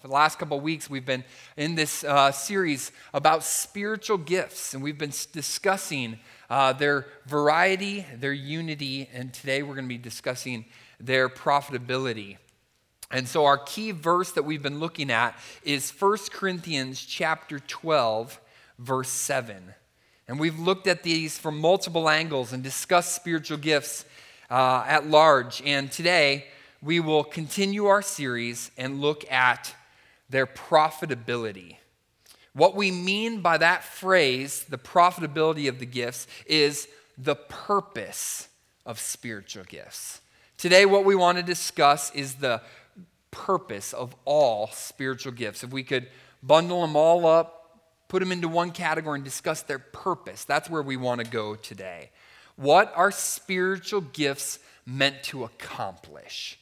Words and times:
For 0.00 0.08
the 0.08 0.14
last 0.14 0.38
couple 0.38 0.58
weeks, 0.60 0.88
we've 0.88 1.04
been 1.04 1.24
in 1.58 1.74
this 1.74 2.04
uh, 2.04 2.32
series 2.32 2.90
about 3.12 3.44
spiritual 3.44 4.16
gifts, 4.16 4.72
and 4.72 4.82
we've 4.82 4.96
been 4.96 5.12
discussing 5.32 6.18
uh, 6.48 6.72
their 6.72 7.06
variety, 7.26 8.06
their 8.16 8.32
unity, 8.32 9.10
and 9.12 9.30
today 9.34 9.62
we're 9.62 9.74
going 9.74 9.84
to 9.84 9.90
be 9.90 9.98
discussing 9.98 10.64
their 10.98 11.28
profitability. 11.28 12.38
And 13.10 13.28
so 13.28 13.44
our 13.44 13.58
key 13.58 13.90
verse 13.90 14.32
that 14.32 14.42
we've 14.42 14.62
been 14.62 14.80
looking 14.80 15.10
at 15.10 15.38
is 15.64 15.90
1 15.90 16.16
Corinthians 16.32 17.04
chapter 17.04 17.58
12, 17.58 18.40
verse 18.78 19.10
7. 19.10 19.74
And 20.28 20.40
we've 20.40 20.58
looked 20.58 20.86
at 20.86 21.02
these 21.02 21.36
from 21.36 21.60
multiple 21.60 22.08
angles 22.08 22.54
and 22.54 22.62
discussed 22.62 23.14
spiritual 23.14 23.58
gifts 23.58 24.06
uh, 24.48 24.82
at 24.88 25.06
large. 25.08 25.60
And 25.66 25.92
today 25.92 26.46
we 26.80 27.00
will 27.00 27.22
continue 27.22 27.84
our 27.84 28.00
series 28.00 28.70
and 28.78 29.02
look 29.02 29.30
at 29.30 29.74
their 30.30 30.46
profitability. 30.46 31.76
What 32.52 32.74
we 32.74 32.90
mean 32.90 33.42
by 33.42 33.58
that 33.58 33.84
phrase, 33.84 34.64
the 34.64 34.78
profitability 34.78 35.68
of 35.68 35.78
the 35.78 35.86
gifts, 35.86 36.26
is 36.46 36.88
the 37.18 37.36
purpose 37.36 38.48
of 38.86 38.98
spiritual 38.98 39.64
gifts. 39.64 40.20
Today, 40.56 40.86
what 40.86 41.04
we 41.04 41.14
want 41.14 41.38
to 41.38 41.42
discuss 41.42 42.14
is 42.14 42.34
the 42.34 42.62
purpose 43.30 43.92
of 43.92 44.14
all 44.24 44.68
spiritual 44.68 45.32
gifts. 45.32 45.62
If 45.64 45.70
we 45.70 45.82
could 45.82 46.08
bundle 46.42 46.82
them 46.82 46.96
all 46.96 47.26
up, 47.26 47.80
put 48.08 48.20
them 48.20 48.32
into 48.32 48.48
one 48.48 48.70
category, 48.70 49.16
and 49.16 49.24
discuss 49.24 49.62
their 49.62 49.78
purpose, 49.78 50.44
that's 50.44 50.68
where 50.68 50.82
we 50.82 50.96
want 50.96 51.20
to 51.20 51.30
go 51.30 51.54
today. 51.54 52.10
What 52.56 52.92
are 52.94 53.10
spiritual 53.10 54.02
gifts 54.02 54.58
meant 54.84 55.22
to 55.24 55.44
accomplish? 55.44 56.58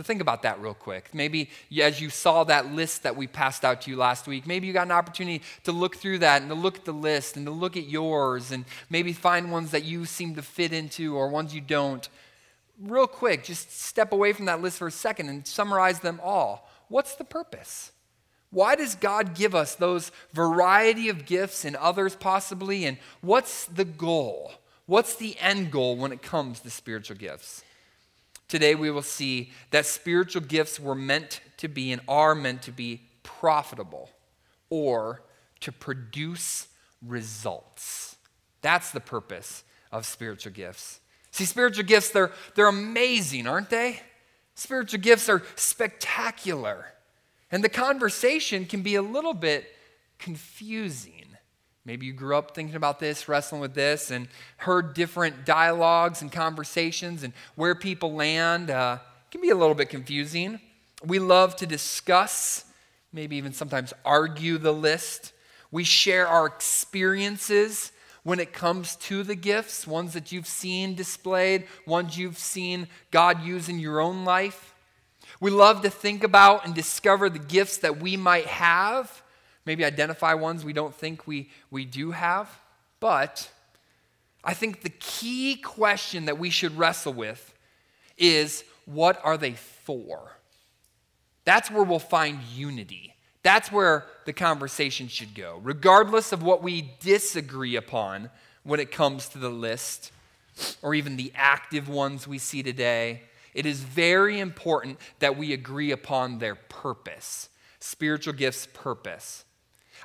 So 0.00 0.04
think 0.04 0.22
about 0.22 0.44
that 0.44 0.58
real 0.62 0.72
quick. 0.72 1.10
Maybe 1.12 1.50
as 1.78 2.00
you 2.00 2.08
saw 2.08 2.42
that 2.44 2.72
list 2.72 3.02
that 3.02 3.16
we 3.16 3.26
passed 3.26 3.66
out 3.66 3.82
to 3.82 3.90
you 3.90 3.98
last 3.98 4.26
week, 4.26 4.46
maybe 4.46 4.66
you 4.66 4.72
got 4.72 4.86
an 4.86 4.92
opportunity 4.92 5.42
to 5.64 5.72
look 5.72 5.96
through 5.96 6.20
that 6.20 6.40
and 6.40 6.50
to 6.50 6.54
look 6.54 6.76
at 6.78 6.86
the 6.86 6.92
list 6.94 7.36
and 7.36 7.44
to 7.44 7.52
look 7.52 7.76
at 7.76 7.84
yours 7.86 8.50
and 8.50 8.64
maybe 8.88 9.12
find 9.12 9.52
ones 9.52 9.72
that 9.72 9.84
you 9.84 10.06
seem 10.06 10.36
to 10.36 10.40
fit 10.40 10.72
into 10.72 11.14
or 11.14 11.28
ones 11.28 11.54
you 11.54 11.60
don't. 11.60 12.08
Real 12.80 13.06
quick, 13.06 13.44
just 13.44 13.78
step 13.78 14.10
away 14.10 14.32
from 14.32 14.46
that 14.46 14.62
list 14.62 14.78
for 14.78 14.86
a 14.86 14.90
second 14.90 15.28
and 15.28 15.46
summarize 15.46 16.00
them 16.00 16.18
all. 16.24 16.70
What's 16.88 17.16
the 17.16 17.24
purpose? 17.24 17.92
Why 18.50 18.76
does 18.76 18.94
God 18.94 19.34
give 19.34 19.54
us 19.54 19.74
those 19.74 20.12
variety 20.32 21.10
of 21.10 21.26
gifts 21.26 21.66
and 21.66 21.76
others 21.76 22.16
possibly? 22.16 22.86
And 22.86 22.96
what's 23.20 23.66
the 23.66 23.84
goal? 23.84 24.52
What's 24.86 25.16
the 25.16 25.36
end 25.38 25.70
goal 25.70 25.98
when 25.98 26.10
it 26.10 26.22
comes 26.22 26.60
to 26.60 26.70
spiritual 26.70 27.18
gifts? 27.18 27.64
Today, 28.50 28.74
we 28.74 28.90
will 28.90 29.00
see 29.00 29.52
that 29.70 29.86
spiritual 29.86 30.42
gifts 30.42 30.80
were 30.80 30.96
meant 30.96 31.40
to 31.58 31.68
be 31.68 31.92
and 31.92 32.02
are 32.08 32.34
meant 32.34 32.62
to 32.62 32.72
be 32.72 33.02
profitable 33.22 34.10
or 34.70 35.22
to 35.60 35.70
produce 35.70 36.66
results. 37.06 38.16
That's 38.60 38.90
the 38.90 38.98
purpose 38.98 39.62
of 39.92 40.04
spiritual 40.04 40.52
gifts. 40.52 40.98
See, 41.30 41.44
spiritual 41.44 41.84
gifts, 41.84 42.10
they're, 42.10 42.32
they're 42.56 42.66
amazing, 42.66 43.46
aren't 43.46 43.70
they? 43.70 44.00
Spiritual 44.56 44.98
gifts 44.98 45.28
are 45.28 45.44
spectacular. 45.54 46.86
And 47.52 47.62
the 47.62 47.68
conversation 47.68 48.66
can 48.66 48.82
be 48.82 48.96
a 48.96 49.02
little 49.02 49.32
bit 49.32 49.64
confusing. 50.18 51.19
Maybe 51.84 52.06
you 52.06 52.12
grew 52.12 52.36
up 52.36 52.54
thinking 52.54 52.76
about 52.76 53.00
this, 53.00 53.28
wrestling 53.28 53.60
with 53.60 53.74
this, 53.74 54.10
and 54.10 54.28
heard 54.58 54.94
different 54.94 55.46
dialogues 55.46 56.20
and 56.20 56.30
conversations 56.30 57.22
and 57.22 57.32
where 57.54 57.74
people 57.74 58.12
land. 58.14 58.70
Uh, 58.70 58.98
can 59.30 59.40
be 59.40 59.50
a 59.50 59.56
little 59.56 59.74
bit 59.74 59.88
confusing. 59.88 60.60
We 61.04 61.18
love 61.18 61.54
to 61.56 61.66
discuss, 61.66 62.64
maybe 63.12 63.36
even 63.36 63.52
sometimes 63.52 63.92
argue 64.04 64.58
the 64.58 64.72
list. 64.72 65.32
We 65.70 65.84
share 65.84 66.26
our 66.26 66.46
experiences 66.46 67.92
when 68.22 68.40
it 68.40 68.52
comes 68.52 68.96
to 68.96 69.22
the 69.22 69.36
gifts, 69.36 69.86
ones 69.86 70.12
that 70.12 70.32
you've 70.32 70.48
seen 70.48 70.94
displayed, 70.94 71.66
ones 71.86 72.18
you've 72.18 72.38
seen 72.38 72.88
God 73.10 73.42
use 73.42 73.68
in 73.68 73.78
your 73.78 74.00
own 74.00 74.24
life. 74.24 74.74
We 75.38 75.50
love 75.50 75.82
to 75.82 75.90
think 75.90 76.24
about 76.24 76.66
and 76.66 76.74
discover 76.74 77.30
the 77.30 77.38
gifts 77.38 77.78
that 77.78 78.00
we 78.00 78.16
might 78.16 78.46
have 78.46 79.22
maybe 79.66 79.84
identify 79.84 80.34
ones 80.34 80.64
we 80.64 80.72
don't 80.72 80.94
think 80.94 81.26
we, 81.26 81.50
we 81.70 81.84
do 81.84 82.10
have. 82.12 82.48
But 82.98 83.50
I 84.44 84.54
think 84.54 84.82
the 84.82 84.90
key 84.90 85.56
question 85.56 86.26
that 86.26 86.38
we 86.38 86.50
should 86.50 86.76
wrestle 86.76 87.12
with 87.12 87.54
is 88.16 88.64
what 88.84 89.20
are 89.24 89.36
they 89.36 89.52
for? 89.52 90.36
That's 91.44 91.70
where 91.70 91.84
we'll 91.84 91.98
find 91.98 92.42
unity. 92.54 93.14
That's 93.42 93.72
where 93.72 94.04
the 94.26 94.32
conversation 94.32 95.08
should 95.08 95.34
go, 95.34 95.60
regardless 95.62 96.32
of 96.32 96.42
what 96.42 96.62
we 96.62 96.92
disagree 97.00 97.76
upon 97.76 98.30
when 98.62 98.80
it 98.80 98.90
comes 98.90 99.28
to 99.30 99.38
the 99.38 99.48
list 99.48 100.12
or 100.82 100.94
even 100.94 101.16
the 101.16 101.32
active 101.34 101.88
ones 101.88 102.28
we 102.28 102.38
see 102.38 102.62
today. 102.62 103.22
It 103.54 103.66
is 103.66 103.80
very 103.80 104.38
important 104.38 104.98
that 105.18 105.36
we 105.36 105.52
agree 105.52 105.90
upon 105.90 106.38
their 106.38 106.54
purpose, 106.54 107.48
spiritual 107.80 108.34
gifts' 108.34 108.68
purpose. 108.72 109.44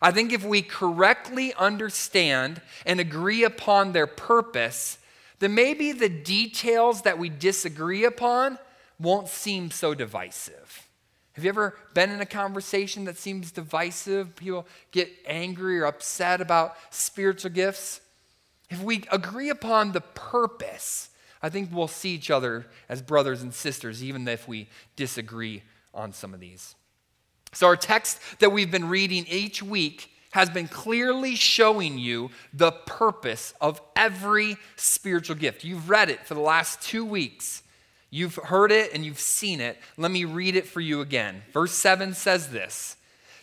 I 0.01 0.11
think 0.11 0.33
if 0.33 0.43
we 0.43 0.61
correctly 0.61 1.53
understand 1.53 2.61
and 2.85 2.99
agree 2.99 3.43
upon 3.43 3.91
their 3.91 4.07
purpose, 4.07 4.97
then 5.39 5.55
maybe 5.55 5.91
the 5.91 6.09
details 6.09 7.03
that 7.03 7.17
we 7.17 7.29
disagree 7.29 8.03
upon 8.03 8.57
won't 8.99 9.27
seem 9.27 9.71
so 9.71 9.93
divisive. 9.93 10.87
Have 11.33 11.43
you 11.43 11.49
ever 11.49 11.75
been 11.93 12.11
in 12.11 12.21
a 12.21 12.25
conversation 12.25 13.03
that 13.05 13.17
seems 13.17 13.51
divisive? 13.51 14.35
People 14.37 14.65
get 14.91 15.09
angry 15.25 15.79
or 15.79 15.85
upset 15.85 16.39
about 16.39 16.77
spiritual 16.91 17.51
gifts. 17.51 17.99
If 18.69 18.81
we 18.81 19.03
agree 19.11 19.49
upon 19.49 19.91
the 19.91 20.01
purpose, 20.01 21.09
I 21.41 21.49
think 21.49 21.69
we'll 21.71 21.89
see 21.89 22.11
each 22.11 22.31
other 22.31 22.67
as 22.87 23.01
brothers 23.01 23.41
and 23.41 23.53
sisters, 23.53 24.01
even 24.01 24.27
if 24.27 24.47
we 24.47 24.69
disagree 24.95 25.63
on 25.93 26.13
some 26.13 26.33
of 26.33 26.39
these. 26.39 26.75
So, 27.55 27.67
our 27.67 27.77
text 27.77 28.19
that 28.39 28.51
we've 28.51 28.69
been 28.69 28.89
reading 28.89 29.25
each 29.29 29.63
week 29.63 30.11
has 30.31 30.49
been 30.49 30.67
clearly 30.67 31.35
showing 31.35 31.97
you 31.97 32.29
the 32.53 32.73
purpose 32.73 33.53
of 33.61 33.81
every 33.95 34.57
spiritual 34.75 35.37
gift. 35.37 35.63
You've 35.63 35.89
read 35.89 36.09
it 36.09 36.25
for 36.25 36.33
the 36.33 36.41
last 36.41 36.81
two 36.81 37.05
weeks. 37.05 37.63
You've 38.09 38.35
heard 38.35 38.73
it 38.73 38.93
and 38.93 39.05
you've 39.05 39.21
seen 39.21 39.61
it. 39.61 39.77
Let 39.95 40.11
me 40.11 40.25
read 40.25 40.57
it 40.57 40.67
for 40.67 40.81
you 40.81 40.99
again. 40.99 41.43
Verse 41.53 41.71
7 41.71 42.13
says 42.13 42.49
this 42.49 42.97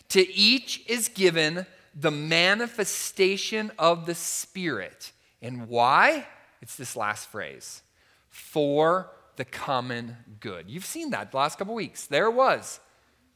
To 0.09 0.31
each 0.31 0.83
is 0.85 1.07
given 1.07 1.65
the 1.95 2.11
manifestation 2.11 3.71
of 3.79 4.05
the 4.05 4.15
Spirit. 4.15 5.11
And 5.41 5.67
why? 5.67 6.27
It's 6.61 6.75
this 6.75 6.95
last 6.95 7.29
phrase 7.29 7.81
for 8.29 9.09
the 9.37 9.45
common 9.45 10.17
good. 10.39 10.69
You've 10.69 10.85
seen 10.85 11.09
that 11.09 11.31
the 11.31 11.37
last 11.37 11.57
couple 11.57 11.73
weeks. 11.73 12.05
There 12.05 12.27
it 12.27 12.35
was 12.35 12.79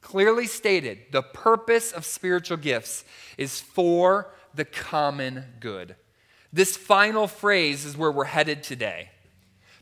clearly 0.01 0.47
stated 0.47 0.99
the 1.11 1.21
purpose 1.21 1.91
of 1.91 2.05
spiritual 2.05 2.57
gifts 2.57 3.03
is 3.37 3.59
for 3.59 4.33
the 4.53 4.65
common 4.65 5.45
good. 5.59 5.95
This 6.51 6.77
final 6.77 7.27
phrase 7.27 7.85
is 7.85 7.97
where 7.97 8.11
we're 8.11 8.25
headed 8.25 8.63
today. 8.63 9.11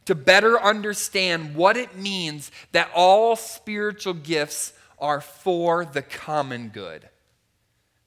To 0.06 0.16
better 0.16 0.62
understand 0.62 1.56
what 1.56 1.78
it 1.78 1.96
means 1.96 2.52
that 2.72 2.92
all 2.94 3.36
spiritual 3.36 4.14
gifts 4.14 4.74
are 5.00 5.22
for 5.22 5.86
the 5.86 6.02
common 6.02 6.70
good. 6.70 7.10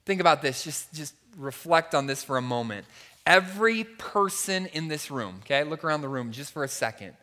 Think 0.05 0.21
about 0.21 0.41
this, 0.41 0.63
just, 0.63 0.93
just 0.93 1.13
reflect 1.37 1.93
on 1.93 2.07
this 2.07 2.23
for 2.23 2.37
a 2.37 2.41
moment. 2.41 2.85
Every 3.25 3.83
person 3.83 4.65
in 4.67 4.87
this 4.87 5.11
room, 5.11 5.41
okay, 5.43 5.63
look 5.63 5.83
around 5.83 6.01
the 6.01 6.07
room 6.07 6.31
just 6.31 6.51
for 6.51 6.63
a 6.63 6.67
second. 6.67 7.13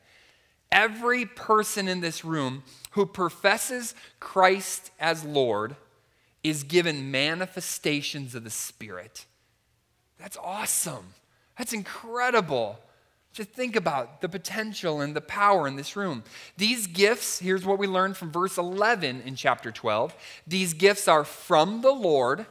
Every 0.70 1.24
person 1.24 1.88
in 1.88 2.00
this 2.00 2.24
room 2.24 2.62
who 2.92 3.06
professes 3.06 3.94
Christ 4.20 4.90
as 4.98 5.24
Lord 5.24 5.76
is 6.42 6.62
given 6.62 7.10
manifestations 7.10 8.34
of 8.34 8.44
the 8.44 8.50
Spirit. 8.50 9.26
That's 10.18 10.36
awesome. 10.36 11.14
That's 11.58 11.72
incredible. 11.72 12.78
Just 13.32 13.50
think 13.50 13.76
about 13.76 14.22
the 14.22 14.28
potential 14.28 15.02
and 15.02 15.14
the 15.14 15.20
power 15.20 15.68
in 15.68 15.76
this 15.76 15.94
room. 15.94 16.24
These 16.56 16.86
gifts, 16.86 17.38
here's 17.38 17.66
what 17.66 17.78
we 17.78 17.86
learned 17.86 18.16
from 18.16 18.32
verse 18.32 18.56
11 18.56 19.22
in 19.26 19.36
chapter 19.36 19.70
12. 19.70 20.14
These 20.46 20.72
gifts 20.72 21.06
are 21.06 21.24
from 21.24 21.82
the 21.82 21.92
Lord. 21.92 22.46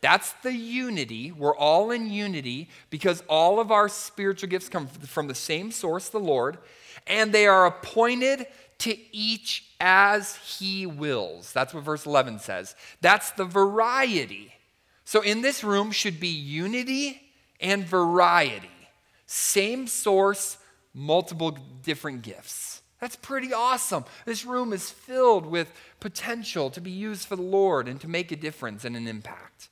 That's 0.00 0.32
the 0.42 0.52
unity. 0.52 1.30
We're 1.30 1.56
all 1.56 1.92
in 1.92 2.10
unity 2.10 2.68
because 2.90 3.22
all 3.28 3.60
of 3.60 3.70
our 3.70 3.88
spiritual 3.88 4.48
gifts 4.48 4.68
come 4.68 4.88
from 4.88 5.28
the 5.28 5.36
same 5.36 5.70
source, 5.70 6.08
the 6.08 6.18
Lord, 6.18 6.58
and 7.06 7.32
they 7.32 7.46
are 7.46 7.66
appointed 7.66 8.46
to 8.78 8.96
each 9.12 9.66
as 9.80 10.36
he 10.36 10.86
wills. 10.86 11.52
That's 11.52 11.72
what 11.72 11.84
verse 11.84 12.06
11 12.06 12.40
says. 12.40 12.74
That's 13.00 13.30
the 13.32 13.44
variety. 13.44 14.52
So 15.04 15.20
in 15.20 15.42
this 15.42 15.62
room 15.62 15.90
should 15.90 16.18
be 16.18 16.28
unity 16.28 17.22
and 17.60 17.84
variety. 17.84 18.68
Same 19.26 19.86
source, 19.86 20.58
multiple 20.92 21.56
different 21.82 22.22
gifts. 22.22 22.82
That's 23.00 23.16
pretty 23.16 23.52
awesome. 23.52 24.04
This 24.24 24.46
room 24.46 24.72
is 24.72 24.90
filled 24.90 25.46
with 25.46 25.70
potential 26.00 26.70
to 26.70 26.80
be 26.80 26.90
used 26.90 27.26
for 27.26 27.36
the 27.36 27.42
Lord 27.42 27.86
and 27.86 28.00
to 28.00 28.08
make 28.08 28.32
a 28.32 28.36
difference 28.36 28.84
and 28.84 28.96
an 28.96 29.06
impact. 29.06 29.68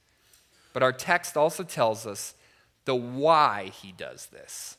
But 0.73 0.83
our 0.83 0.93
text 0.93 1.37
also 1.37 1.63
tells 1.63 2.07
us 2.07 2.35
the 2.85 2.95
why 2.95 3.73
he 3.81 3.93
does 3.93 4.27
this. 4.27 4.77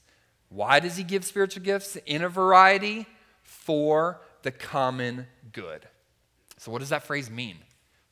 Why 0.54 0.80
does 0.80 0.98
he 0.98 1.04
give 1.04 1.26
spiritual 1.26 1.64
gifts 1.64 1.98
in 2.06 2.22
a 2.24 2.30
variety? 2.30 3.08
For 3.42 4.22
the 4.44 4.52
common 4.52 5.26
good. 5.52 5.88
So, 6.58 6.72
what 6.72 6.80
does 6.80 6.90
that 6.90 7.04
phrase 7.04 7.30
mean? 7.30 7.58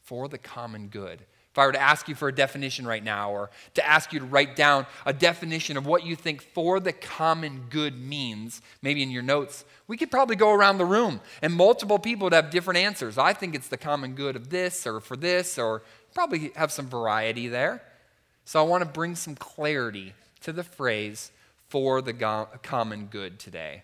For 0.01 0.27
the 0.27 0.39
common 0.39 0.88
good. 0.88 1.21
If 1.51 1.59
I 1.59 1.65
were 1.65 1.73
to 1.73 1.81
ask 1.81 2.07
you 2.07 2.15
for 2.15 2.29
a 2.29 2.33
definition 2.33 2.88
right 2.88 3.03
now, 3.03 3.31
or 3.31 3.51
to 3.73 3.85
ask 3.85 4.13
you 4.13 4.19
to 4.19 4.25
write 4.25 4.55
down 4.55 4.88
a 5.05 5.11
definition 5.11 5.75
of 5.75 5.85
what 5.85 6.05
you 6.05 6.15
think 6.15 6.41
for 6.41 6.79
the 6.79 6.93
common 6.93 7.65
good 7.69 7.99
means, 7.99 8.61
maybe 8.81 9.03
in 9.03 9.11
your 9.11 9.21
notes, 9.21 9.65
we 9.88 9.97
could 9.97 10.09
probably 10.09 10.38
go 10.38 10.53
around 10.53 10.77
the 10.77 10.85
room 10.85 11.19
and 11.41 11.53
multiple 11.53 11.99
people 11.99 12.25
would 12.25 12.33
have 12.33 12.49
different 12.49 12.77
answers. 12.77 13.17
I 13.17 13.33
think 13.33 13.53
it's 13.53 13.67
the 13.67 13.77
common 13.77 14.15
good 14.15 14.38
of 14.38 14.49
this 14.49 14.88
or 14.88 15.01
for 15.01 15.17
this, 15.17 15.59
or 15.59 15.83
probably 16.13 16.53
have 16.55 16.71
some 16.71 16.88
variety 16.88 17.49
there. 17.49 17.83
So 18.45 18.59
I 18.59 18.63
want 18.63 18.81
to 18.83 18.89
bring 18.89 19.15
some 19.15 19.35
clarity 19.35 20.13
to 20.41 20.53
the 20.53 20.63
phrase 20.63 21.31
for 21.71 22.01
the 22.01 22.12
go- 22.12 22.50
common 22.63 23.06
good 23.06 23.39
today. 23.39 23.83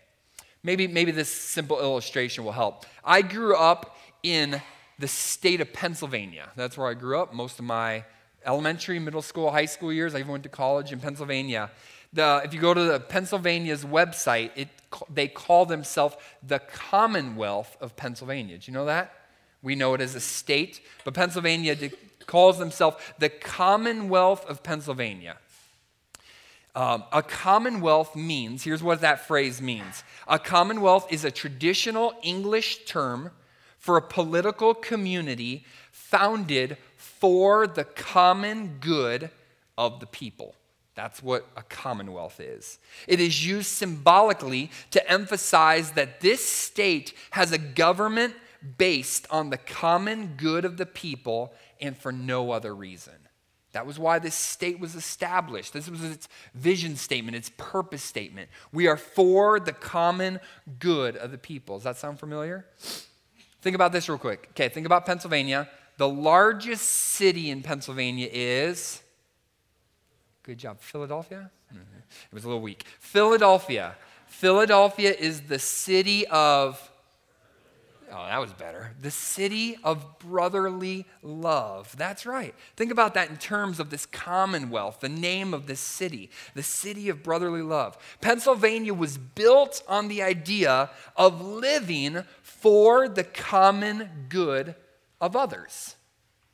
Maybe, 0.62 0.88
maybe 0.88 1.12
this 1.12 1.32
simple 1.32 1.80
illustration 1.80 2.44
will 2.44 2.52
help. 2.52 2.86
I 3.02 3.22
grew 3.22 3.56
up 3.56 3.98
in 4.24 4.62
the 5.00 5.08
state 5.08 5.62
of 5.62 5.72
Pennsylvania. 5.72 6.50
That's 6.58 6.78
where 6.78 6.90
I 6.90 6.96
grew 6.96 7.18
up 7.18 7.34
most 7.34 7.60
of 7.60 7.66
my 7.66 8.04
elementary, 8.46 9.00
middle 9.00 9.22
school, 9.22 9.52
high 9.52 9.68
school 9.68 9.94
years. 9.94 10.14
I 10.14 10.20
even 10.20 10.34
went 10.34 10.44
to 10.44 10.50
college 10.50 10.92
in 10.92 11.00
Pennsylvania. 11.00 11.72
The, 12.12 12.42
if 12.44 12.54
you 12.54 12.60
go 12.60 12.74
to 12.74 12.84
the 12.84 13.00
Pennsylvania's 13.00 13.86
website, 13.86 14.52
it, 14.58 14.68
they 15.10 15.30
call 15.30 15.66
themselves 15.66 16.18
the 16.46 16.60
Commonwealth 16.60 17.78
of 17.80 17.96
Pennsylvania. 17.96 18.58
Do 18.58 18.70
you 18.70 18.74
know 18.74 18.86
that? 18.86 19.14
We 19.64 19.76
know 19.76 19.94
it 19.94 20.02
as 20.02 20.14
a 20.14 20.20
state, 20.20 20.82
but 21.06 21.14
Pennsylvania 21.14 21.78
calls 22.26 22.60
themselves 22.60 22.98
the 23.18 23.30
Commonwealth 23.30 24.46
of 24.46 24.62
Pennsylvania. 24.62 25.38
Um, 26.78 27.06
a 27.12 27.24
commonwealth 27.24 28.16
means, 28.16 28.64
here's 28.64 28.84
what 28.84 29.02
that 29.02 29.26
phrase 29.28 29.60
means 29.60 30.04
a 30.28 30.38
commonwealth 30.38 31.12
is 31.12 31.26
a 31.26 31.32
traditional 31.32 32.14
English 32.22 32.86
term 32.86 33.32
for 33.80 33.98
a 33.98 34.02
political 34.02 34.76
community 34.76 35.66
founded 35.92 36.78
for 36.96 37.66
the 37.66 37.84
common 37.84 38.78
good 38.80 39.32
of 39.76 40.00
the 40.00 40.06
people. 40.06 40.54
That's 40.94 41.24
what 41.24 41.48
a 41.58 41.64
commonwealth 41.64 42.40
is. 42.40 42.78
It 43.08 43.20
is 43.20 43.44
used 43.44 43.70
symbolically 43.70 44.70
to 44.92 45.12
emphasize 45.12 45.94
that 45.94 46.22
this 46.22 46.48
state 46.48 47.12
has 47.32 47.52
a 47.52 47.58
government 47.58 48.36
based 48.78 49.26
on 49.32 49.50
the 49.50 49.58
common 49.58 50.36
good 50.38 50.64
of 50.64 50.78
the 50.78 50.86
people 50.86 51.54
and 51.82 51.98
for 51.98 52.12
no 52.12 52.52
other 52.52 52.76
reason. 52.76 53.27
That 53.78 53.86
was 53.86 54.00
why 54.00 54.18
this 54.18 54.34
state 54.34 54.80
was 54.80 54.96
established. 54.96 55.72
This 55.72 55.88
was 55.88 56.04
its 56.04 56.28
vision 56.56 56.96
statement, 56.96 57.38
its 57.38 57.52
purpose 57.58 58.02
statement. 58.02 58.50
We 58.74 58.88
are 58.88 58.98
for 58.98 59.60
the 59.60 59.72
common 59.72 60.40
good 60.80 61.16
of 61.16 61.30
the 61.30 61.38
people. 61.38 61.78
Does 61.78 61.84
that 61.84 61.98
sound 61.98 62.20
familiar? 62.20 62.66
Think 63.62 63.76
about 63.76 63.92
this 63.92 64.10
real 64.10 64.18
quick. 64.18 64.48
Okay, 64.54 64.68
think 64.68 64.88
about 64.88 65.06
Pennsylvania. 65.06 65.70
The 65.98 66.10
largest 66.10 66.90
city 66.90 67.52
in 67.52 67.62
Pennsylvania 67.62 68.28
is, 68.32 69.04
good 70.42 70.58
job, 70.58 70.80
Philadelphia? 70.80 71.52
Mm-hmm. 71.72 72.00
It 72.00 72.34
was 72.34 72.46
a 72.46 72.48
little 72.48 72.64
weak. 72.64 72.84
Philadelphia. 72.98 73.96
Philadelphia 74.26 75.12
is 75.12 75.42
the 75.42 75.60
city 75.60 76.26
of, 76.30 76.90
oh, 78.12 78.26
that 78.26 78.40
was 78.40 78.54
better. 78.54 78.94
The 79.02 79.12
city 79.12 79.78
of 79.84 80.20
brotherly 80.20 81.06
love. 81.22 81.96
That's 81.98 82.26
right. 82.26 82.54
Think 82.76 82.92
about 82.92 83.14
that 83.14 83.30
in 83.30 83.38
terms 83.38 83.80
of 83.80 83.90
this 83.90 84.06
commonwealth, 84.06 85.00
the 85.00 85.10
name 85.10 85.54
of 85.54 85.68
this 85.68 85.80
city, 85.80 86.30
the 86.54 86.64
city 86.64 87.10
of 87.10 87.24
brotherly 87.24 87.62
love. 87.62 87.98
Pennsylvania 88.22 88.94
was 88.94 89.18
built 89.18 89.84
on 89.88 90.08
the 90.08 90.22
idea 90.22 90.90
of 91.16 91.42
living 91.42 92.24
for 92.42 93.08
the 93.08 93.24
common 93.24 94.28
good 94.30 94.76
of 95.20 95.36
others. 95.36 95.96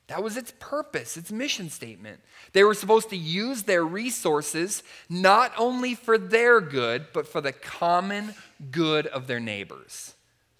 That 0.07 0.21
was 0.21 0.37
its 0.37 0.53
purpose, 0.59 1.17
its 1.17 1.31
mission 1.31 1.69
statement. 1.69 2.19
They 2.51 2.63
were 2.63 2.73
supposed 2.73 3.09
to 3.09 3.17
use 3.17 3.63
their 3.63 3.85
resources 3.85 4.83
not 5.09 5.53
only 5.57 5.95
for 5.95 6.17
their 6.17 6.59
good, 6.59 7.07
but 7.13 7.27
for 7.27 7.41
the 7.41 7.53
common 7.53 8.35
good 8.69 9.07
of 9.07 9.27
their 9.27 9.39
neighbors. 9.39 10.13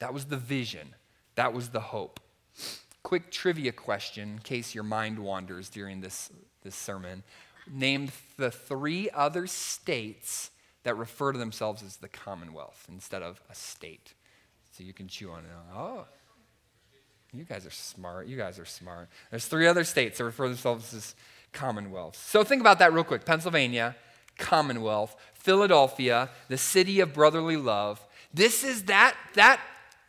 That 0.04 0.14
was 0.14 0.26
the 0.26 0.36
vision, 0.36 0.96
that 1.36 1.54
was 1.54 1.70
the 1.70 1.80
hope. 1.80 2.20
Quick 3.04 3.32
trivia 3.32 3.72
question 3.72 4.34
in 4.34 4.40
case 4.40 4.76
your 4.76 4.84
mind 4.84 5.18
wanders 5.18 5.70
during 5.70 6.02
this, 6.02 6.30
this 6.62 6.76
sermon. 6.76 7.24
Name 7.72 8.10
the 8.36 8.52
three 8.52 9.10
other 9.12 9.48
states 9.48 10.52
that 10.84 10.98
refer 10.98 11.32
to 11.32 11.40
themselves 11.40 11.82
as 11.82 11.96
the 11.96 12.10
Commonwealth 12.10 12.86
instead 12.92 13.22
of 13.22 13.40
a 13.50 13.56
state. 13.56 14.14
So 14.74 14.84
you 14.84 14.92
can 14.92 15.08
chew 15.08 15.32
on 15.32 15.46
it. 15.46 15.52
Oh, 15.74 16.04
you 17.32 17.46
guys 17.46 17.66
are 17.66 17.72
smart. 17.72 18.28
You 18.28 18.36
guys 18.36 18.60
are 18.60 18.66
smart. 18.66 19.08
There's 19.32 19.46
three 19.46 19.68
other 19.68 19.86
states 19.86 20.18
that 20.18 20.26
refer 20.26 20.48
to 20.48 20.50
themselves 20.50 20.94
as 20.94 21.16
commonwealths. 21.54 22.18
So 22.18 22.44
think 22.44 22.60
about 22.60 22.80
that 22.80 22.92
real 22.92 23.06
quick 23.06 23.24
Pennsylvania, 23.24 23.96
Commonwealth, 24.38 25.16
Philadelphia, 25.34 26.30
the 26.50 26.58
city 26.58 27.00
of 27.00 27.14
brotherly 27.14 27.56
love. 27.56 28.06
This 28.34 28.66
is 28.66 28.84
that, 28.86 29.16
that 29.36 29.62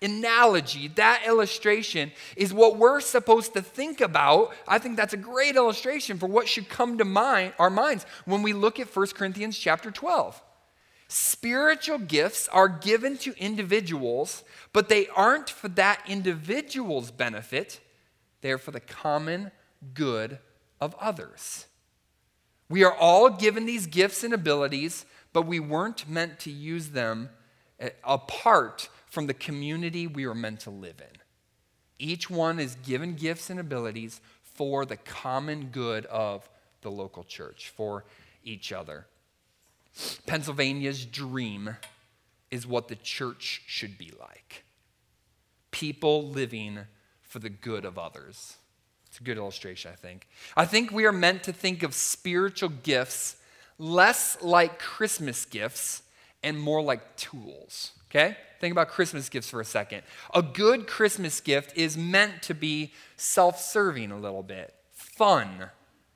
analogy, 0.03 0.89
that 0.89 1.23
illustration 1.27 2.13
is 2.37 2.53
what 2.53 2.77
we're 2.77 3.01
supposed 3.01 3.55
to 3.55 3.63
think 3.63 4.01
about. 4.01 4.53
I 4.69 4.79
think 4.79 4.97
that's 4.97 5.15
a 5.15 5.19
great 5.19 5.57
illustration 5.57 6.19
for 6.19 6.27
what 6.27 6.49
should 6.49 6.69
come 6.69 6.99
to 6.99 7.05
mind, 7.05 7.55
our 7.59 7.71
minds 7.71 8.05
when 8.25 8.43
we 8.43 8.53
look 8.53 8.79
at 8.81 8.95
1 8.95 9.07
Corinthians 9.09 9.59
chapter 9.59 9.91
12. 9.91 10.43
Spiritual 11.09 11.99
gifts 11.99 12.49
are 12.49 12.69
given 12.69 13.17
to 13.19 13.35
individuals, 13.39 14.43
but 14.73 14.89
they 14.89 15.07
aren't 15.09 15.51
for 15.51 15.69
that 15.69 16.03
individual's 16.09 17.11
benefit, 17.11 17.81
they're 18.41 18.59
for 18.59 18.71
the 18.71 18.81
common 18.81 19.51
good 19.93 20.39
of 20.81 20.95
others. 21.01 21.67
We 22.69 22.83
are 22.83 22.95
all 22.95 23.29
given 23.31 23.67
these 23.67 23.87
gifts 23.87 24.25
and 24.25 24.33
abilities, 24.33 25.05
but 25.33 25.47
we 25.47 25.61
weren't 25.61 26.09
meant 26.09 26.41
to 26.41 26.51
use 26.51 26.89
them 26.89 27.29
apart 28.03 28.89
from 29.15 29.29
the 29.29 29.35
community 29.35 30.09
we 30.09 30.25
are 30.25 30.35
meant 30.35 30.61
to 30.61 30.71
live 30.71 31.01
in. 31.01 31.19
Each 32.01 32.29
one 32.29 32.59
is 32.59 32.75
given 32.85 33.15
gifts 33.15 33.49
and 33.49 33.61
abilities 33.61 34.21
for 34.43 34.85
the 34.85 34.97
common 34.97 35.69
good 35.71 36.05
of 36.07 36.51
the 36.83 36.91
local 36.91 37.23
church, 37.23 37.73
for 37.75 38.05
each 38.43 38.73
other. 38.73 39.07
Pennsylvania's 40.27 41.07
dream 41.07 41.77
is 42.51 42.67
what 42.67 42.89
the 42.89 42.97
church 42.97 43.63
should 43.67 43.97
be 43.97 44.13
like 44.21 44.65
people 45.71 46.29
living 46.29 46.79
for 47.23 47.41
the 47.41 47.51
good 47.51 47.85
of 47.85 47.99
others. 47.99 48.59
It's 49.09 49.19
a 49.19 49.25
good 49.25 49.39
illustration, 49.39 49.91
I 49.93 49.97
think. 49.97 50.29
I 50.57 50.67
think 50.67 50.93
we 50.93 51.05
are 51.05 51.13
meant 51.13 51.43
to 51.45 51.53
think 51.53 51.83
of 51.83 51.95
spiritual 51.95 52.69
gifts 52.69 53.37
less 53.77 54.41
like 54.41 54.79
Christmas 54.79 55.45
gifts 55.45 56.04
and 56.45 56.61
more 56.61 56.81
like 56.83 57.17
tools. 57.17 57.93
Okay? 58.11 58.37
Think 58.61 58.71
about 58.71 58.89
Christmas 58.89 59.29
gifts 59.29 59.51
for 59.51 59.61
a 59.61 59.65
second. 59.65 60.03
A 60.33 60.43
good 60.43 60.87
Christmas 60.87 61.41
gift 61.41 61.77
is 61.77 61.99
meant 61.99 62.43
to 62.43 62.55
be 62.55 62.93
self 63.17 63.61
serving 63.61 64.13
a 64.13 64.19
little 64.19 64.45
bit, 64.45 64.73
fun. 64.93 65.71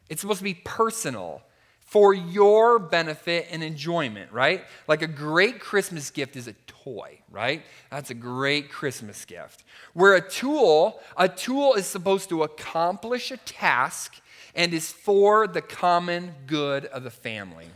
It's 0.08 0.20
supposed 0.20 0.38
to 0.38 0.44
be 0.44 0.54
personal 0.54 1.42
for 1.80 2.12
your 2.12 2.78
benefit 2.78 3.48
and 3.50 3.62
enjoyment, 3.62 4.30
right? 4.30 4.64
Like 4.86 5.02
a 5.02 5.06
great 5.06 5.58
Christmas 5.58 6.10
gift 6.10 6.36
is 6.36 6.46
a 6.46 6.52
toy, 6.66 7.18
right? 7.30 7.62
That's 7.90 8.10
a 8.10 8.14
great 8.14 8.70
Christmas 8.70 9.24
gift. 9.24 9.64
Where 9.94 10.14
a 10.14 10.20
tool, 10.20 11.00
a 11.16 11.28
tool 11.28 11.74
is 11.74 11.86
supposed 11.86 12.28
to 12.28 12.42
accomplish 12.42 13.30
a 13.30 13.38
task 13.38 14.20
and 14.54 14.74
is 14.74 14.92
for 14.92 15.46
the 15.46 15.62
common 15.62 16.34
good 16.46 16.84
of 16.86 17.04
the 17.04 17.10
family. 17.10 17.68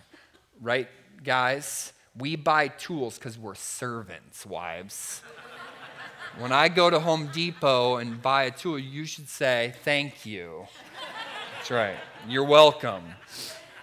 Right, 0.61 0.89
guys? 1.25 1.93
We 2.19 2.37
buy 2.37 2.69
tools 2.69 3.19
because 3.19 3.39
we're 3.39 3.55
servants, 3.55 4.45
wives. 4.45 5.23
when 6.39 6.53
I 6.53 6.69
go 6.69 6.91
to 6.91 7.01
Home 7.01 7.29
Depot 7.33 7.97
and 7.97 8.21
buy 8.21 8.45
a 8.45 8.51
tool, 8.51 8.79
you 8.79 9.07
should 9.07 9.29
say, 9.29 9.75
Thank 9.83 10.27
you. 10.27 10.67
That's 11.57 11.71
right. 11.71 11.97
You're 12.29 12.45
welcome. 12.45 13.03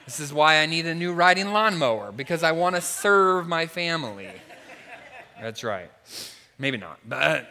This 0.06 0.20
is 0.20 0.34
why 0.34 0.58
I 0.58 0.66
need 0.66 0.86
a 0.86 0.96
new 0.96 1.14
riding 1.14 1.52
lawnmower, 1.54 2.12
because 2.12 2.44
I 2.44 2.52
want 2.52 2.76
to 2.76 2.82
serve 2.82 3.48
my 3.48 3.68
family. 3.68 4.32
That's 5.42 5.64
right. 5.64 5.92
Maybe 6.58 6.78
not. 6.78 7.00
But 7.08 7.48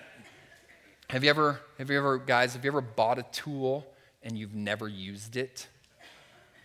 have 1.08 1.24
you 1.24 1.30
ever, 1.30 1.60
have 1.78 1.90
you 1.90 1.96
ever, 1.98 2.18
guys, 2.18 2.52
have 2.52 2.64
you 2.64 2.70
ever 2.70 2.82
bought 2.82 3.18
a 3.18 3.24
tool 3.32 3.86
and 4.22 4.36
you've 4.36 4.54
never 4.54 4.86
used 4.86 5.36
it? 5.36 5.66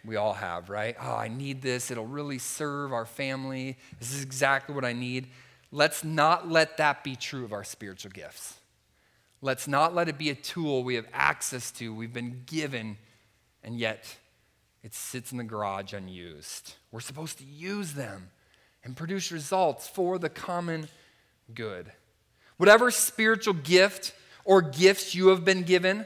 We 0.05 0.17
all 0.17 0.33
have, 0.33 0.69
right? 0.69 0.95
Oh, 0.99 1.15
I 1.15 1.29
need 1.29 1.61
this. 1.61 1.89
It'll 1.89 2.05
really 2.05 2.37
serve 2.37 2.91
our 2.91 3.05
family. 3.05 3.77
This 3.99 4.13
is 4.13 4.21
exactly 4.21 4.75
what 4.75 4.85
I 4.85 4.93
need. 4.93 5.27
let's 5.71 6.03
not 6.03 6.47
let 6.47 6.77
that 6.77 7.03
be 7.03 7.15
true 7.15 7.43
of 7.43 7.53
our 7.53 7.63
spiritual 7.63 8.11
gifts. 8.11 8.59
Let's 9.41 9.67
not 9.67 9.95
let 9.95 10.07
it 10.07 10.17
be 10.17 10.29
a 10.29 10.35
tool 10.35 10.83
we 10.83 10.95
have 10.95 11.07
access 11.11 11.71
to, 11.71 11.93
we've 11.93 12.13
been 12.13 12.43
given, 12.45 12.97
and 13.63 13.77
yet 13.79 14.17
it 14.83 14.93
sits 14.93 15.31
in 15.31 15.37
the 15.37 15.43
garage 15.43 15.93
unused. 15.93 16.75
We're 16.91 16.99
supposed 16.99 17.39
to 17.39 17.45
use 17.45 17.93
them 17.93 18.29
and 18.83 18.95
produce 18.95 19.31
results 19.31 19.87
for 19.87 20.19
the 20.19 20.29
common 20.29 20.89
good. 21.53 21.91
Whatever 22.57 22.91
spiritual 22.91 23.55
gift 23.55 24.13
or 24.45 24.61
gifts 24.61 25.15
you 25.15 25.29
have 25.29 25.43
been 25.43 25.63
given, 25.63 26.05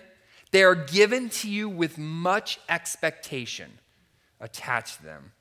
they 0.52 0.64
are 0.64 0.76
given 0.76 1.30
to 1.30 1.50
you 1.50 1.68
with 1.68 1.98
much 1.98 2.60
expectation 2.70 3.72
attached 4.40 4.98
to 4.98 5.04
them. 5.04 5.32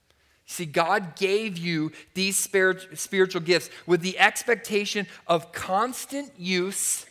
See, 0.46 0.64
God 0.64 1.16
gave 1.16 1.58
you 1.58 1.90
these 2.14 2.36
spiritual 2.36 3.40
gifts 3.42 3.68
with 3.86 4.00
the 4.00 4.18
expectation 4.18 5.06
of 5.26 5.50
constant 5.52 6.32
use 6.38 7.06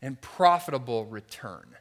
and 0.00 0.20
profitable 0.20 1.04
return. 1.04 1.76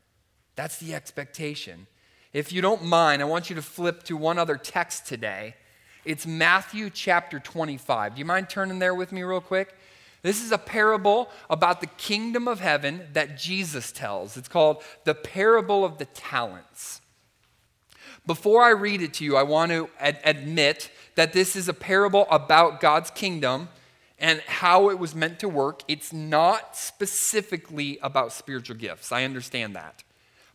That's 0.55 0.77
the 0.79 0.93
expectation. 0.93 1.87
If 2.33 2.51
you 2.51 2.61
don't 2.61 2.83
mind, 2.83 3.21
I 3.21 3.25
want 3.25 3.49
you 3.49 3.55
to 3.55 3.61
flip 3.61 4.03
to 4.03 4.17
one 4.17 4.37
other 4.37 4.57
text 4.57 5.07
today. 5.07 5.55
It's 6.03 6.27
Matthew 6.27 6.89
chapter 6.89 7.39
25. 7.39 8.15
Do 8.15 8.19
you 8.19 8.25
mind 8.25 8.49
turning 8.49 8.79
there 8.79 8.93
with 8.93 9.11
me, 9.11 9.23
real 9.23 9.39
quick? 9.39 9.73
This 10.23 10.43
is 10.43 10.51
a 10.51 10.57
parable 10.57 11.29
about 11.49 11.79
the 11.81 11.87
kingdom 11.87 12.47
of 12.47 12.59
heaven 12.59 13.07
that 13.13 13.37
Jesus 13.37 13.91
tells. 13.91 14.35
It's 14.35 14.47
called 14.47 14.83
the 15.03 15.15
parable 15.15 15.85
of 15.85 15.97
the 15.97 16.05
talents. 16.05 17.01
Before 18.25 18.63
I 18.63 18.69
read 18.69 19.01
it 19.01 19.13
to 19.15 19.25
you, 19.25 19.35
I 19.35 19.43
want 19.43 19.71
to 19.71 19.89
ad- 19.99 20.19
admit 20.23 20.91
that 21.15 21.33
this 21.33 21.55
is 21.55 21.67
a 21.67 21.73
parable 21.73 22.27
about 22.29 22.79
God's 22.79 23.11
kingdom 23.11 23.69
and 24.19 24.39
how 24.41 24.89
it 24.89 24.99
was 24.99 25.15
meant 25.15 25.39
to 25.39 25.49
work. 25.49 25.81
It's 25.87 26.13
not 26.13 26.77
specifically 26.77 27.97
about 28.01 28.31
spiritual 28.31 28.77
gifts. 28.77 29.11
I 29.11 29.23
understand 29.23 29.75
that. 29.75 30.03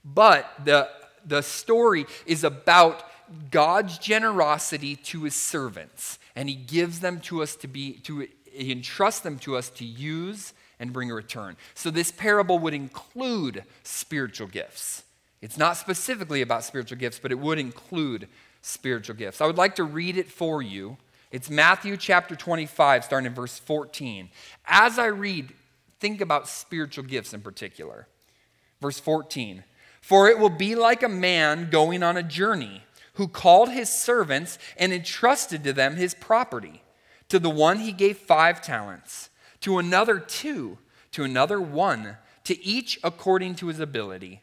But 0.04 0.48
the, 0.64 0.88
the 1.24 1.42
story 1.42 2.06
is 2.24 2.44
about 2.44 3.02
God's 3.50 3.98
generosity 3.98 4.94
to 4.96 5.24
his 5.24 5.34
servants, 5.34 6.20
and 6.36 6.48
he 6.48 6.54
gives 6.54 7.00
them 7.00 7.20
to 7.22 7.42
us 7.42 7.56
to 7.56 7.68
be, 7.68 7.94
to 8.04 8.28
he 8.44 8.74
them 8.74 9.38
to 9.40 9.56
us 9.56 9.68
to 9.70 9.84
use 9.84 10.54
and 10.78 10.92
bring 10.92 11.10
a 11.10 11.14
return. 11.14 11.56
So 11.74 11.90
this 11.90 12.12
parable 12.12 12.58
would 12.60 12.74
include 12.74 13.64
spiritual 13.82 14.46
gifts. 14.46 15.02
It's 15.46 15.56
not 15.56 15.76
specifically 15.76 16.42
about 16.42 16.64
spiritual 16.64 16.98
gifts, 16.98 17.20
but 17.20 17.30
it 17.30 17.38
would 17.38 17.60
include 17.60 18.26
spiritual 18.62 19.14
gifts. 19.14 19.40
I 19.40 19.46
would 19.46 19.56
like 19.56 19.76
to 19.76 19.84
read 19.84 20.16
it 20.16 20.28
for 20.28 20.60
you. 20.60 20.96
It's 21.30 21.48
Matthew 21.48 21.96
chapter 21.96 22.34
25, 22.34 23.04
starting 23.04 23.28
in 23.28 23.32
verse 23.32 23.56
14. 23.56 24.28
As 24.66 24.98
I 24.98 25.06
read, 25.06 25.54
think 26.00 26.20
about 26.20 26.48
spiritual 26.48 27.04
gifts 27.04 27.32
in 27.32 27.42
particular. 27.42 28.08
Verse 28.80 28.98
14 28.98 29.62
For 30.00 30.28
it 30.28 30.40
will 30.40 30.50
be 30.50 30.74
like 30.74 31.04
a 31.04 31.08
man 31.08 31.70
going 31.70 32.02
on 32.02 32.16
a 32.16 32.24
journey 32.24 32.82
who 33.12 33.28
called 33.28 33.68
his 33.68 33.88
servants 33.88 34.58
and 34.76 34.92
entrusted 34.92 35.62
to 35.62 35.72
them 35.72 35.94
his 35.94 36.12
property. 36.12 36.82
To 37.28 37.38
the 37.38 37.50
one 37.50 37.78
he 37.78 37.92
gave 37.92 38.18
five 38.18 38.62
talents, 38.62 39.30
to 39.60 39.78
another 39.78 40.18
two, 40.18 40.78
to 41.12 41.22
another 41.22 41.60
one, 41.60 42.16
to 42.42 42.60
each 42.64 42.98
according 43.04 43.54
to 43.54 43.68
his 43.68 43.78
ability. 43.78 44.42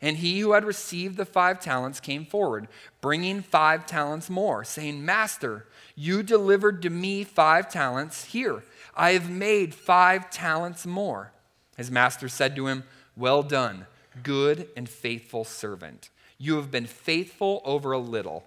And 0.00 0.18
he 0.18 0.40
who 0.40 0.52
had 0.52 0.64
received 0.64 1.16
the 1.16 1.24
five 1.24 1.58
talents 1.60 2.00
came 2.00 2.26
forward, 2.26 2.68
bringing 3.00 3.40
five 3.40 3.86
talents 3.86 4.28
more, 4.28 4.62
saying, 4.62 5.04
Master, 5.04 5.66
you 5.94 6.22
delivered 6.22 6.82
to 6.82 6.90
me 6.90 7.24
five 7.24 7.70
talents. 7.70 8.26
Here, 8.26 8.62
I 8.94 9.12
have 9.12 9.30
made 9.30 9.74
five 9.74 10.30
talents 10.30 10.86
more. 10.86 11.32
His 11.76 11.90
master 11.90 12.28
said 12.28 12.54
to 12.56 12.66
him, 12.66 12.84
Well 13.16 13.42
done, 13.42 13.86
good 14.22 14.68
and 14.76 14.88
faithful 14.88 15.44
servant. 15.44 16.10
You 16.38 16.56
have 16.56 16.70
been 16.70 16.86
faithful 16.86 17.62
over 17.64 17.92
a 17.92 17.98
little. 17.98 18.44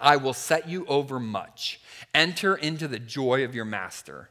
I 0.00 0.16
will 0.16 0.34
set 0.34 0.68
you 0.68 0.86
over 0.86 1.18
much. 1.18 1.80
Enter 2.14 2.54
into 2.54 2.88
the 2.88 2.98
joy 2.98 3.44
of 3.44 3.54
your 3.54 3.64
master. 3.64 4.30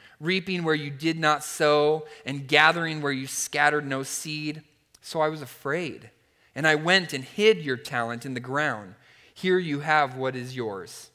reaping 0.21 0.63
where 0.63 0.75
you 0.75 0.91
did 0.91 1.19
not 1.19 1.43
sow, 1.43 2.05
and 2.25 2.47
gathering 2.47 3.01
where 3.01 3.11
you 3.11 3.27
scattered 3.27 3.85
no 3.85 4.03
seed. 4.03 4.61
So 5.01 5.19
I 5.19 5.29
was 5.29 5.41
afraid, 5.41 6.11
and 6.55 6.67
I 6.67 6.75
went 6.75 7.11
and 7.11 7.23
hid 7.23 7.57
your 7.57 7.75
talent 7.75 8.25
in 8.25 8.35
the 8.35 8.39
ground. 8.39 8.93
Here 9.33 9.57
you 9.57 9.79
have 9.79 10.15
what 10.15 10.35
is 10.35 10.55
yours. 10.55 11.09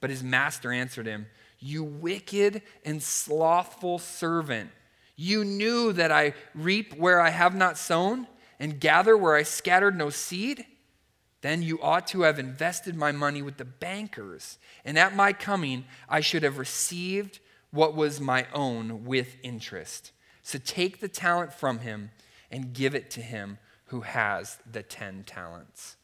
But 0.00 0.10
his 0.10 0.22
master 0.22 0.72
answered 0.72 1.06
him, 1.06 1.26
You 1.60 1.84
wicked 1.84 2.62
and 2.84 3.02
slothful 3.02 4.00
servant. 4.00 4.70
You 5.14 5.44
knew 5.44 5.92
that 5.92 6.12
I 6.12 6.34
reap 6.54 6.94
where 6.94 7.20
I 7.20 7.30
have 7.30 7.54
not 7.54 7.78
sown, 7.78 8.26
and 8.58 8.80
gather 8.80 9.16
where 9.16 9.36
I 9.36 9.44
scattered 9.44 9.96
no 9.96 10.10
seed. 10.10 10.66
Then 11.42 11.62
you 11.62 11.80
ought 11.80 12.08
to 12.08 12.22
have 12.22 12.40
invested 12.40 12.96
my 12.96 13.12
money 13.12 13.42
with 13.42 13.56
the 13.56 13.64
bankers, 13.64 14.58
and 14.84 14.98
at 14.98 15.14
my 15.14 15.32
coming 15.32 15.84
I 16.08 16.20
should 16.20 16.42
have 16.42 16.58
received 16.58 17.38
what 17.70 17.94
was 17.94 18.20
my 18.20 18.46
own 18.52 19.04
with 19.04 19.36
interest. 19.42 20.12
So 20.42 20.58
take 20.58 21.00
the 21.00 21.08
talent 21.08 21.52
from 21.52 21.80
him 21.80 22.10
and 22.50 22.72
give 22.72 22.94
it 22.94 23.10
to 23.12 23.20
him 23.20 23.58
who 23.86 24.00
has 24.00 24.58
the 24.70 24.82
10 24.82 25.24
talents. 25.24 25.96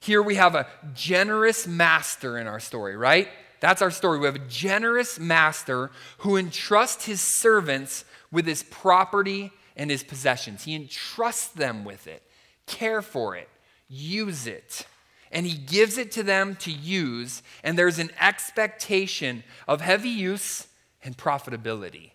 Here 0.00 0.22
we 0.22 0.34
have 0.34 0.54
a 0.54 0.66
generous 0.94 1.66
master 1.66 2.38
in 2.38 2.46
our 2.46 2.60
story, 2.60 2.96
right? 2.96 3.28
That's 3.60 3.80
our 3.80 3.90
story. 3.90 4.18
We 4.18 4.26
have 4.26 4.34
a 4.36 4.48
generous 4.48 5.18
master 5.18 5.90
who 6.18 6.36
entrusts 6.36 7.06
his 7.06 7.20
servants 7.20 8.04
with 8.30 8.46
his 8.46 8.62
property 8.62 9.50
and 9.76 9.90
his 9.90 10.02
possessions. 10.02 10.64
He 10.64 10.74
entrusts 10.74 11.48
them 11.48 11.84
with 11.84 12.06
it. 12.06 12.22
Care 12.66 13.00
for 13.00 13.36
it. 13.36 13.48
Use 13.88 14.46
it 14.46 14.86
and 15.34 15.44
he 15.44 15.58
gives 15.58 15.98
it 15.98 16.12
to 16.12 16.22
them 16.22 16.54
to 16.60 16.70
use, 16.70 17.42
and 17.64 17.76
there's 17.76 17.98
an 17.98 18.10
expectation 18.20 19.42
of 19.66 19.80
heavy 19.80 20.08
use 20.08 20.68
and 21.02 21.16
profitability. 21.16 22.12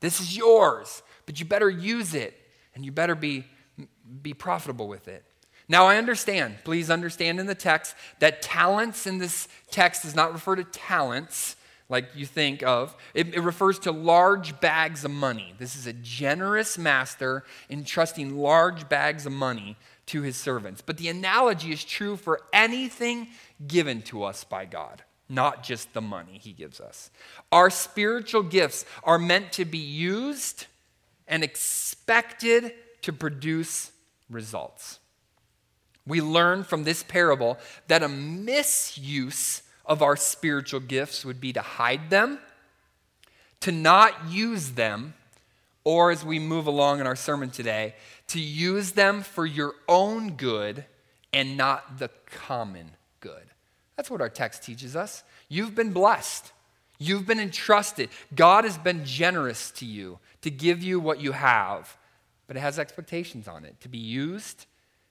This 0.00 0.20
is 0.20 0.36
yours, 0.36 1.02
but 1.26 1.38
you 1.38 1.44
better 1.44 1.70
use 1.70 2.14
it 2.14 2.34
and 2.74 2.84
you 2.84 2.90
better 2.90 3.14
be, 3.14 3.44
be 4.22 4.32
profitable 4.32 4.88
with 4.88 5.06
it. 5.06 5.22
Now, 5.68 5.86
I 5.86 5.96
understand, 5.96 6.56
please 6.64 6.90
understand 6.90 7.38
in 7.38 7.46
the 7.46 7.54
text 7.54 7.94
that 8.18 8.42
talents 8.42 9.06
in 9.06 9.18
this 9.18 9.48
text 9.70 10.02
does 10.02 10.16
not 10.16 10.32
refer 10.32 10.56
to 10.56 10.64
talents 10.64 11.56
like 11.88 12.16
you 12.16 12.24
think 12.24 12.62
of. 12.62 12.96
It, 13.12 13.34
it, 13.34 13.40
refers 13.40 13.78
to 13.80 13.92
large 13.92 14.60
bags 14.60 15.04
of 15.04 15.10
money. 15.10 15.54
This 15.58 15.76
is 15.76 15.86
a 15.86 15.92
generous 15.92 16.78
master 16.78 17.44
entrusting 17.68 18.38
large 18.38 18.88
bags 18.88 19.26
of 19.26 19.32
money 19.32 19.76
to 20.06 20.22
his 20.22 20.36
servants. 20.36 20.80
But 20.80 20.96
the 20.96 21.08
analogy 21.08 21.72
is 21.72 21.84
true 21.84 22.16
for 22.16 22.40
anything 22.52 23.28
given 23.66 24.02
to 24.02 24.24
us 24.24 24.44
by 24.44 24.64
God, 24.64 25.02
not 25.28 25.62
just 25.62 25.94
the 25.94 26.00
money 26.00 26.38
he 26.38 26.52
gives 26.52 26.80
us. 26.80 27.10
Our 27.50 27.70
spiritual 27.70 28.42
gifts 28.42 28.84
are 29.04 29.18
meant 29.18 29.52
to 29.52 29.64
be 29.64 29.78
used 29.78 30.66
and 31.28 31.42
expected 31.42 32.72
to 33.02 33.12
produce 33.12 33.92
results. 34.28 34.98
We 36.06 36.20
learn 36.20 36.64
from 36.64 36.84
this 36.84 37.02
parable 37.02 37.58
that 37.88 38.02
a 38.02 38.08
misuse 38.08 39.62
of 39.84 40.02
our 40.02 40.16
spiritual 40.16 40.80
gifts 40.80 41.24
would 41.24 41.40
be 41.40 41.52
to 41.52 41.60
hide 41.60 42.10
them, 42.10 42.38
to 43.60 43.70
not 43.70 44.28
use 44.28 44.72
them, 44.72 45.14
or 45.84 46.10
as 46.10 46.24
we 46.24 46.38
move 46.38 46.66
along 46.66 47.00
in 47.00 47.06
our 47.06 47.16
sermon 47.16 47.50
today, 47.50 47.94
to 48.28 48.40
use 48.40 48.92
them 48.92 49.22
for 49.22 49.44
your 49.44 49.74
own 49.88 50.32
good 50.36 50.84
and 51.32 51.56
not 51.56 51.98
the 51.98 52.10
common 52.26 52.92
good. 53.20 53.44
That's 53.96 54.10
what 54.10 54.20
our 54.20 54.28
text 54.28 54.62
teaches 54.62 54.96
us. 54.96 55.24
You've 55.48 55.74
been 55.74 55.92
blessed. 55.92 56.52
You've 56.98 57.26
been 57.26 57.40
entrusted. 57.40 58.10
God 58.34 58.64
has 58.64 58.78
been 58.78 59.04
generous 59.04 59.70
to 59.72 59.84
you 59.84 60.18
to 60.42 60.50
give 60.50 60.82
you 60.82 61.00
what 61.00 61.20
you 61.20 61.32
have, 61.32 61.96
but 62.46 62.56
it 62.56 62.60
has 62.60 62.78
expectations 62.78 63.48
on 63.48 63.64
it 63.64 63.80
to 63.80 63.88
be 63.88 63.98
used 63.98 64.66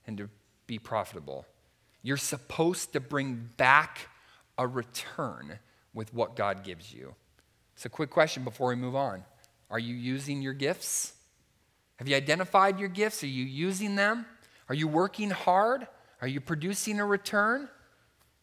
and 0.07 0.17
to 0.17 0.29
be 0.67 0.79
profitable. 0.79 1.45
You're 2.01 2.17
supposed 2.17 2.93
to 2.93 2.99
bring 2.99 3.49
back 3.57 4.07
a 4.57 4.67
return 4.67 5.59
with 5.93 6.13
what 6.13 6.35
God 6.35 6.63
gives 6.63 6.93
you. 6.93 7.15
So, 7.75 7.89
quick 7.89 8.09
question 8.09 8.43
before 8.43 8.69
we 8.69 8.75
move 8.75 8.95
on 8.95 9.23
Are 9.71 9.79
you 9.79 9.95
using 9.95 10.41
your 10.41 10.53
gifts? 10.53 11.13
Have 11.95 12.07
you 12.07 12.15
identified 12.15 12.79
your 12.79 12.89
gifts? 12.89 13.23
Are 13.23 13.27
you 13.27 13.45
using 13.45 13.95
them? 13.95 14.25
Are 14.69 14.75
you 14.75 14.87
working 14.87 15.29
hard? 15.29 15.87
Are 16.21 16.27
you 16.27 16.41
producing 16.41 16.99
a 16.99 17.05
return? 17.05 17.69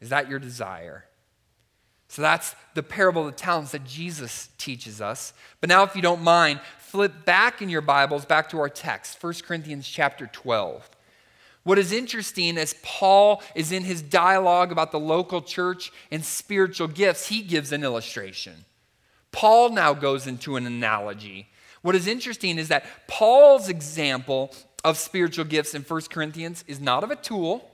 Is 0.01 0.09
that 0.09 0.29
your 0.29 0.39
desire? 0.39 1.05
So 2.09 2.23
that's 2.23 2.57
the 2.75 2.83
parable 2.83 3.27
of 3.27 3.35
the 3.35 3.41
talents 3.41 3.73
that 3.73 3.85
Jesus 3.85 4.49
teaches 4.57 5.01
us. 5.01 5.35
But 5.61 5.69
now, 5.69 5.83
if 5.83 5.95
you 5.95 6.01
don't 6.01 6.23
mind, 6.23 6.61
flip 6.79 7.27
back 7.27 7.61
in 7.61 7.69
your 7.69 7.83
Bibles 7.83 8.25
back 8.25 8.49
to 8.51 8.59
our 8.59 8.71
text, 8.71 9.23
1 9.23 9.35
Corinthians 9.47 9.87
chapter 9.87 10.27
12. 10.27 10.89
What 11.65 11.79
is 11.79 11.93
interesting 11.93 12.57
as 12.57 12.75
Paul 12.83 13.43
is 13.55 13.73
in 13.73 13.85
his 13.85 14.01
dialogue 14.01 14.73
about 14.73 14.91
the 14.91 14.99
local 14.99 15.43
church 15.43 15.93
and 16.11 16.25
spiritual 16.25 16.89
gifts, 16.89 17.29
he 17.29 17.43
gives 17.43 17.73
an 17.73 17.85
illustration. 17.85 18.65
Paul 19.33 19.71
now 19.71 19.95
goes 19.95 20.27
into 20.27 20.57
an 20.57 20.67
analogy. 20.67 21.49
What 21.83 21.95
is 21.95 22.07
interesting 22.07 22.59
is 22.59 22.69
that 22.69 22.85
Paul's 23.07 23.69
example 23.69 24.53
of 24.85 24.97
spiritual 24.97 25.45
gifts 25.45 25.75
in 25.75 25.83
1 25.83 26.01
Corinthians 26.11 26.65
is 26.67 26.81
not 26.81 27.05
of 27.05 27.11
a 27.11 27.17
tool, 27.17 27.71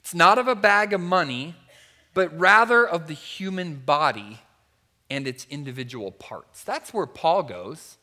it's 0.00 0.14
not 0.14 0.38
of 0.38 0.46
a 0.46 0.54
bag 0.54 0.92
of 0.92 1.00
money, 1.00 1.54
but 2.14 2.38
rather 2.38 2.86
of 2.86 3.08
the 3.08 3.14
human 3.14 3.76
body 3.76 4.40
and 5.10 5.26
its 5.26 5.46
individual 5.50 6.12
parts. 6.12 6.62
That's 6.64 6.94
where 6.94 7.06
Paul 7.06 7.42
goes. 7.42 7.98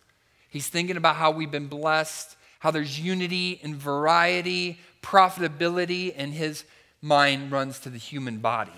He's 0.50 0.67
thinking 0.67 0.97
about 0.97 1.15
how 1.15 1.31
we've 1.31 1.50
been 1.51 1.67
blessed, 1.67 2.35
how 2.59 2.71
there's 2.71 3.00
unity 3.00 3.59
and 3.63 3.75
variety, 3.75 4.79
profitability, 5.01 6.13
and 6.15 6.33
his 6.33 6.63
mind 7.01 7.51
runs 7.51 7.79
to 7.79 7.89
the 7.89 7.97
human 7.97 8.38
body. 8.38 8.71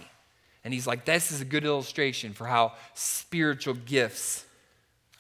And 0.66 0.74
he's 0.74 0.88
like, 0.88 1.06
this 1.06 1.32
is 1.32 1.42
a 1.42 1.46
good 1.46 1.64
illustration 1.64 2.34
for 2.34 2.48
how 2.48 2.74
spiritual 2.96 3.76
gifts 3.76 4.46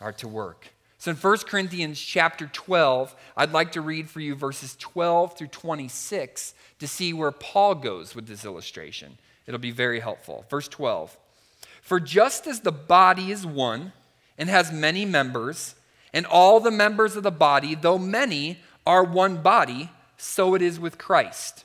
are 0.01 0.11
to 0.13 0.27
work. 0.27 0.67
So 0.97 1.11
in 1.11 1.17
1 1.17 1.37
Corinthians 1.45 2.01
chapter 2.01 2.47
12, 2.47 3.15
I'd 3.37 3.51
like 3.51 3.73
to 3.73 3.81
read 3.81 4.09
for 4.09 4.19
you 4.19 4.33
verses 4.33 4.75
12 4.77 5.37
through 5.37 5.49
26 5.49 6.55
to 6.79 6.87
see 6.87 7.13
where 7.13 7.31
Paul 7.31 7.75
goes 7.75 8.15
with 8.15 8.25
this 8.25 8.43
illustration. 8.43 9.19
It'll 9.45 9.59
be 9.59 9.69
very 9.69 9.99
helpful. 9.99 10.45
Verse 10.49 10.67
12 10.67 11.15
For 11.79 11.99
just 11.99 12.47
as 12.47 12.61
the 12.61 12.71
body 12.71 13.31
is 13.31 13.45
one 13.45 13.93
and 14.39 14.49
has 14.49 14.71
many 14.71 15.05
members, 15.05 15.75
and 16.11 16.25
all 16.25 16.59
the 16.59 16.71
members 16.71 17.15
of 17.15 17.21
the 17.21 17.29
body, 17.29 17.75
though 17.75 17.99
many, 17.99 18.57
are 18.87 19.03
one 19.03 19.43
body, 19.43 19.91
so 20.17 20.55
it 20.55 20.63
is 20.63 20.79
with 20.79 20.97
Christ. 20.97 21.64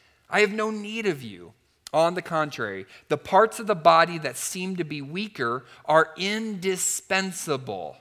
I 0.31 0.39
have 0.39 0.53
no 0.53 0.71
need 0.71 1.05
of 1.05 1.21
you. 1.21 1.53
On 1.93 2.13
the 2.13 2.21
contrary, 2.21 2.85
the 3.09 3.17
parts 3.17 3.59
of 3.59 3.67
the 3.67 3.75
body 3.75 4.17
that 4.19 4.37
seem 4.37 4.77
to 4.77 4.85
be 4.85 5.01
weaker 5.01 5.65
are 5.83 6.11
indispensable. 6.15 7.97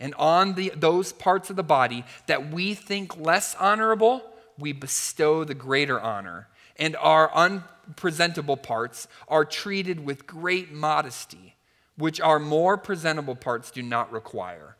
And 0.00 0.14
on 0.14 0.54
the, 0.54 0.72
those 0.74 1.12
parts 1.12 1.50
of 1.50 1.56
the 1.56 1.62
body 1.62 2.04
that 2.26 2.50
we 2.50 2.72
think 2.72 3.18
less 3.18 3.54
honorable, 3.56 4.22
we 4.58 4.72
bestow 4.72 5.44
the 5.44 5.54
greater 5.54 6.00
honor, 6.00 6.48
and 6.78 6.96
our 6.96 7.30
unpresentable 7.34 8.56
parts 8.56 9.06
are 9.28 9.44
treated 9.44 10.04
with 10.06 10.26
great 10.26 10.72
modesty, 10.72 11.56
which 11.98 12.22
our 12.22 12.38
more 12.38 12.78
presentable 12.78 13.36
parts 13.36 13.70
do 13.70 13.82
not 13.82 14.10
require. 14.10 14.76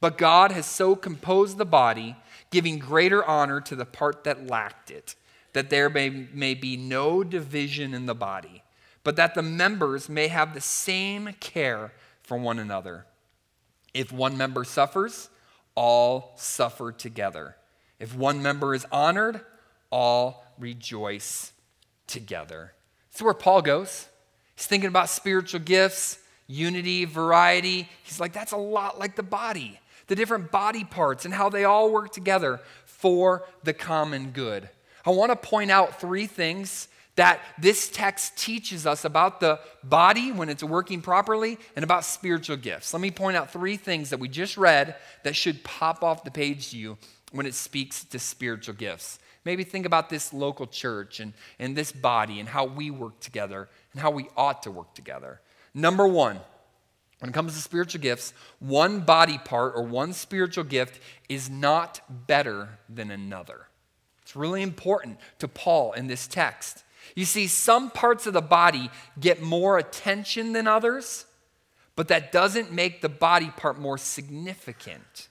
But 0.00 0.16
God 0.16 0.50
has 0.50 0.64
so 0.64 0.96
composed 0.96 1.58
the 1.58 1.66
body, 1.66 2.16
giving 2.50 2.78
greater 2.78 3.22
honor 3.22 3.60
to 3.60 3.76
the 3.76 3.84
part 3.84 4.24
that 4.24 4.46
lacked 4.46 4.90
it, 4.90 5.14
that 5.52 5.70
there 5.70 5.90
may, 5.90 6.08
may 6.08 6.54
be 6.54 6.76
no 6.76 7.22
division 7.22 7.94
in 7.94 8.06
the 8.06 8.14
body, 8.14 8.62
but 9.04 9.16
that 9.16 9.34
the 9.34 9.42
members 9.42 10.08
may 10.08 10.28
have 10.28 10.54
the 10.54 10.60
same 10.60 11.34
care 11.40 11.92
for 12.22 12.36
one 12.36 12.58
another. 12.58 13.06
If 13.92 14.12
one 14.12 14.36
member 14.36 14.64
suffers, 14.64 15.28
all 15.74 16.32
suffer 16.36 16.92
together. 16.92 17.56
If 17.98 18.16
one 18.16 18.42
member 18.42 18.74
is 18.74 18.86
honored, 18.90 19.40
all 19.90 20.44
rejoice 20.58 21.52
together. 22.06 22.72
That's 23.10 23.22
where 23.22 23.34
Paul 23.34 23.62
goes. 23.62 24.08
He's 24.56 24.66
thinking 24.66 24.88
about 24.88 25.08
spiritual 25.08 25.60
gifts, 25.60 26.18
unity, 26.46 27.04
variety. 27.04 27.88
He's 28.02 28.20
like, 28.20 28.32
that's 28.32 28.52
a 28.52 28.56
lot 28.56 28.98
like 28.98 29.16
the 29.16 29.22
body, 29.22 29.80
the 30.06 30.14
different 30.14 30.50
body 30.50 30.84
parts, 30.84 31.24
and 31.24 31.34
how 31.34 31.48
they 31.48 31.64
all 31.64 31.90
work 31.90 32.12
together 32.12 32.60
for 32.84 33.46
the 33.62 33.72
common 33.72 34.30
good. 34.30 34.68
I 35.04 35.10
want 35.10 35.30
to 35.30 35.36
point 35.36 35.70
out 35.70 36.00
three 36.00 36.26
things 36.26 36.88
that 37.16 37.40
this 37.58 37.90
text 37.90 38.38
teaches 38.38 38.86
us 38.86 39.04
about 39.04 39.40
the 39.40 39.60
body 39.84 40.32
when 40.32 40.48
it's 40.48 40.62
working 40.62 41.02
properly 41.02 41.58
and 41.76 41.84
about 41.84 42.04
spiritual 42.04 42.56
gifts. 42.56 42.94
Let 42.94 43.00
me 43.00 43.10
point 43.10 43.36
out 43.36 43.52
three 43.52 43.76
things 43.76 44.10
that 44.10 44.20
we 44.20 44.28
just 44.28 44.56
read 44.56 44.96
that 45.24 45.36
should 45.36 45.62
pop 45.62 46.02
off 46.02 46.24
the 46.24 46.30
page 46.30 46.70
to 46.70 46.78
you 46.78 46.96
when 47.32 47.44
it 47.44 47.54
speaks 47.54 48.04
to 48.04 48.18
spiritual 48.18 48.74
gifts. 48.74 49.18
Maybe 49.44 49.64
think 49.64 49.84
about 49.84 50.08
this 50.08 50.32
local 50.32 50.66
church 50.66 51.20
and, 51.20 51.34
and 51.58 51.76
this 51.76 51.92
body 51.92 52.40
and 52.40 52.48
how 52.48 52.64
we 52.64 52.90
work 52.90 53.20
together 53.20 53.68
and 53.92 54.00
how 54.00 54.10
we 54.10 54.28
ought 54.36 54.62
to 54.62 54.70
work 54.70 54.94
together. 54.94 55.40
Number 55.74 56.06
one, 56.06 56.40
when 57.18 57.28
it 57.28 57.34
comes 57.34 57.54
to 57.54 57.60
spiritual 57.60 58.00
gifts, 58.00 58.32
one 58.58 59.00
body 59.00 59.38
part 59.38 59.74
or 59.76 59.82
one 59.82 60.12
spiritual 60.12 60.64
gift 60.64 61.00
is 61.28 61.50
not 61.50 62.00
better 62.26 62.78
than 62.88 63.10
another. 63.10 63.66
It's 64.32 64.36
really 64.38 64.62
important 64.62 65.18
to 65.40 65.46
Paul 65.48 65.92
in 65.92 66.06
this 66.06 66.26
text. 66.26 66.84
You 67.14 67.26
see, 67.26 67.46
some 67.48 67.90
parts 67.90 68.26
of 68.26 68.32
the 68.32 68.40
body 68.40 68.88
get 69.20 69.42
more 69.42 69.76
attention 69.76 70.54
than 70.54 70.66
others, 70.66 71.26
but 71.96 72.08
that 72.08 72.32
doesn't 72.32 72.72
make 72.72 73.02
the 73.02 73.10
body 73.10 73.50
part 73.54 73.78
more 73.78 73.98
significant. 73.98 75.28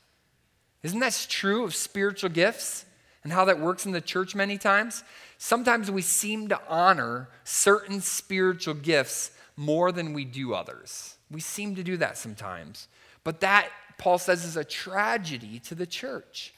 Isn't 0.83 0.99
that 0.99 1.25
true 1.27 1.63
of 1.63 1.73
spiritual 1.73 2.29
gifts 2.29 2.85
and 3.23 3.33
how 3.33 3.45
that 3.45 3.59
works 3.59 3.87
in 3.87 3.91
the 3.91 4.01
church 4.01 4.35
many 4.35 4.59
times? 4.59 5.03
Sometimes 5.39 5.89
we 5.89 6.03
seem 6.03 6.47
to 6.49 6.61
honor 6.69 7.27
certain 7.43 8.01
spiritual 8.01 8.75
gifts 8.75 9.31
more 9.57 9.91
than 9.91 10.13
we 10.13 10.25
do 10.25 10.53
others. 10.53 11.17
We 11.31 11.39
seem 11.39 11.73
to 11.73 11.83
do 11.83 11.97
that 11.97 12.19
sometimes. 12.19 12.87
But 13.23 13.39
that, 13.39 13.67
Paul 13.97 14.19
says, 14.19 14.45
is 14.45 14.57
a 14.57 14.63
tragedy 14.63 15.57
to 15.61 15.73
the 15.73 15.87
church. 15.87 16.53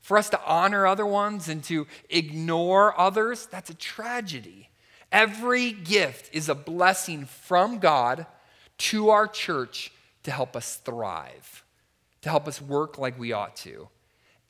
For 0.00 0.16
us 0.16 0.30
to 0.30 0.44
honor 0.44 0.86
other 0.86 1.06
ones 1.06 1.48
and 1.48 1.62
to 1.64 1.86
ignore 2.08 2.98
others, 2.98 3.46
that's 3.46 3.70
a 3.70 3.74
tragedy. 3.74 4.70
Every 5.12 5.72
gift 5.72 6.34
is 6.34 6.48
a 6.48 6.54
blessing 6.54 7.26
from 7.26 7.78
God 7.78 8.26
to 8.78 9.10
our 9.10 9.26
church 9.26 9.92
to 10.22 10.30
help 10.30 10.56
us 10.56 10.76
thrive 10.76 11.64
to 12.22 12.28
help 12.28 12.46
us 12.46 12.60
work 12.60 12.98
like 12.98 13.18
we 13.18 13.32
ought 13.32 13.56
to. 13.56 13.88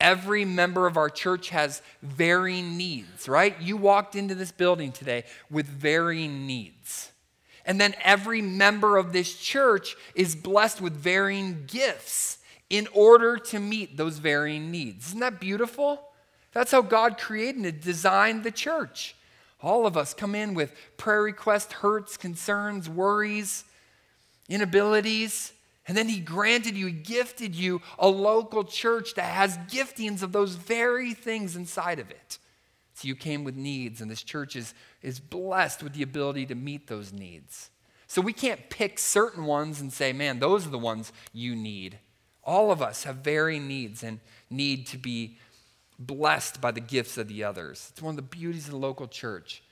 Every 0.01 0.45
member 0.45 0.87
of 0.87 0.97
our 0.97 1.11
church 1.11 1.51
has 1.51 1.83
varying 2.03 2.77
needs, 2.77 3.29
right? 3.29 3.61
You 3.61 3.77
walked 3.77 4.17
into 4.17 4.35
this 4.35 4.51
building 4.51 4.93
today 4.93 5.25
with 5.51 5.67
varying 5.67 6.47
needs. 6.47 7.13
And 7.67 7.79
then 7.79 7.95
every 8.03 8.41
member 8.41 8.97
of 8.97 9.13
this 9.13 9.37
church 9.37 9.95
is 10.15 10.35
blessed 10.35 10.81
with 10.81 10.95
varying 10.95 11.65
gifts 11.67 12.39
in 12.71 12.87
order 12.93 13.37
to 13.37 13.59
meet 13.59 13.97
those 13.97 14.19
varying 14.19 14.71
needs. 14.71 15.09
Isn't 15.09 15.21
that 15.21 15.41
beautiful? 15.41 16.01
That's 16.53 16.73
how 16.73 16.83
God 16.83 17.19
created 17.19 17.65
and 17.65 17.81
designed 17.81 18.45
the 18.45 18.51
church. 18.51 19.15
All 19.63 19.87
of 19.87 19.97
us 19.97 20.15
come 20.15 20.35
in 20.35 20.55
with 20.55 20.75
prayer 20.97 21.23
requests, 21.23 21.73
hurts, 21.73 22.17
concerns, 22.17 22.89
worries, 22.89 23.65
inabilities. 24.49 25.53
And 25.87 25.97
then 25.97 26.09
he 26.09 26.21
granted 26.21 26.77
you, 26.77 26.87
he 26.87 26.93
gifted 26.93 27.55
you 27.55 27.83
a 27.99 28.09
local 28.09 28.65
church 28.65 29.15
that 29.15 29.25
has 29.25 29.59
giftings 29.59 30.23
of 30.23 30.33
those 30.33 30.55
very 30.55 31.13
things 31.15 31.57
inside 31.57 31.99
of 31.99 32.11
it. 32.11 32.39
So 32.95 33.09
you 33.09 33.17
came 33.17 33.45
with 33.45 33.57
needs, 33.57 34.01
and 34.01 34.11
this 34.11 34.23
church 34.23 34.57
is, 34.57 34.75
is 35.03 35.19
blessed 35.19 35.83
with 35.83 35.95
the 35.95 36.03
ability 36.03 36.47
to 36.47 36.55
meet 36.55 36.87
those 36.87 37.13
needs. 37.13 37.71
So 38.07 38.21
we 38.21 38.33
can't 38.33 38.69
pick 38.71 38.99
certain 38.99 39.45
ones 39.45 39.81
and 39.81 39.93
say, 39.93 40.13
man, 40.13 40.39
those 40.39 40.67
are 40.67 40.71
the 40.71 40.79
ones 40.79 41.13
you 41.33 41.57
need. 41.57 41.99
All 42.45 42.71
of 42.71 42.81
us 42.81 43.05
have 43.05 43.17
varying 43.17 43.69
needs 43.69 44.03
and 44.03 44.21
need 44.49 44.87
to 44.89 44.99
be 44.99 45.39
blessed 45.99 46.61
by 46.61 46.71
the 46.71 46.81
gifts 46.81 47.19
of 47.19 47.29
the 47.29 47.45
others. 47.45 47.89
It's 47.93 48.03
one 48.03 48.13
of 48.13 48.17
the 48.17 48.23
beauties 48.23 48.67
of 48.67 48.73
the 48.73 48.79
local 48.79 49.07
church 49.07 49.63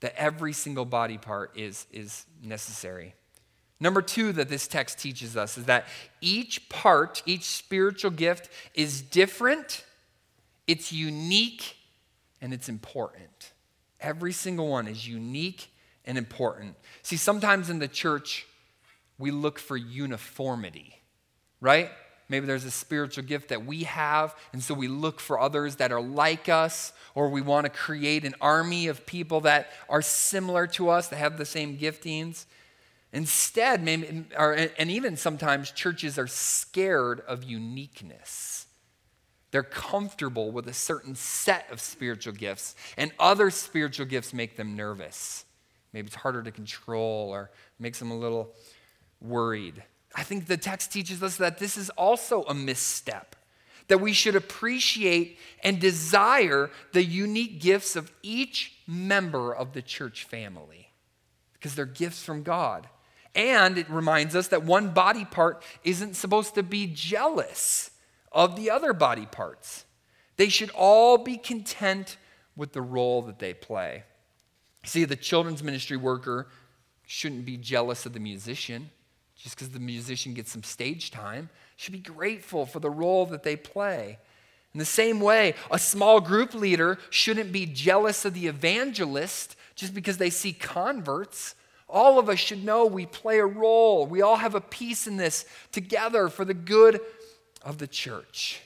that 0.00 0.14
every 0.16 0.52
single 0.52 0.84
body 0.84 1.18
part 1.18 1.56
is, 1.56 1.86
is 1.92 2.26
necessary. 2.42 3.14
Number 3.80 4.02
two, 4.02 4.32
that 4.34 4.48
this 4.48 4.68
text 4.68 4.98
teaches 4.98 5.36
us 5.36 5.58
is 5.58 5.64
that 5.64 5.86
each 6.20 6.68
part, 6.68 7.22
each 7.26 7.44
spiritual 7.44 8.12
gift 8.12 8.48
is 8.74 9.02
different, 9.02 9.84
it's 10.68 10.92
unique, 10.92 11.76
and 12.40 12.52
it's 12.52 12.68
important. 12.68 13.52
Every 14.00 14.32
single 14.32 14.68
one 14.68 14.86
is 14.86 15.06
unique 15.06 15.68
and 16.04 16.16
important. 16.16 16.76
See, 17.02 17.16
sometimes 17.16 17.70
in 17.70 17.80
the 17.80 17.88
church, 17.88 18.46
we 19.18 19.30
look 19.30 19.58
for 19.58 19.76
uniformity, 19.76 21.00
right? 21.60 21.90
Maybe 22.28 22.46
there's 22.46 22.64
a 22.64 22.70
spiritual 22.70 23.24
gift 23.24 23.48
that 23.48 23.66
we 23.66 23.84
have, 23.84 24.34
and 24.52 24.62
so 24.62 24.74
we 24.74 24.88
look 24.88 25.20
for 25.20 25.38
others 25.38 25.76
that 25.76 25.92
are 25.92 26.00
like 26.00 26.48
us, 26.48 26.92
or 27.14 27.28
we 27.28 27.42
want 27.42 27.66
to 27.66 27.70
create 27.70 28.24
an 28.24 28.34
army 28.40 28.86
of 28.86 29.04
people 29.04 29.40
that 29.42 29.70
are 29.88 30.02
similar 30.02 30.66
to 30.68 30.88
us, 30.88 31.08
that 31.08 31.16
have 31.16 31.36
the 31.36 31.44
same 31.44 31.76
giftings. 31.76 32.46
Instead, 33.12 33.82
maybe, 33.82 34.24
or, 34.38 34.52
and 34.78 34.90
even 34.90 35.16
sometimes 35.16 35.70
churches 35.70 36.18
are 36.18 36.26
scared 36.26 37.20
of 37.20 37.44
uniqueness. 37.44 38.66
They're 39.50 39.62
comfortable 39.62 40.50
with 40.50 40.66
a 40.66 40.72
certain 40.72 41.14
set 41.14 41.70
of 41.70 41.80
spiritual 41.80 42.32
gifts, 42.32 42.74
and 42.96 43.12
other 43.18 43.50
spiritual 43.50 44.06
gifts 44.06 44.32
make 44.32 44.56
them 44.56 44.74
nervous. 44.74 45.44
Maybe 45.92 46.06
it's 46.06 46.16
harder 46.16 46.42
to 46.42 46.50
control 46.50 47.28
or 47.28 47.50
makes 47.78 47.98
them 47.98 48.10
a 48.10 48.16
little 48.16 48.54
worried. 49.20 49.82
I 50.14 50.22
think 50.22 50.46
the 50.46 50.56
text 50.56 50.92
teaches 50.92 51.22
us 51.22 51.36
that 51.36 51.58
this 51.58 51.76
is 51.76 51.90
also 51.90 52.42
a 52.44 52.54
misstep, 52.54 53.36
that 53.88 54.00
we 54.00 54.12
should 54.12 54.36
appreciate 54.36 55.38
and 55.62 55.80
desire 55.80 56.70
the 56.92 57.04
unique 57.04 57.60
gifts 57.60 57.96
of 57.96 58.12
each 58.22 58.74
member 58.86 59.54
of 59.54 59.72
the 59.72 59.82
church 59.82 60.24
family 60.24 60.90
because 61.54 61.74
they're 61.74 61.86
gifts 61.86 62.22
from 62.24 62.42
God. 62.42 62.88
And 63.34 63.78
it 63.78 63.88
reminds 63.88 64.36
us 64.36 64.48
that 64.48 64.64
one 64.64 64.90
body 64.90 65.24
part 65.24 65.62
isn't 65.84 66.16
supposed 66.16 66.54
to 66.56 66.62
be 66.62 66.86
jealous 66.86 67.90
of 68.30 68.56
the 68.56 68.70
other 68.70 68.92
body 68.92 69.26
parts. 69.26 69.84
They 70.36 70.48
should 70.48 70.70
all 70.70 71.18
be 71.18 71.36
content 71.36 72.16
with 72.56 72.72
the 72.72 72.82
role 72.82 73.22
that 73.22 73.38
they 73.38 73.54
play. 73.54 74.04
See, 74.84 75.04
the 75.04 75.16
children's 75.16 75.62
ministry 75.62 75.96
worker 75.96 76.48
shouldn't 77.06 77.44
be 77.44 77.56
jealous 77.56 78.04
of 78.04 78.12
the 78.12 78.20
musician 78.20 78.90
just 79.42 79.56
because 79.56 79.70
the 79.70 79.80
musician 79.80 80.34
gets 80.34 80.52
some 80.52 80.62
stage 80.62 81.10
time. 81.10 81.50
Should 81.76 81.92
be 81.92 81.98
grateful 81.98 82.64
for 82.64 82.78
the 82.78 82.90
role 82.90 83.26
that 83.26 83.42
they 83.42 83.56
play. 83.56 84.18
In 84.72 84.78
the 84.78 84.84
same 84.84 85.20
way, 85.20 85.54
a 85.70 85.78
small 85.78 86.20
group 86.20 86.54
leader 86.54 86.98
shouldn't 87.10 87.52
be 87.52 87.66
jealous 87.66 88.24
of 88.24 88.34
the 88.34 88.46
evangelist 88.46 89.56
just 89.74 89.94
because 89.94 90.16
they 90.16 90.30
see 90.30 90.52
converts. 90.52 91.56
All 91.88 92.18
of 92.18 92.28
us 92.28 92.38
should 92.38 92.64
know 92.64 92.86
we 92.86 93.04
play 93.04 93.40
a 93.40 93.44
role. 93.46 94.06
We 94.06 94.22
all 94.22 94.36
have 94.36 94.54
a 94.54 94.60
piece 94.60 95.06
in 95.06 95.16
this 95.16 95.44
together 95.72 96.28
for 96.28 96.44
the 96.44 96.54
good 96.54 97.00
of 97.62 97.78
the 97.78 97.88
church. 97.88 98.62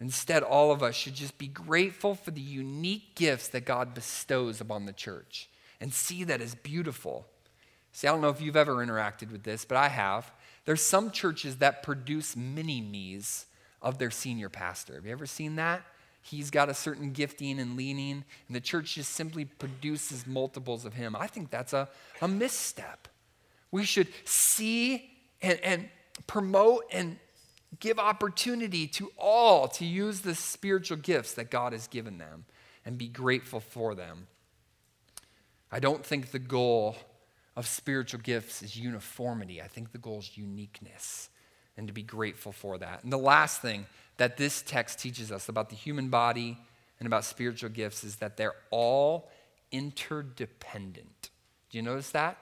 Instead, 0.00 0.42
all 0.42 0.72
of 0.72 0.82
us 0.82 0.96
should 0.96 1.14
just 1.14 1.38
be 1.38 1.46
grateful 1.46 2.16
for 2.16 2.32
the 2.32 2.40
unique 2.40 3.14
gifts 3.14 3.48
that 3.48 3.64
God 3.64 3.94
bestows 3.94 4.60
upon 4.60 4.86
the 4.86 4.92
church 4.92 5.48
and 5.80 5.94
see 5.94 6.24
that 6.24 6.40
as 6.40 6.56
beautiful. 6.56 7.26
See, 7.94 8.06
I 8.06 8.12
don't 8.12 8.20
know 8.20 8.28
if 8.28 8.42
you've 8.42 8.56
ever 8.56 8.84
interacted 8.84 9.32
with 9.32 9.42
this, 9.42 9.64
but 9.64 9.78
I 9.78 9.88
have. 9.88 10.30
There's 10.66 10.82
some 10.82 11.10
churches 11.10 11.56
that 11.56 11.82
produce 11.82 12.36
mini 12.36 12.82
me's 12.82 13.46
of 13.80 13.96
their 13.96 14.10
senior 14.10 14.50
pastor. 14.50 14.96
Have 14.96 15.06
you 15.06 15.12
ever 15.12 15.26
seen 15.26 15.56
that? 15.56 15.82
he's 16.24 16.50
got 16.50 16.70
a 16.70 16.74
certain 16.74 17.12
gifting 17.12 17.60
and 17.60 17.76
leaning, 17.76 18.24
and 18.48 18.56
the 18.56 18.60
church 18.60 18.94
just 18.94 19.12
simply 19.12 19.44
produces 19.44 20.26
multiples 20.26 20.84
of 20.84 20.94
him. 20.94 21.14
I 21.14 21.26
think 21.26 21.50
that's 21.50 21.72
a, 21.72 21.88
a 22.22 22.26
misstep. 22.26 23.08
We 23.70 23.84
should 23.84 24.08
see 24.24 25.10
and, 25.42 25.60
and 25.60 25.88
promote 26.26 26.84
and 26.90 27.18
give 27.78 27.98
opportunity 27.98 28.86
to 28.86 29.12
all 29.18 29.68
to 29.68 29.84
use 29.84 30.20
the 30.20 30.34
spiritual 30.34 30.96
gifts 30.96 31.34
that 31.34 31.50
God 31.50 31.72
has 31.72 31.86
given 31.88 32.18
them 32.18 32.46
and 32.86 32.96
be 32.96 33.08
grateful 33.08 33.60
for 33.60 33.94
them. 33.94 34.26
I 35.70 35.78
don't 35.78 36.04
think 36.04 36.30
the 36.30 36.38
goal 36.38 36.96
of 37.56 37.66
spiritual 37.66 38.20
gifts 38.20 38.62
is 38.62 38.76
uniformity. 38.76 39.62
I 39.62 39.68
think 39.68 39.92
the 39.92 39.98
goal 39.98 40.18
is 40.18 40.36
uniqueness 40.36 41.28
and 41.76 41.86
to 41.86 41.92
be 41.92 42.02
grateful 42.02 42.52
for 42.52 42.78
that. 42.78 43.02
And 43.02 43.12
the 43.12 43.18
last 43.18 43.60
thing 43.60 43.86
that 44.16 44.36
this 44.36 44.62
text 44.62 44.98
teaches 44.98 45.32
us 45.32 45.48
about 45.48 45.70
the 45.70 45.76
human 45.76 46.08
body 46.08 46.58
and 46.98 47.06
about 47.06 47.24
spiritual 47.24 47.70
gifts 47.70 48.04
is 48.04 48.16
that 48.16 48.36
they're 48.36 48.54
all 48.70 49.30
interdependent. 49.72 51.30
Do 51.70 51.78
you 51.78 51.82
notice 51.82 52.10
that? 52.10 52.38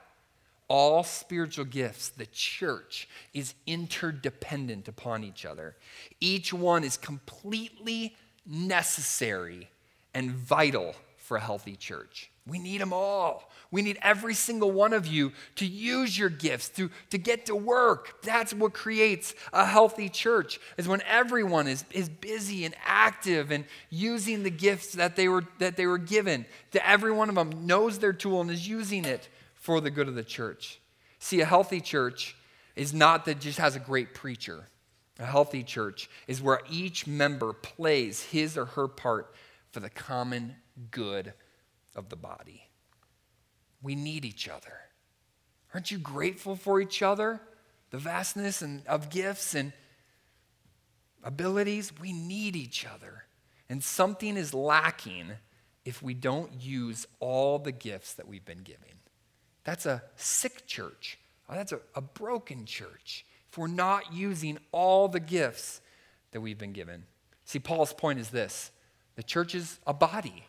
All 0.67 1.03
spiritual 1.03 1.65
gifts, 1.65 2.09
the 2.09 2.25
church, 2.27 3.07
is 3.33 3.53
interdependent 3.67 4.87
upon 4.87 5.23
each 5.23 5.45
other. 5.45 5.75
Each 6.19 6.53
one 6.53 6.83
is 6.83 6.97
completely 6.97 8.15
necessary 8.45 9.69
and 10.13 10.31
vital 10.31 10.95
for 11.17 11.37
a 11.37 11.41
healthy 11.41 11.75
church. 11.75 12.29
We 12.45 12.59
need 12.59 12.81
them 12.81 12.91
all. 12.91 13.49
We 13.71 13.81
need 13.81 13.97
every 14.01 14.33
single 14.33 14.69
one 14.71 14.91
of 14.91 15.07
you 15.07 15.31
to 15.55 15.65
use 15.65 16.17
your 16.17 16.29
gifts, 16.29 16.69
to, 16.69 16.91
to 17.09 17.17
get 17.17 17.45
to 17.45 17.55
work. 17.55 18.21
That's 18.21 18.53
what 18.53 18.73
creates 18.73 19.33
a 19.53 19.65
healthy 19.65 20.09
church, 20.09 20.59
is 20.77 20.87
when 20.87 21.01
everyone 21.03 21.67
is, 21.67 21.85
is 21.91 22.09
busy 22.09 22.65
and 22.65 22.75
active 22.85 23.49
and 23.49 23.63
using 23.89 24.43
the 24.43 24.49
gifts 24.49 24.91
that 24.93 25.15
they, 25.15 25.29
were, 25.29 25.45
that 25.59 25.77
they 25.77 25.85
were 25.85 25.97
given. 25.97 26.45
That 26.71 26.87
every 26.87 27.13
one 27.13 27.29
of 27.29 27.35
them 27.35 27.65
knows 27.65 27.99
their 27.99 28.13
tool 28.13 28.41
and 28.41 28.51
is 28.51 28.67
using 28.67 29.05
it 29.05 29.29
for 29.55 29.79
the 29.79 29.91
good 29.91 30.09
of 30.09 30.15
the 30.15 30.23
church. 30.23 30.81
See, 31.19 31.39
a 31.39 31.45
healthy 31.45 31.79
church 31.79 32.35
is 32.75 32.93
not 32.93 33.23
that 33.25 33.39
just 33.39 33.57
has 33.59 33.77
a 33.77 33.79
great 33.79 34.13
preacher. 34.13 34.67
A 35.17 35.25
healthy 35.25 35.63
church 35.63 36.09
is 36.27 36.41
where 36.41 36.59
each 36.69 37.07
member 37.07 37.53
plays 37.53 38.21
his 38.21 38.57
or 38.57 38.65
her 38.65 38.89
part 38.89 39.33
for 39.71 39.79
the 39.79 39.89
common 39.89 40.55
good 40.91 41.33
of 41.95 42.09
the 42.09 42.15
body. 42.15 42.69
We 43.81 43.95
need 43.95 44.25
each 44.25 44.47
other. 44.47 44.73
Aren't 45.73 45.91
you 45.91 45.97
grateful 45.97 46.55
for 46.55 46.79
each 46.79 47.01
other? 47.01 47.41
The 47.91 47.97
vastness 47.97 48.61
and 48.61 48.85
of 48.87 49.09
gifts 49.09 49.53
and 49.53 49.73
abilities, 51.23 51.91
we 51.99 52.13
need 52.13 52.55
each 52.55 52.85
other. 52.85 53.25
And 53.69 53.83
something 53.83 54.37
is 54.37 54.53
lacking 54.53 55.31
if 55.85 56.01
we 56.01 56.13
don't 56.13 56.61
use 56.61 57.05
all 57.19 57.59
the 57.59 57.71
gifts 57.71 58.13
that 58.13 58.27
we've 58.27 58.45
been 58.45 58.63
given. 58.63 58.99
That's 59.63 59.85
a 59.85 60.03
sick 60.15 60.65
church. 60.65 61.17
Uh, 61.49 61.55
that's 61.55 61.71
a, 61.71 61.79
a 61.95 62.01
broken 62.01 62.65
church. 62.65 63.25
If 63.51 63.57
we're 63.57 63.67
not 63.67 64.13
using 64.13 64.57
all 64.71 65.07
the 65.07 65.19
gifts 65.19 65.81
that 66.31 66.41
we've 66.41 66.57
been 66.57 66.73
given. 66.73 67.03
See, 67.45 67.59
Paul's 67.59 67.93
point 67.93 68.19
is 68.19 68.29
this 68.29 68.71
the 69.15 69.23
church 69.23 69.55
is 69.55 69.79
a 69.85 69.93
body. 69.93 70.45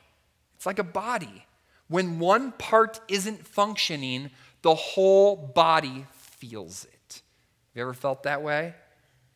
It's 0.64 0.66
like 0.66 0.78
a 0.78 0.82
body. 0.82 1.44
When 1.88 2.18
one 2.18 2.52
part 2.52 2.98
isn't 3.06 3.46
functioning, 3.46 4.30
the 4.62 4.74
whole 4.74 5.36
body 5.36 6.06
feels 6.14 6.86
it. 6.86 6.90
Have 7.10 7.22
you 7.74 7.82
ever 7.82 7.92
felt 7.92 8.22
that 8.22 8.42
way? 8.42 8.74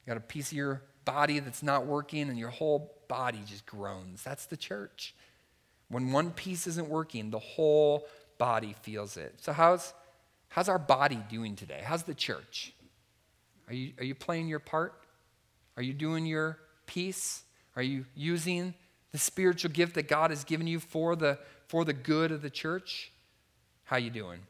You 0.06 0.10
got 0.10 0.16
a 0.16 0.20
piece 0.20 0.50
of 0.52 0.56
your 0.56 0.80
body 1.04 1.38
that's 1.40 1.62
not 1.62 1.84
working 1.84 2.30
and 2.30 2.38
your 2.38 2.48
whole 2.48 2.94
body 3.08 3.42
just 3.46 3.66
groans. 3.66 4.22
That's 4.22 4.46
the 4.46 4.56
church. 4.56 5.14
When 5.90 6.12
one 6.12 6.30
piece 6.30 6.66
isn't 6.66 6.88
working, 6.88 7.28
the 7.28 7.38
whole 7.38 8.08
body 8.38 8.74
feels 8.80 9.18
it. 9.18 9.34
So 9.42 9.52
how's 9.52 9.92
how's 10.48 10.70
our 10.70 10.78
body 10.78 11.22
doing 11.28 11.56
today? 11.56 11.82
How's 11.84 12.04
the 12.04 12.14
church? 12.14 12.72
Are 13.66 13.74
you 13.74 13.92
are 13.98 14.04
you 14.04 14.14
playing 14.14 14.48
your 14.48 14.60
part? 14.60 14.94
Are 15.76 15.82
you 15.82 15.92
doing 15.92 16.24
your 16.24 16.58
piece? 16.86 17.42
Are 17.76 17.82
you 17.82 18.06
using 18.14 18.72
the 19.12 19.18
spiritual 19.18 19.70
gift 19.70 19.94
that 19.94 20.08
God 20.08 20.30
has 20.30 20.44
given 20.44 20.66
you 20.66 20.80
for 20.80 21.16
the, 21.16 21.38
for 21.66 21.84
the 21.84 21.92
good 21.92 22.32
of 22.32 22.42
the 22.42 22.50
church? 22.50 23.12
How 23.84 23.96
you 23.96 24.10
doing? 24.10 24.40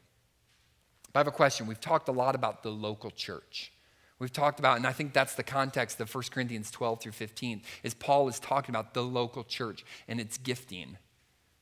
I 1.15 1.19
have 1.19 1.27
a 1.27 1.31
question. 1.31 1.65
We've 1.65 1.79
talked 1.79 2.07
a 2.07 2.11
lot 2.11 2.35
about 2.35 2.63
the 2.63 2.69
local 2.69 3.11
church. 3.11 3.71
We've 4.19 4.33
talked 4.33 4.59
about, 4.59 4.77
and 4.77 4.85
I 4.85 4.91
think 4.91 5.13
that's 5.13 5.35
the 5.35 5.43
context 5.43 5.99
of 6.01 6.13
1 6.13 6.25
Corinthians 6.31 6.69
12 6.71 7.01
through 7.01 7.11
15, 7.13 7.61
is 7.83 7.93
Paul 7.93 8.27
is 8.27 8.39
talking 8.39 8.75
about 8.75 8.93
the 8.93 9.01
local 9.01 9.45
church 9.45 9.85
and 10.09 10.19
its 10.19 10.37
gifting. 10.37 10.97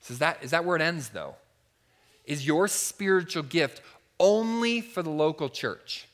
So 0.02 0.14
is 0.14 0.20
that, 0.20 0.40
is 0.42 0.52
that 0.52 0.66
where 0.66 0.76
it 0.76 0.82
ends, 0.82 1.10
though? 1.10 1.36
Is 2.26 2.48
your 2.48 2.68
spiritual 2.68 3.44
gift 3.44 3.82
only 4.20 4.82
for 4.82 5.04
the 5.04 5.12
local 5.12 5.50
church? 5.50 6.08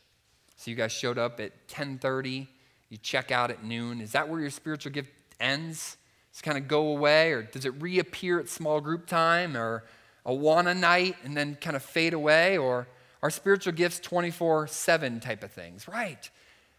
So 0.58 0.70
you 0.70 0.76
guys 0.76 0.92
showed 0.92 1.18
up 1.18 1.40
at 1.40 1.52
1030, 1.68 2.48
you 2.90 2.98
check 2.98 3.32
out 3.32 3.50
at 3.50 3.64
noon. 3.64 4.02
Is 4.02 4.12
that 4.12 4.30
where 4.30 4.40
your 4.40 4.50
spiritual 4.50 4.92
gift 4.92 5.10
ends? 5.40 5.98
It 6.34 6.42
kind 6.42 6.58
of 6.58 6.68
go 6.68 6.88
away, 6.88 7.32
or 7.32 7.44
does 7.44 7.66
it 7.66 7.82
reappear 7.82 8.40
at 8.40 8.50
small 8.50 8.82
group 8.82 9.06
time, 9.06 9.56
or 9.56 9.84
a 10.26 10.34
one 10.34 10.66
night 10.80 11.16
and 11.24 11.38
then 11.38 11.56
kind 11.56 11.76
of 11.76 11.84
fade 11.84 12.14
away, 12.14 12.58
or 12.58 12.88
are 13.22 13.30
spiritual 13.30 13.74
gifts 13.74 14.00
24 14.00 14.68
7 14.68 15.20
type 15.20 15.44
of 15.44 15.52
things? 15.52 15.88
Right. 15.88 16.30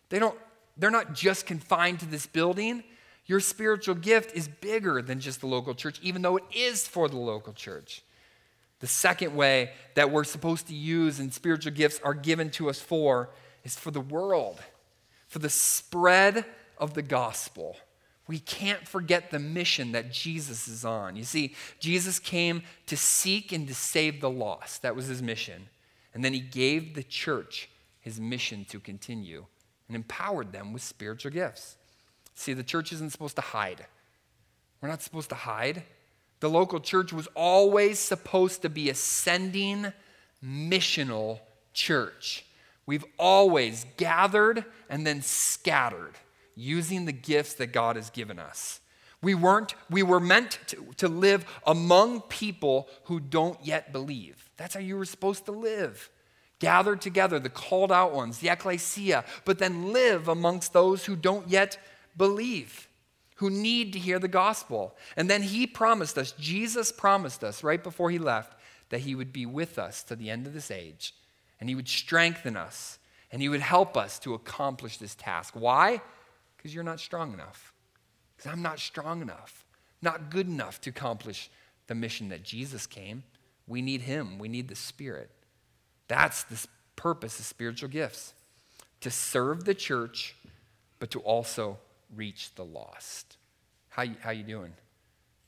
They 0.09 0.19
don't, 0.19 0.39
they're 0.77 0.91
not 0.91 1.15
just 1.15 1.47
confined 1.47 2.01
to 2.01 2.07
this 2.07 2.27
building. 2.27 2.83
Your 3.27 3.41
spiritual 3.41 3.95
gift 3.95 4.35
is 4.37 4.49
bigger 4.49 5.01
than 5.01 5.21
just 5.21 5.41
the 5.41 5.47
local 5.47 5.75
church, 5.75 5.99
even 6.03 6.23
though 6.23 6.37
it 6.37 6.45
is 6.55 6.87
for 6.87 7.09
the 7.09 7.17
local 7.17 7.53
church. 7.53 8.03
The 8.81 8.87
second 8.87 9.35
way 9.35 9.71
that 9.95 10.11
we're 10.11 10.25
supposed 10.25 10.67
to 10.67 10.75
use 10.75 11.21
and 11.21 11.33
spiritual 11.33 11.73
gifts 11.73 12.01
are 12.05 12.13
given 12.13 12.51
to 12.51 12.69
us 12.69 12.81
for 12.81 13.31
is 13.63 13.77
for 13.77 13.91
the 13.91 14.01
world, 14.01 14.61
for 15.27 15.39
the 15.39 15.49
spread 15.49 16.45
of 16.77 16.93
the 16.93 17.01
gospel. 17.01 17.77
We 18.27 18.39
can't 18.39 18.89
forget 18.89 19.31
the 19.31 19.39
mission 19.39 19.93
that 19.93 20.11
Jesus 20.11 20.67
is 20.67 20.85
on. 20.85 21.15
You 21.15 21.25
see, 21.25 21.55
Jesus 21.79 22.19
came 22.19 22.63
to 22.87 22.97
seek 22.97 23.53
and 23.53 23.69
to 23.69 23.75
save 23.75 24.21
the 24.21 24.31
lost. 24.31 24.83
That 24.83 24.97
was 24.97 25.07
his 25.07 25.23
mission. 25.23 25.69
And 26.15 26.25
then 26.25 26.33
he 26.33 26.41
gave 26.41 26.95
the 26.95 27.03
church 27.03 27.69
his 28.01 28.19
mission 28.19 28.65
to 28.67 28.81
continue 28.81 29.45
and 29.89 29.97
empowered 29.97 30.53
them 30.53 30.73
with 30.73 30.83
spiritual 30.83 31.33
gifts. 31.33 31.77
See, 32.35 32.55
the 32.55 32.63
church 32.63 32.93
isn't 32.93 33.11
supposed 33.11 33.37
to 33.37 33.43
hide. 33.43 33.85
We're 34.81 34.89
not 34.89 35.03
supposed 35.03 35.29
to 35.29 35.35
hide. 35.35 35.83
The 36.41 36.51
local 36.51 36.81
church 36.81 37.13
was 37.13 37.29
always 37.35 37.99
supposed 37.99 38.63
to 38.63 38.69
be 38.69 38.89
a 38.89 38.95
sending, 38.95 39.93
missional 40.43 41.41
church. 41.73 42.47
We've 42.87 43.05
always 43.19 43.87
gathered 43.97 44.65
and 44.89 45.07
then 45.07 45.23
scattered 45.23 46.15
using 46.55 47.05
the 47.05 47.13
gifts 47.13 47.55
that 47.55 47.73
God 47.73 47.97
has 47.97 48.11
given 48.11 48.39
us. 48.39 48.81
We 49.23 49.35
weren't, 49.35 49.75
we 49.89 50.03
were 50.03 50.21
meant 50.21 50.59
to, 50.69 50.85
to 50.99 51.09
live 51.09 51.47
among 51.67 52.21
people 52.23 52.89
who 53.05 53.21
don't 53.21 53.59
yet 53.65 53.93
believe. 53.93 54.51
That's 54.57 54.75
how 54.75 54.81
you 54.81 54.97
were 54.97 55.07
supposed 55.07 55.47
to 55.47 55.53
live. 55.53 56.11
Gathered 56.59 57.01
together, 57.01 57.39
the 57.39 57.49
called 57.49 57.91
out 57.91 58.13
ones, 58.13 58.39
the 58.39 58.51
ecclesia, 58.51 59.25
but 59.45 59.59
then 59.59 59.93
live 59.93 60.29
amongst 60.29 60.73
those 60.73 61.07
who 61.07 61.17
don't 61.17 61.49
yet 61.49 61.79
believe, 62.17 62.87
who 63.37 63.51
need 63.51 63.93
to 63.95 63.99
hear 63.99 64.19
the 64.19 64.29
gospel. 64.29 64.95
And 65.17 65.29
then 65.29 65.43
he 65.43 65.67
promised 65.67 66.19
us, 66.19 66.33
Jesus 66.33 66.93
promised 66.93 67.43
us 67.43 67.65
right 67.65 67.83
before 67.83 68.11
he 68.11 68.19
left, 68.19 68.57
that 68.91 69.01
he 69.01 69.15
would 69.15 69.33
be 69.33 69.47
with 69.47 69.79
us 69.79 70.03
to 70.05 70.15
the 70.15 70.31
end 70.31 70.47
of 70.47 70.53
this 70.53 70.71
age, 70.71 71.15
and 71.59 71.69
he 71.69 71.75
would 71.75 71.89
strengthen 71.89 72.57
us, 72.57 72.99
and 73.33 73.43
he 73.43 73.49
would 73.49 73.61
help 73.61 73.97
us 73.97 74.19
to 74.21 74.35
accomplish 74.35 74.99
this 74.99 75.15
task. 75.15 75.55
Why? 75.57 76.03
Because 76.65 76.75
you're 76.75 76.83
not 76.83 76.99
strong 76.99 77.35
enough. 77.35 77.75
Because 78.35 78.51
I'm 78.51 78.63
not 78.63 78.79
strong 78.79 79.21
enough, 79.21 79.67
not 80.01 80.31
good 80.31 80.49
enough 80.49 80.81
to 80.81 80.91
accomplish 80.91 81.51
the 81.89 81.95
mission 81.95 82.31
that 82.31 82.43
Jesus 82.43 82.87
came. 82.87 83.23
We 83.67 83.83
need 83.83 84.01
Him, 84.01 84.39
we 84.39 84.49
need 84.49 84.69
the 84.69 84.75
Spirit. 84.75 85.31
That's 86.09 86.45
the 86.45 86.67
purpose 86.97 87.39
of 87.39 87.45
spiritual 87.45 87.91
gifts 87.91 88.33
to 89.03 89.11
serve 89.11 89.65
the 89.65 89.75
church, 89.75 90.37
but 91.01 91.11
to 91.11 91.21
also 91.21 91.77
reach 92.17 92.55
the 92.55 92.65
lost. 92.65 93.37
How 93.91 94.07
how 94.21 94.31
you 94.31 94.43
doing? 94.43 94.73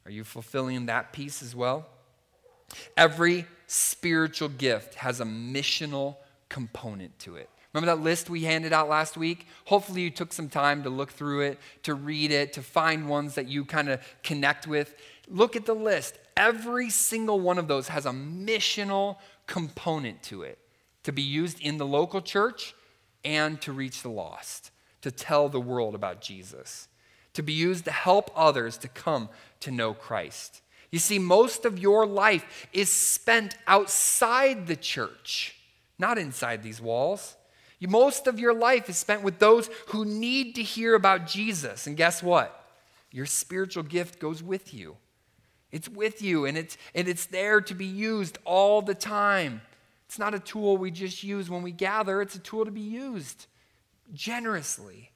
Are 0.05 0.11
you 0.11 0.23
fulfilling 0.23 0.85
that 0.87 1.15
piece 1.15 1.43
as 1.43 1.57
well? 1.57 1.87
Every 2.95 3.47
spiritual 3.67 4.51
gift 4.51 4.97
has 4.97 5.21
a 5.21 5.25
missional 5.25 6.17
component 6.51 7.19
to 7.21 7.37
it. 7.37 7.49
Remember 7.77 7.95
that 7.95 8.03
list 8.03 8.31
we 8.31 8.45
handed 8.45 8.73
out 8.73 8.89
last 8.89 9.19
week? 9.19 9.47
Hopefully, 9.67 10.01
you 10.01 10.09
took 10.09 10.33
some 10.33 10.49
time 10.49 10.83
to 10.85 10.89
look 10.89 11.11
through 11.11 11.43
it, 11.43 11.61
to 11.83 11.93
read 11.93 12.31
it, 12.31 12.55
to 12.55 12.62
find 12.62 13.07
ones 13.07 13.35
that 13.35 13.49
you 13.49 13.67
kind 13.67 13.91
of 13.91 14.01
connect 14.23 14.67
with. 14.67 14.95
Look 15.29 15.57
at 15.57 15.67
the 15.67 15.75
list. 15.75 16.19
Every 16.39 16.89
single 16.89 17.39
one 17.39 17.59
of 17.59 17.69
those 17.69 17.89
has 17.89 18.07
a 18.07 18.12
missional 18.12 19.19
component 19.47 20.23
to 20.23 20.41
it 20.43 20.59
to 21.03 21.12
be 21.12 21.21
used 21.21 21.61
in 21.61 21.77
the 21.77 21.85
local 21.85 22.23
church 22.23 22.75
and 23.27 23.61
to 23.61 23.73
reach 23.73 24.01
the 24.01 24.09
lost, 24.09 24.71
to 25.03 25.11
tell 25.11 25.51
the 25.51 25.61
world 25.61 25.95
about 25.95 26.23
Jesus, 26.23 26.89
to 27.35 27.43
be 27.43 27.53
used 27.53 27.85
to 27.85 27.93
help 27.93 28.31
others 28.35 28.79
to 28.79 28.89
come 28.89 29.29
to 29.61 29.71
know 29.71 29.93
Christ. 29.93 30.62
You 30.91 30.99
see, 30.99 31.19
most 31.19 31.67
of 31.67 31.79
your 31.79 32.07
life 32.07 32.69
is 32.73 32.91
spent 32.91 33.55
outside 33.67 34.67
the 34.67 34.77
church, 34.77 35.57
not 35.99 36.17
inside 36.17 36.62
these 36.62 36.81
walls. 36.81 37.37
Most 37.81 38.27
of 38.27 38.39
your 38.39 38.55
life 38.55 38.89
is 38.89 38.97
spent 38.97 39.23
with 39.23 39.39
those 39.39 39.69
who 39.89 40.05
need 40.05 40.55
to 40.55 40.62
hear 40.62 40.95
about 40.95 41.27
Jesus. 41.27 41.87
And 41.87 41.97
guess 41.97 42.23
what? 42.23 42.65
Your 43.11 43.27
spiritual 43.27 43.83
gift 43.83 44.19
goes 44.19 44.43
with 44.43 44.73
you. 44.73 44.97
It's 45.73 45.89
with 45.89 46.23
you 46.23 46.47
and 46.47 46.57
it's, 46.57 46.79
and 46.95 47.09
it's 47.09 47.27
there 47.27 47.61
to 47.61 47.75
be 47.75 47.87
used 47.87 48.39
all 48.45 48.81
the 48.83 48.95
time. 48.95 49.61
It's 50.07 50.19
not 50.19 50.35
a 50.35 50.39
tool 50.39 50.77
we 50.77 50.91
just 50.91 51.23
use 51.23 51.51
when 51.51 51.62
we 51.62 51.73
gather, 51.73 52.23
it's 52.23 52.37
a 52.37 52.41
tool 52.41 52.65
to 52.65 52.71
be 52.71 52.81
used 52.81 53.47
generously, 54.15 55.11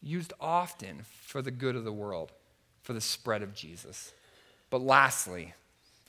used 0.00 0.32
often 0.40 1.02
for 1.04 1.42
the 1.42 1.50
good 1.50 1.76
of 1.76 1.84
the 1.84 1.92
world, 1.92 2.32
for 2.82 2.92
the 2.92 3.00
spread 3.00 3.42
of 3.42 3.54
Jesus. 3.54 4.12
But 4.70 4.80
lastly, 4.80 5.54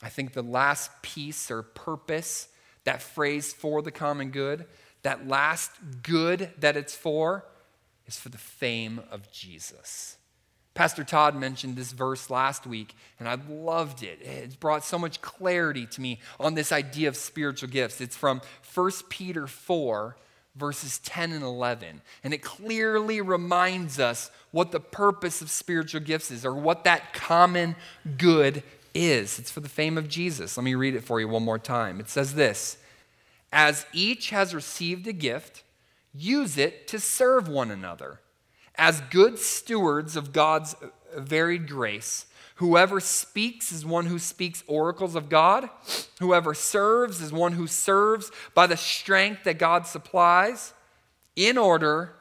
I 0.02 0.10
think 0.10 0.34
the 0.34 0.42
last 0.42 0.90
piece 1.02 1.52
or 1.52 1.62
purpose, 1.62 2.48
that 2.86 3.02
phrase 3.02 3.54
for 3.54 3.82
the 3.82 3.92
common 3.92 4.32
good, 4.32 4.66
that 5.04 5.28
last 5.28 5.72
good 6.04 6.52
that 6.60 6.78
it's 6.78 6.96
for, 6.96 7.46
is 8.08 8.18
for 8.18 8.30
the 8.30 8.38
fame 8.38 9.02
of 9.12 9.32
Jesus. 9.32 10.18
Pastor 10.74 11.04
Todd 11.04 11.36
mentioned 11.36 11.76
this 11.76 11.92
verse 11.92 12.30
last 12.30 12.66
week, 12.66 12.96
and 13.20 13.28
I 13.28 13.38
loved 13.50 14.04
it. 14.04 14.22
It 14.22 14.60
brought 14.60 14.86
so 14.86 14.98
much 14.98 15.22
clarity 15.22 15.86
to 15.86 16.02
me 16.02 16.20
on 16.40 16.54
this 16.54 16.72
idea 16.72 17.10
of 17.10 17.18
spiritual 17.18 17.70
gifts. 17.70 18.00
It's 18.00 18.16
from 18.16 18.42
1 18.74 18.92
Peter 19.10 19.48
4, 19.48 20.16
verses 20.56 21.00
10 21.00 21.34
and 21.34 21.44
11. 21.44 22.02
And 22.24 22.34
it 22.34 22.42
clearly 22.42 23.20
reminds 23.20 24.00
us 24.00 24.32
what 24.52 24.72
the 24.72 24.80
purpose 24.80 25.42
of 25.42 25.50
spiritual 25.50 26.02
gifts 26.02 26.32
is, 26.32 26.46
or 26.46 26.56
what 26.56 26.86
that 26.86 27.14
common 27.14 27.76
good 28.18 28.64
is. 28.94 29.40
It's 29.40 29.52
for 29.52 29.60
the 29.60 29.70
fame 29.70 29.98
of 29.98 30.08
Jesus. 30.08 30.56
Let 30.56 30.64
me 30.64 30.76
read 30.76 30.96
it 30.96 31.04
for 31.04 31.20
you 31.20 31.28
one 31.28 31.44
more 31.44 31.60
time. 31.60 32.00
It 32.00 32.10
says 32.10 32.34
this 32.36 32.78
As 33.52 33.86
each 33.94 34.30
has 34.30 34.56
received 34.56 35.08
a 35.08 35.14
gift, 35.14 35.64
use 36.14 36.58
it 36.58 36.88
to 36.88 37.00
serve 37.00 37.48
one 37.48 37.72
another 37.72 38.20
as 38.76 39.02
good 39.10 39.38
stewards 39.38 40.16
of 40.16 40.34
God's 40.34 40.76
varied 41.16 41.68
grace, 41.68 42.26
whoever 42.56 43.00
speaks 43.00 43.72
is 43.72 43.86
one 43.86 44.06
who 44.06 44.18
speaks 44.18 44.64
oracles 44.68 45.16
of 45.16 45.30
God. 45.30 45.70
Whoever 46.20 46.54
serves 46.54 47.22
is 47.22 47.34
one 47.34 47.54
who 47.54 47.68
serves 47.68 48.32
by 48.54 48.68
the 48.68 48.78
strength 48.78 49.44
that 49.44 49.60
God 49.60 49.86
supplies, 49.86 50.74
in 51.36 51.58
order 51.58 52.14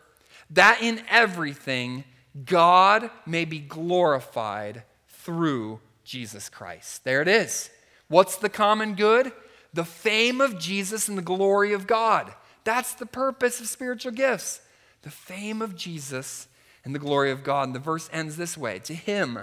that 0.50 0.82
in 0.82 1.02
everything 1.08 2.04
God 2.44 3.10
may 3.26 3.44
be 3.44 3.58
glorified 3.58 4.82
through 5.08 5.80
Jesus 6.04 6.48
Christ. 6.48 7.04
There 7.04 7.22
it 7.22 7.28
is. 7.28 7.70
What's 8.08 8.36
the 8.36 8.48
common 8.48 8.94
good? 8.94 9.32
The 9.72 9.84
fame 9.84 10.40
of 10.40 10.58
Jesus 10.58 11.08
and 11.08 11.16
the 11.16 11.22
glory 11.22 11.72
of 11.72 11.86
God. 11.86 12.32
That's 12.64 12.94
the 12.94 13.06
purpose 13.06 13.60
of 13.60 13.66
spiritual 13.66 14.12
gifts 14.12 14.60
the 15.02 15.10
fame 15.10 15.62
of 15.62 15.74
Jesus 15.76 16.46
and 16.84 16.94
the 16.94 16.98
glory 16.98 17.30
of 17.30 17.42
God. 17.42 17.68
And 17.68 17.74
the 17.74 17.80
verse 17.80 18.10
ends 18.12 18.36
this 18.36 18.56
way 18.56 18.78
To 18.80 18.94
him 18.94 19.38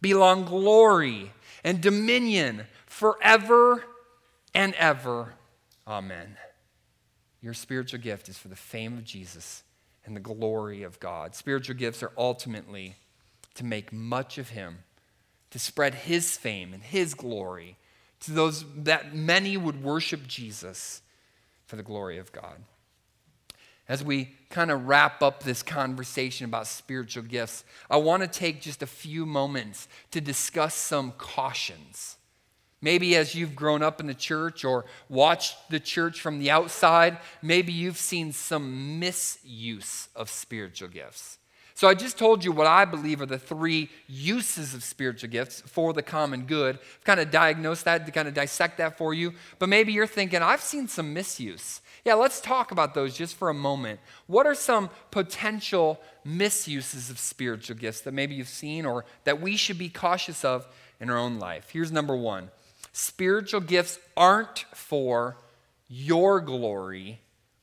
belong 0.00 0.44
glory 0.44 1.32
and 1.64 1.80
dominion 1.80 2.64
forever 2.86 3.84
and 4.54 4.74
ever. 4.74 5.34
Amen. 5.86 6.36
Your 7.40 7.54
spiritual 7.54 8.00
gift 8.00 8.28
is 8.28 8.38
for 8.38 8.48
the 8.48 8.56
fame 8.56 8.98
of 8.98 9.04
Jesus 9.04 9.62
and 10.04 10.14
the 10.14 10.20
glory 10.20 10.82
of 10.82 11.00
God. 11.00 11.34
Spiritual 11.34 11.76
gifts 11.76 12.02
are 12.02 12.12
ultimately 12.16 12.96
to 13.54 13.64
make 13.64 13.92
much 13.92 14.38
of 14.38 14.50
him, 14.50 14.78
to 15.50 15.58
spread 15.58 15.94
his 15.94 16.36
fame 16.36 16.72
and 16.72 16.82
his 16.82 17.14
glory 17.14 17.76
to 18.22 18.32
those 18.32 18.64
that 18.76 19.14
many 19.14 19.56
would 19.56 19.82
worship 19.82 20.26
Jesus 20.26 21.02
for 21.66 21.76
the 21.76 21.82
glory 21.82 22.18
of 22.18 22.32
God. 22.32 22.62
as 23.88 24.02
we 24.02 24.30
kind 24.48 24.70
of 24.70 24.86
wrap 24.86 25.22
up 25.22 25.42
this 25.42 25.62
conversation 25.62 26.46
about 26.46 26.66
spiritual 26.66 27.24
gifts, 27.24 27.64
I 27.90 27.96
want 27.96 28.22
to 28.22 28.28
take 28.28 28.60
just 28.60 28.82
a 28.82 28.86
few 28.86 29.26
moments 29.26 29.88
to 30.12 30.20
discuss 30.20 30.74
some 30.74 31.12
cautions. 31.18 32.16
Maybe 32.80 33.16
as 33.16 33.34
you've 33.34 33.54
grown 33.54 33.82
up 33.82 34.00
in 34.00 34.06
the 34.06 34.14
church 34.14 34.64
or 34.64 34.86
watched 35.08 35.70
the 35.70 35.80
church 35.80 36.20
from 36.20 36.38
the 36.38 36.50
outside, 36.50 37.18
maybe 37.42 37.72
you've 37.72 37.98
seen 37.98 38.32
some 38.32 38.98
misuse 38.98 40.08
of 40.16 40.30
spiritual 40.30 40.88
gifts. 40.88 41.38
So 41.82 41.88
I 41.88 41.94
just 41.94 42.16
told 42.16 42.44
you 42.44 42.52
what 42.52 42.68
I 42.68 42.84
believe 42.84 43.20
are 43.20 43.26
the 43.26 43.40
three 43.40 43.90
uses 44.06 44.72
of 44.72 44.84
spiritual 44.84 45.30
gifts 45.30 45.62
for 45.62 45.92
the 45.92 46.00
common 46.00 46.42
good. 46.42 46.76
I've 46.76 47.02
kind 47.02 47.18
of 47.18 47.32
diagnosed 47.32 47.86
that, 47.86 48.06
to 48.06 48.12
kind 48.12 48.28
of 48.28 48.34
dissect 48.34 48.78
that 48.78 48.96
for 48.96 49.12
you. 49.12 49.34
But 49.58 49.68
maybe 49.68 49.92
you're 49.92 50.06
thinking, 50.06 50.42
I've 50.42 50.60
seen 50.60 50.86
some 50.86 51.12
misuse. 51.12 51.80
Yeah, 52.04 52.14
let's 52.14 52.40
talk 52.40 52.70
about 52.70 52.94
those 52.94 53.16
just 53.16 53.34
for 53.34 53.48
a 53.48 53.54
moment. 53.54 53.98
What 54.28 54.46
are 54.46 54.54
some 54.54 54.90
potential 55.10 56.00
misuses 56.24 57.10
of 57.10 57.18
spiritual 57.18 57.74
gifts 57.74 58.02
that 58.02 58.14
maybe 58.14 58.36
you've 58.36 58.46
seen 58.46 58.86
or 58.86 59.04
that 59.24 59.40
we 59.40 59.56
should 59.56 59.76
be 59.76 59.88
cautious 59.88 60.44
of 60.44 60.68
in 61.00 61.10
our 61.10 61.18
own 61.18 61.40
life? 61.40 61.70
Here's 61.72 61.90
number 61.90 62.14
one 62.14 62.50
spiritual 62.92 63.60
gifts 63.60 63.98
aren't 64.16 64.66
for 64.72 65.36
your 65.88 66.40
glory 66.40 67.18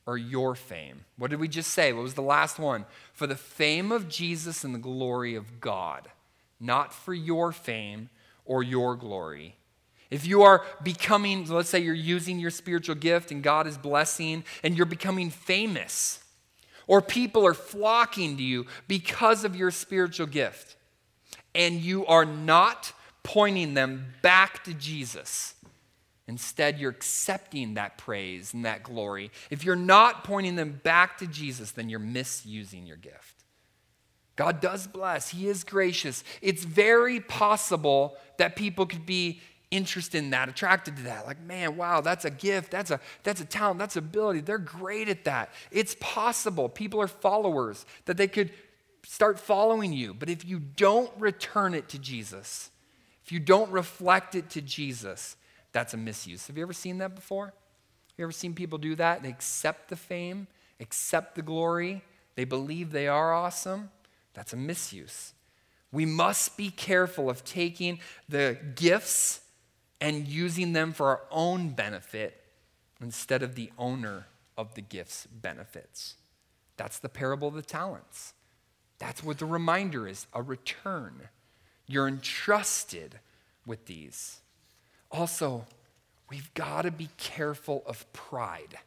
or 0.09 0.17
your 0.17 0.55
fame. 0.55 1.05
What 1.17 1.29
did 1.29 1.39
we 1.39 1.47
just 1.47 1.71
say? 1.71 1.93
What 1.93 2.01
was 2.01 2.15
the 2.15 2.23
last 2.23 2.57
one? 2.57 2.85
For 3.19 3.27
the 3.27 3.35
fame 3.35 3.91
of 3.91 4.07
Jesus 4.07 4.63
and 4.63 4.73
the 4.73 4.79
glory 4.79 5.35
of 5.35 5.59
God, 5.59 6.07
not 6.57 6.93
for 6.93 7.13
your 7.13 7.51
fame 7.51 8.09
or 8.45 8.63
your 8.63 8.95
glory. 8.95 9.57
If 10.09 10.25
you 10.25 10.43
are 10.43 10.63
becoming, 10.83 11.45
let's 11.49 11.67
say 11.67 11.79
you're 11.79 11.93
using 11.93 12.39
your 12.39 12.49
spiritual 12.49 12.95
gift 12.95 13.31
and 13.33 13.43
God 13.43 13.67
is 13.67 13.77
blessing 13.77 14.45
and 14.63 14.77
you're 14.77 14.85
becoming 14.85 15.31
famous, 15.31 16.23
or 16.87 17.01
people 17.01 17.45
are 17.45 17.53
flocking 17.53 18.37
to 18.37 18.41
you 18.41 18.67
because 18.87 19.43
of 19.43 19.53
your 19.53 19.69
spiritual 19.69 20.27
gift, 20.27 20.77
and 21.53 21.81
you 21.81 22.05
are 22.05 22.23
not 22.23 22.93
pointing 23.23 23.73
them 23.73 24.13
back 24.21 24.63
to 24.63 24.73
Jesus. 24.73 25.55
Instead, 26.29 26.77
you're 26.77 26.91
accepting 26.91 27.73
that 27.73 27.97
praise 27.97 28.53
and 28.53 28.63
that 28.63 28.83
glory. 28.83 29.31
If 29.49 29.63
you're 29.63 29.75
not 29.75 30.23
pointing 30.23 30.55
them 30.55 30.79
back 30.83 31.17
to 31.17 31.27
Jesus, 31.27 31.71
then 31.71 31.89
you're 31.89 31.97
misusing 31.97 32.85
your 32.85 32.97
gift. 32.97 33.43
God 34.35 34.61
does 34.61 34.85
bless, 34.85 35.29
He 35.29 35.47
is 35.47 35.63
gracious. 35.63 36.23
It's 36.39 36.63
very 36.63 37.19
possible 37.19 38.15
that 38.37 38.55
people 38.55 38.85
could 38.85 39.07
be 39.07 39.41
interested 39.71 40.19
in 40.19 40.29
that, 40.29 40.49
attracted 40.49 40.97
to 40.97 41.03
that. 41.03 41.25
Like, 41.25 41.41
man, 41.41 41.75
wow, 41.75 42.01
that's 42.01 42.25
a 42.25 42.29
gift, 42.29 42.69
that's 42.69 42.91
a 42.91 42.99
that's 43.23 43.41
a 43.41 43.45
talent, 43.45 43.79
that's 43.79 43.95
ability. 43.95 44.41
They're 44.41 44.59
great 44.59 45.09
at 45.09 45.25
that. 45.25 45.51
It's 45.71 45.95
possible. 45.99 46.69
People 46.69 47.01
are 47.01 47.07
followers 47.07 47.87
that 48.05 48.17
they 48.17 48.27
could 48.27 48.51
start 49.03 49.39
following 49.39 49.93
you. 49.93 50.13
But 50.13 50.29
if 50.29 50.45
you 50.45 50.59
don't 50.59 51.11
return 51.17 51.73
it 51.73 51.89
to 51.89 51.97
Jesus, 51.97 52.69
if 53.25 53.31
you 53.31 53.39
don't 53.39 53.71
reflect 53.71 54.35
it 54.35 54.51
to 54.51 54.61
Jesus, 54.61 55.35
that's 55.71 55.93
a 55.93 55.97
misuse. 55.97 56.47
Have 56.47 56.57
you 56.57 56.63
ever 56.63 56.73
seen 56.73 56.97
that 56.99 57.15
before? 57.15 57.45
Have 57.45 57.53
you 58.17 58.23
ever 58.25 58.31
seen 58.31 58.53
people 58.53 58.77
do 58.77 58.95
that? 58.95 59.23
They 59.23 59.29
accept 59.29 59.89
the 59.89 59.95
fame, 59.95 60.47
accept 60.79 61.35
the 61.35 61.41
glory, 61.41 62.03
they 62.35 62.45
believe 62.45 62.91
they 62.91 63.07
are 63.07 63.33
awesome. 63.33 63.91
That's 64.33 64.53
a 64.53 64.57
misuse. 64.57 65.33
We 65.91 66.05
must 66.05 66.55
be 66.55 66.69
careful 66.69 67.29
of 67.29 67.43
taking 67.43 67.99
the 68.29 68.57
gifts 68.75 69.41
and 69.99 70.27
using 70.27 70.73
them 70.73 70.93
for 70.93 71.07
our 71.07 71.21
own 71.31 71.71
benefit 71.71 72.41
instead 73.01 73.43
of 73.43 73.55
the 73.55 73.71
owner 73.77 74.27
of 74.57 74.75
the 74.75 74.81
gift's 74.81 75.25
benefits. 75.25 76.15
That's 76.77 76.99
the 76.99 77.09
parable 77.09 77.49
of 77.49 77.55
the 77.55 77.61
talents. 77.61 78.33
That's 78.99 79.23
what 79.23 79.39
the 79.39 79.45
reminder 79.45 80.07
is 80.07 80.27
a 80.33 80.41
return. 80.41 81.29
You're 81.87 82.07
entrusted 82.07 83.19
with 83.65 83.85
these. 83.85 84.39
Also, 85.11 85.65
we've 86.29 86.53
got 86.53 86.83
to 86.83 86.91
be 86.91 87.09
careful 87.17 87.83
of 87.85 88.11
pride. 88.13 88.77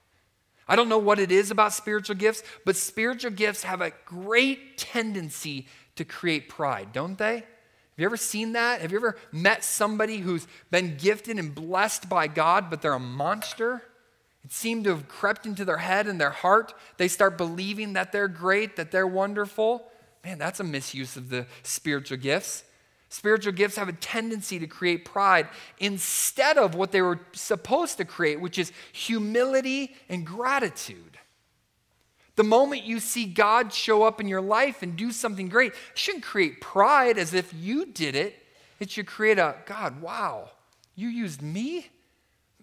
I 0.68 0.76
don't 0.76 0.88
know 0.88 0.98
what 0.98 1.18
it 1.18 1.32
is 1.32 1.50
about 1.50 1.72
spiritual 1.72 2.16
gifts, 2.16 2.42
but 2.64 2.76
spiritual 2.76 3.32
gifts 3.32 3.64
have 3.64 3.80
a 3.80 3.92
great 4.06 4.78
tendency 4.78 5.66
to 5.96 6.04
create 6.04 6.48
pride, 6.48 6.92
don't 6.92 7.18
they? 7.18 7.35
Have 7.35 7.98
you 7.98 8.06
ever 8.06 8.16
seen 8.16 8.52
that? 8.52 8.80
Have 8.80 8.92
you 8.92 8.98
ever 8.98 9.18
met 9.32 9.64
somebody 9.64 10.18
who's 10.18 10.46
been 10.70 10.96
gifted 10.96 11.38
and 11.38 11.54
blessed 11.54 12.08
by 12.08 12.26
God, 12.26 12.70
but 12.70 12.80
they're 12.80 12.94
a 12.94 12.98
monster? 12.98 13.82
It 14.44 14.52
seemed 14.52 14.85
to 14.85 14.90
have 14.90 15.08
crept 15.08 15.44
into 15.44 15.64
their 15.64 15.76
head 15.76 16.06
and 16.06 16.20
their 16.20 16.30
heart. 16.30 16.74
They 16.96 17.08
start 17.08 17.37
believing 17.37 17.92
that 17.92 18.11
they're 18.11 18.28
great, 18.28 18.76
that 18.76 18.90
they're 18.90 19.06
wonderful. 19.06 19.87
Man, 20.24 20.38
that's 20.38 20.61
a 20.61 20.64
misuse 20.64 21.16
of 21.16 21.28
the 21.28 21.46
spiritual 21.62 22.16
gifts. 22.16 22.64
Spiritual 23.12 23.53
gifts 23.53 23.77
have 23.77 23.90
a 23.90 23.92
tendency 23.92 24.59
to 24.59 24.66
create 24.66 25.05
pride 25.05 25.46
instead 25.79 26.57
of 26.57 26.75
what 26.75 26.92
they 26.92 27.03
were 27.03 27.20
supposed 27.35 27.98
to 27.98 28.07
create, 28.07 28.40
which 28.40 28.59
is 28.59 28.72
humility 28.90 29.94
and 30.09 30.25
gratitude. 30.25 31.18
The 32.37 32.42
moment 32.42 32.85
you 32.85 33.01
see 33.01 33.27
God 33.27 33.70
show 33.70 34.03
up 34.03 34.18
in 34.18 34.29
your 34.29 34.40
life 34.40 34.83
and 34.83 34.96
do 34.96 35.12
something 35.12 35.51
great, 35.51 35.72
it 35.72 35.98
shouldn't 35.98 36.25
create 36.25 36.62
pride 36.62 37.18
as 37.18 37.35
if 37.35 37.53
you 37.53 37.85
did 37.85 38.16
it. 38.16 38.35
It 38.81 38.90
should 38.90 39.07
create 39.07 39.38
a 39.38 39.57
God, 39.66 40.01
wow, 40.01 40.48
you 40.96 41.09
used 41.09 41.42
me? 41.42 41.88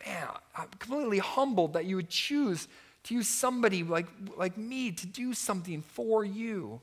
Man, 0.03 0.29
I'm 0.55 0.69
completely 0.79 1.19
humbled 1.19 1.73
that 1.73 1.85
you 1.85 1.97
would 1.97 2.09
choose 2.09 2.67
to 3.03 3.13
use 3.13 3.27
somebody 3.27 3.83
like, 3.83 4.07
like 4.35 4.57
me 4.57 4.93
to 4.93 5.05
do 5.05 5.35
something 5.35 5.83
for 5.83 6.25
you. 6.25 6.81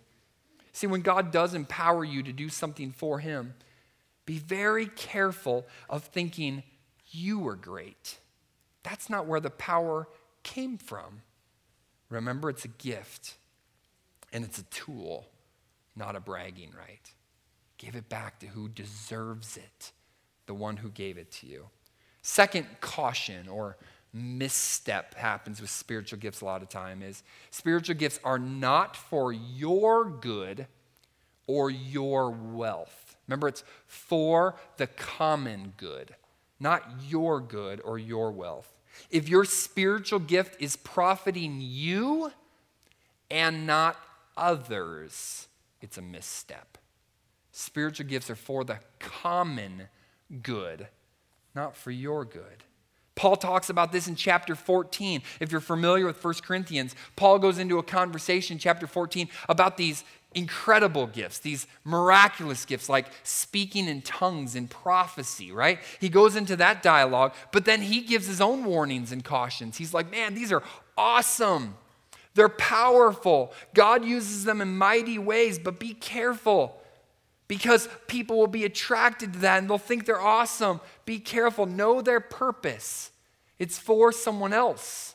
See, 0.76 0.86
when 0.86 1.00
God 1.00 1.30
does 1.30 1.54
empower 1.54 2.04
you 2.04 2.22
to 2.22 2.34
do 2.34 2.50
something 2.50 2.92
for 2.92 3.18
Him, 3.18 3.54
be 4.26 4.36
very 4.36 4.84
careful 4.84 5.64
of 5.88 6.04
thinking 6.04 6.64
you 7.12 7.38
were 7.38 7.56
great. 7.56 8.18
That's 8.82 9.08
not 9.08 9.24
where 9.24 9.40
the 9.40 9.48
power 9.48 10.06
came 10.42 10.76
from. 10.76 11.22
Remember, 12.10 12.50
it's 12.50 12.66
a 12.66 12.68
gift 12.68 13.36
and 14.34 14.44
it's 14.44 14.58
a 14.58 14.64
tool, 14.64 15.24
not 15.96 16.14
a 16.14 16.20
bragging 16.20 16.72
right. 16.78 17.10
Give 17.78 17.96
it 17.96 18.10
back 18.10 18.38
to 18.40 18.46
who 18.46 18.68
deserves 18.68 19.56
it, 19.56 19.92
the 20.44 20.52
one 20.52 20.76
who 20.76 20.90
gave 20.90 21.16
it 21.16 21.32
to 21.32 21.46
you. 21.46 21.68
Second 22.20 22.66
caution 22.82 23.48
or 23.48 23.78
misstep 24.12 25.14
happens 25.14 25.60
with 25.60 25.70
spiritual 25.70 26.18
gifts 26.18 26.40
a 26.40 26.44
lot 26.44 26.62
of 26.62 26.68
time 26.68 27.02
is 27.02 27.22
spiritual 27.50 27.94
gifts 27.94 28.18
are 28.24 28.38
not 28.38 28.96
for 28.96 29.32
your 29.32 30.08
good 30.08 30.66
or 31.46 31.70
your 31.70 32.30
wealth. 32.30 33.16
Remember, 33.26 33.48
it's 33.48 33.64
for 33.86 34.56
the 34.76 34.86
common 34.86 35.72
good, 35.76 36.14
not 36.60 36.82
your 37.08 37.40
good 37.40 37.80
or 37.84 37.98
your 37.98 38.30
wealth. 38.30 38.72
If 39.10 39.28
your 39.28 39.44
spiritual 39.44 40.20
gift 40.20 40.60
is 40.60 40.76
profiting 40.76 41.58
you 41.60 42.32
and 43.30 43.66
not 43.66 43.96
others, 44.36 45.48
it's 45.80 45.98
a 45.98 46.02
misstep. 46.02 46.78
Spiritual 47.52 48.06
gifts 48.06 48.30
are 48.30 48.36
for 48.36 48.64
the 48.64 48.78
common 48.98 49.88
good, 50.42 50.88
not 51.54 51.76
for 51.76 51.90
your 51.90 52.24
good. 52.24 52.64
Paul 53.16 53.36
talks 53.36 53.70
about 53.70 53.92
this 53.92 54.06
in 54.06 54.14
chapter 54.14 54.54
14. 54.54 55.22
If 55.40 55.50
you're 55.50 55.60
familiar 55.60 56.06
with 56.06 56.22
1 56.22 56.34
Corinthians, 56.42 56.94
Paul 57.16 57.38
goes 57.38 57.58
into 57.58 57.78
a 57.78 57.82
conversation, 57.82 58.58
chapter 58.58 58.86
14, 58.86 59.28
about 59.48 59.78
these 59.78 60.04
incredible 60.34 61.06
gifts, 61.06 61.38
these 61.38 61.66
miraculous 61.82 62.66
gifts 62.66 62.90
like 62.90 63.06
speaking 63.22 63.88
in 63.88 64.02
tongues 64.02 64.54
and 64.54 64.68
prophecy, 64.68 65.50
right? 65.50 65.78
He 65.98 66.10
goes 66.10 66.36
into 66.36 66.56
that 66.56 66.82
dialogue, 66.82 67.34
but 67.52 67.64
then 67.64 67.80
he 67.80 68.02
gives 68.02 68.26
his 68.26 68.42
own 68.42 68.64
warnings 68.64 69.12
and 69.12 69.24
cautions. 69.24 69.78
He's 69.78 69.94
like, 69.94 70.10
man, 70.10 70.34
these 70.34 70.52
are 70.52 70.62
awesome. 70.98 71.74
They're 72.34 72.50
powerful. 72.50 73.54
God 73.72 74.04
uses 74.04 74.44
them 74.44 74.60
in 74.60 74.76
mighty 74.76 75.18
ways, 75.18 75.58
but 75.58 75.80
be 75.80 75.94
careful 75.94 76.82
because 77.48 77.88
people 78.06 78.38
will 78.38 78.46
be 78.46 78.64
attracted 78.64 79.34
to 79.34 79.38
that 79.40 79.58
and 79.58 79.70
they'll 79.70 79.78
think 79.78 80.04
they're 80.04 80.20
awesome. 80.20 80.80
Be 81.04 81.18
careful. 81.18 81.66
Know 81.66 82.00
their 82.00 82.20
purpose, 82.20 83.10
it's 83.58 83.78
for 83.78 84.12
someone 84.12 84.52
else. 84.52 85.14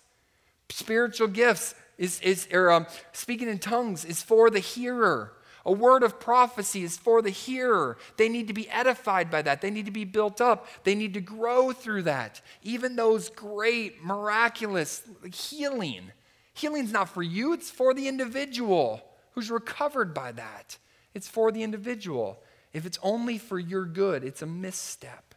Spiritual 0.70 1.28
gifts, 1.28 1.76
is, 1.98 2.20
is 2.22 2.48
or, 2.52 2.72
um, 2.72 2.88
speaking 3.12 3.48
in 3.48 3.60
tongues 3.60 4.06
is 4.06 4.24
for 4.24 4.50
the 4.50 4.60
hearer. 4.60 5.34
A 5.64 5.72
word 5.72 6.02
of 6.02 6.20
prophecy 6.20 6.84
is 6.84 6.98
for 6.98 7.22
the 7.22 7.30
hearer. 7.30 7.98
They 8.18 8.28
need 8.28 8.48
to 8.48 8.54
be 8.54 8.68
edified 8.70 9.30
by 9.30 9.44
that. 9.44 9.62
They 9.62 9.70
need 9.70 9.86
to 9.86 9.92
be 9.92 10.06
built 10.06 10.42
up. 10.42 10.68
They 10.84 10.96
need 10.96 11.14
to 11.14 11.22
grow 11.22 11.72
through 11.72 12.04
that. 12.04 12.42
Even 12.64 12.96
those 12.96 13.30
great, 13.30 14.04
miraculous 14.04 15.04
healing. 15.32 16.12
Healing's 16.54 16.92
not 16.92 17.10
for 17.10 17.22
you, 17.22 17.54
it's 17.54 17.70
for 17.70 17.94
the 17.94 18.08
individual 18.08 19.02
who's 19.34 19.52
recovered 19.52 20.14
by 20.14 20.32
that. 20.32 20.78
It's 21.14 21.28
for 21.28 21.52
the 21.52 21.64
individual. 21.64 22.42
If 22.74 22.86
it's 22.86 23.00
only 23.04 23.38
for 23.38 23.60
your 23.60 23.86
good, 23.86 24.24
it's 24.24 24.42
a 24.42 24.46
misstep. 24.46 25.36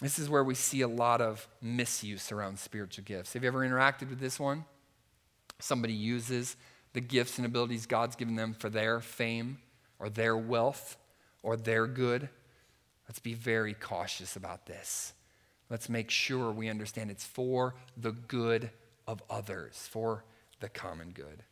This 0.00 0.18
is 0.18 0.28
where 0.28 0.44
we 0.44 0.54
see 0.54 0.82
a 0.82 0.88
lot 0.88 1.20
of 1.20 1.48
misuse 1.62 2.30
around 2.30 2.58
spiritual 2.58 3.04
gifts. 3.04 3.32
Have 3.32 3.42
you 3.42 3.48
ever 3.48 3.60
interacted 3.60 4.10
with 4.10 4.20
this 4.20 4.38
one? 4.38 4.64
somebody 5.58 5.92
uses 5.92 6.56
the 6.92 7.00
gifts 7.00 7.38
and 7.38 7.46
abilities 7.46 7.86
God's 7.86 8.16
given 8.16 8.36
them 8.36 8.54
for 8.54 8.68
their 8.68 9.00
fame 9.00 9.58
or 9.98 10.08
their 10.08 10.36
wealth 10.36 10.96
or 11.42 11.56
their 11.56 11.86
good, 11.86 12.28
let's 13.08 13.18
be 13.18 13.34
very 13.34 13.74
cautious 13.74 14.36
about 14.36 14.66
this. 14.66 15.12
Let's 15.70 15.88
make 15.88 16.10
sure 16.10 16.52
we 16.52 16.68
understand 16.68 17.10
it's 17.10 17.24
for 17.24 17.74
the 17.96 18.12
good 18.12 18.70
of 19.06 19.22
others, 19.28 19.88
for 19.90 20.24
the 20.60 20.68
common 20.68 21.10
good. 21.10 21.42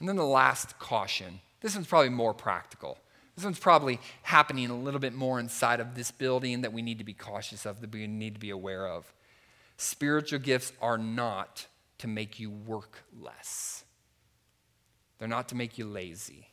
And 0.00 0.08
then 0.08 0.16
the 0.16 0.24
last 0.24 0.78
caution 0.78 1.40
this 1.60 1.74
one's 1.74 1.86
probably 1.86 2.10
more 2.10 2.34
practical. 2.34 2.98
This 3.34 3.44
one's 3.44 3.58
probably 3.58 4.00
happening 4.22 4.68
a 4.70 4.76
little 4.76 5.00
bit 5.00 5.14
more 5.14 5.38
inside 5.38 5.80
of 5.80 5.94
this 5.94 6.10
building 6.10 6.62
that 6.62 6.72
we 6.72 6.82
need 6.82 6.98
to 6.98 7.04
be 7.04 7.14
cautious 7.14 7.66
of, 7.66 7.80
that 7.80 7.92
we 7.92 8.06
need 8.06 8.34
to 8.34 8.40
be 8.40 8.50
aware 8.50 8.86
of. 8.86 9.12
Spiritual 9.76 10.40
gifts 10.40 10.72
are 10.82 10.98
not 10.98 11.66
to 11.98 12.08
make 12.08 12.40
you 12.40 12.50
work 12.50 13.04
less, 13.20 13.84
they're 15.18 15.28
not 15.28 15.48
to 15.48 15.54
make 15.54 15.78
you 15.78 15.86
lazy. 15.86 16.48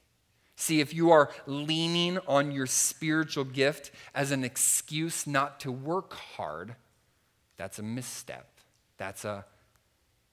See, 0.57 0.79
if 0.79 0.93
you 0.93 1.11
are 1.11 1.31
leaning 1.45 2.17
on 2.27 2.51
your 2.51 2.65
spiritual 2.65 3.43
gift 3.43 3.91
as 4.13 4.31
an 4.31 4.43
excuse 4.43 5.27
not 5.27 5.59
to 5.61 5.71
work 5.71 6.13
hard, 6.13 6.75
that's 7.57 7.79
a 7.79 7.83
misstep. 7.83 8.47
That's 8.97 9.25
a 9.25 9.45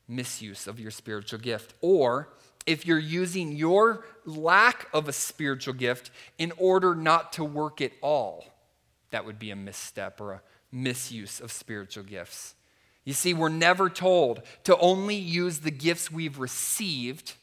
misuse 0.07 0.67
of 0.67 0.79
your 0.79 0.91
spiritual 0.91 1.41
gift. 1.41 1.75
Or 1.81 2.29
if 2.67 2.87
you're 2.87 2.99
using 2.99 3.53
your 3.53 4.05
lack 4.25 4.89
of 4.93 5.09
a 5.09 5.13
spiritual 5.13 5.75
gift 5.75 6.11
in 6.39 6.53
order 6.57 6.95
not 6.95 7.33
to 7.35 7.45
work 7.45 7.81
at 7.81 7.93
all, 8.01 8.45
that 9.11 9.25
would 9.25 9.39
be 9.39 9.51
a 9.51 9.57
misstep 9.57 10.21
or 10.21 10.33
a 10.33 10.43
misuse 10.71 11.41
of 11.41 11.53
spiritual 11.53 12.05
gifts. 12.05 12.55
You 13.05 13.13
see, 13.13 13.35
we're 13.35 13.49
never 13.49 13.91
told 13.91 14.43
to 14.65 14.77
only 14.79 15.17
use 15.17 15.59
the 15.59 15.71
gifts 15.71 16.11
we've 16.11 16.39
received. 16.39 17.35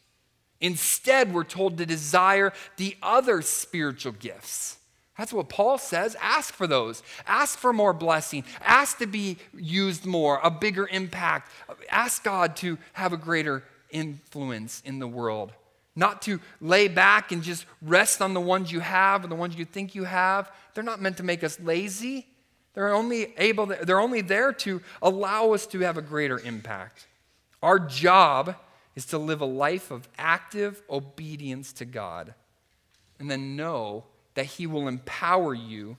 Instead, 0.61 1.33
we're 1.33 1.43
told 1.43 1.77
to 1.77 1.85
desire 1.85 2.53
the 2.77 2.95
other 3.01 3.41
spiritual 3.41 4.13
gifts. 4.13 4.77
That's 5.17 5.33
what 5.33 5.49
Paul 5.49 5.77
says. 5.77 6.15
Ask 6.21 6.53
for 6.53 6.65
those. 6.65 7.03
Ask 7.27 7.59
for 7.59 7.73
more 7.73 7.91
blessing. 7.91 8.45
Ask 8.61 8.99
to 8.99 9.05
be 9.05 9.37
used 9.53 10.05
more, 10.05 10.39
a 10.41 10.49
bigger 10.49 10.87
impact. 10.87 11.51
Ask 11.91 12.23
God 12.23 12.55
to 12.57 12.77
have 12.93 13.11
a 13.11 13.17
greater 13.17 13.65
influence 13.91 14.81
in 14.85 14.99
the 14.99 15.07
world. 15.07 15.51
Not 15.95 16.21
to 16.23 16.39
lay 16.61 16.87
back 16.87 17.31
and 17.31 17.43
just 17.43 17.65
rest 17.81 18.21
on 18.21 18.33
the 18.33 18.41
ones 18.41 18.71
you 18.71 18.79
have 18.79 19.23
or 19.23 19.27
the 19.27 19.35
ones 19.35 19.55
you 19.55 19.65
think 19.65 19.95
you 19.95 20.05
have. 20.05 20.51
They're 20.73 20.83
not 20.83 21.01
meant 21.01 21.17
to 21.17 21.23
make 21.23 21.43
us 21.43 21.59
lazy. 21.59 22.27
They're 22.73 22.93
only 22.93 23.33
able 23.37 23.67
to, 23.67 23.85
they're 23.85 23.99
only 23.99 24.21
there 24.21 24.53
to 24.53 24.81
allow 25.01 25.51
us 25.53 25.65
to 25.67 25.79
have 25.81 25.97
a 25.97 26.01
greater 26.01 26.39
impact. 26.39 27.07
Our 27.61 27.79
job 27.79 28.55
is 28.95 29.05
to 29.07 29.17
live 29.17 29.41
a 29.41 29.45
life 29.45 29.91
of 29.91 30.07
active 30.17 30.81
obedience 30.89 31.73
to 31.73 31.85
God 31.85 32.33
and 33.19 33.29
then 33.29 33.55
know 33.55 34.05
that 34.35 34.45
He 34.45 34.67
will 34.67 34.87
empower 34.87 35.53
you 35.53 35.97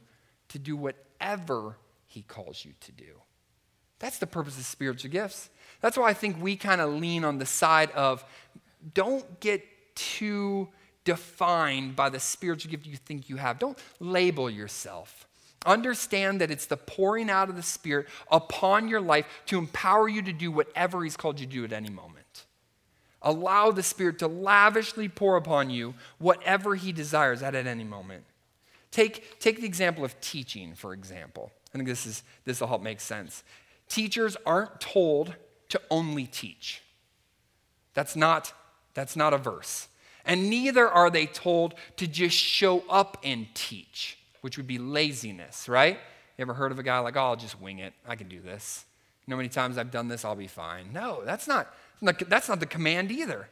to 0.49 0.59
do 0.59 0.77
whatever 0.77 1.77
He 2.07 2.23
calls 2.23 2.65
you 2.65 2.73
to 2.81 2.93
do. 2.93 3.21
That's 3.99 4.19
the 4.19 4.27
purpose 4.27 4.59
of 4.59 4.65
spiritual 4.65 5.11
gifts. 5.11 5.51
That's 5.81 5.97
why 5.97 6.09
I 6.09 6.15
think 6.15 6.41
we 6.41 6.57
kind 6.57 6.81
of 6.81 6.95
lean 6.95 7.25
on 7.25 7.39
the 7.39 7.47
side 7.47 7.91
of 7.93 8.25
don't 8.95 9.41
get 9.41 9.65
too 9.95 10.69
defined 11.05 11.97
by 11.97 12.09
the 12.09 12.21
spiritual 12.21 12.71
gift 12.71 12.87
you 12.87 12.97
think 12.97 13.29
you 13.29 13.37
have. 13.37 13.59
Don't 13.59 13.79
label 13.99 14.51
yourself. 14.51 15.27
Understand 15.67 16.41
that 16.41 16.51
it's 16.51 16.67
the 16.67 16.77
pouring 16.77 17.29
out 17.29 17.51
of 17.51 17.57
the 17.57 17.63
Spirit 17.63 18.07
upon 18.31 18.89
your 18.89 19.01
life 19.01 19.27
to 19.47 19.59
empower 19.59 20.09
you 20.09 20.23
to 20.23 20.33
do 20.33 20.51
whatever 20.51 21.03
He's 21.03 21.17
called 21.17 21.39
you 21.39 21.47
to 21.47 21.53
do 21.53 21.65
at 21.65 21.73
any 21.73 21.91
moment. 21.91 22.47
Allow 23.23 23.71
the 23.71 23.83
Spirit 23.83 24.19
to 24.21 24.27
lavishly 24.27 25.09
pour 25.09 25.37
upon 25.37 25.69
you 25.69 25.95
whatever 26.19 26.77
He 26.77 26.93
desires 26.93 27.43
at, 27.43 27.55
at 27.55 27.67
any 27.67 27.85
moment. 27.85 28.25
Take, 28.91 29.39
take 29.39 29.61
the 29.61 29.67
example 29.67 30.05
of 30.05 30.19
teaching, 30.21 30.75
for 30.75 30.95
example. 30.95 31.53
I 31.75 31.79
think 31.79 31.89
this, 31.89 32.07
is, 32.07 32.23
this 32.45 32.61
will 32.61 32.69
help 32.69 32.83
make 32.83 33.01
sense. 33.01 33.45
Teachers 33.89 34.37
aren't 34.47 34.81
told 34.81 35.35
to 35.71 35.81
only 35.91 36.27
teach. 36.27 36.83
That's 37.95 38.15
not, 38.15 38.53
that's 38.95 39.17
not 39.17 39.35
a 39.35 39.39
verse. 39.39 39.89
And 40.25 40.51
neither 40.51 40.89
are 40.89 41.11
they 41.11 41.27
told 41.27 41.75
to 41.97 42.07
just 42.07 42.37
show 42.37 42.85
up 42.89 43.19
and 43.25 43.47
teach 43.55 44.19
which 44.41 44.57
would 44.57 44.67
be 44.67 44.79
laziness, 44.79 45.69
right? 45.69 45.99
You 46.37 46.43
ever 46.43 46.55
heard 46.55 46.73
of 46.73 46.79
a 46.79 46.83
guy 46.83 46.99
like, 47.01 47.17
oh, 47.17 47.21
I'll 47.21 47.37
just 47.37 47.61
wing 47.61 47.79
it. 47.79 47.93
I 48.07 48.17
can 48.17 48.29
do 48.29 48.41
this. 48.41 48.85
You 49.27 49.33
know 49.33 49.37
how 49.37 49.39
many 49.39 49.49
times 49.49 49.79
I've 49.79 49.91
done 49.91 50.09
this? 50.09 50.25
I'll 50.25 50.35
be 50.35 50.47
fine. 50.47 50.93
No, 50.93 51.23
that's 51.25 51.47
not, 51.47 51.73
that's 52.01 52.49
not 52.49 52.61
the 52.61 52.67
command 52.67 53.13
either. 53.13 53.49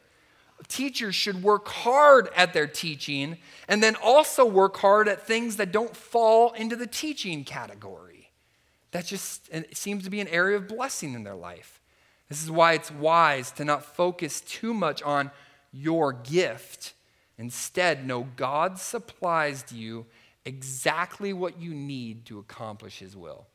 Teachers 0.67 1.15
should 1.15 1.41
work 1.41 1.67
hard 1.67 2.29
at 2.35 2.53
their 2.53 2.67
teaching 2.67 3.37
and 3.67 3.81
then 3.81 3.95
also 4.03 4.43
work 4.45 4.77
hard 4.77 5.07
at 5.07 5.25
things 5.25 5.55
that 5.55 5.71
don't 5.71 5.95
fall 5.95 6.51
into 6.53 6.75
the 6.75 6.87
teaching 6.87 7.43
category. 7.43 8.31
That 8.91 9.05
just 9.05 9.49
seems 9.75 10.03
to 10.03 10.09
be 10.09 10.19
an 10.19 10.27
area 10.27 10.57
of 10.57 10.67
blessing 10.67 11.13
in 11.13 11.23
their 11.23 11.35
life. 11.35 11.78
This 12.29 12.43
is 12.43 12.51
why 12.51 12.73
it's 12.73 12.91
wise 12.91 13.51
to 13.53 13.65
not 13.65 13.83
focus 13.83 14.41
too 14.41 14.73
much 14.73 15.01
on 15.01 15.31
your 15.71 16.13
gift. 16.13 16.93
Instead, 17.37 18.05
know 18.05 18.27
God 18.35 18.77
supplies 18.77 19.65
you 19.71 20.05
exactly 20.45 21.33
what 21.33 21.59
you 21.59 21.73
need 21.73 22.25
to 22.27 22.39
accomplish 22.39 22.99
His 22.99 23.17
will. 23.17 23.47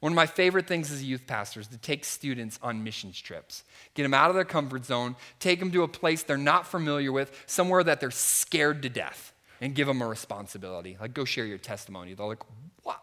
One 0.00 0.12
of 0.12 0.16
my 0.16 0.26
favorite 0.26 0.68
things 0.68 0.92
as 0.92 1.00
a 1.00 1.04
youth 1.04 1.26
pastor 1.26 1.58
is 1.60 1.66
to 1.68 1.76
take 1.76 2.04
students 2.04 2.58
on 2.62 2.84
missions 2.84 3.20
trips, 3.20 3.64
get 3.94 4.04
them 4.04 4.14
out 4.14 4.30
of 4.30 4.36
their 4.36 4.44
comfort 4.44 4.84
zone, 4.84 5.16
take 5.40 5.58
them 5.58 5.72
to 5.72 5.82
a 5.82 5.88
place 5.88 6.22
they're 6.22 6.38
not 6.38 6.66
familiar 6.66 7.10
with, 7.10 7.44
somewhere 7.46 7.82
that 7.82 7.98
they're 7.98 8.12
scared 8.12 8.82
to 8.82 8.88
death, 8.88 9.32
and 9.60 9.74
give 9.74 9.88
them 9.88 10.00
a 10.00 10.06
responsibility. 10.06 10.96
Like, 11.00 11.14
go 11.14 11.24
share 11.24 11.46
your 11.46 11.58
testimony. 11.58 12.14
They're 12.14 12.26
like, 12.26 12.44
what? 12.84 13.02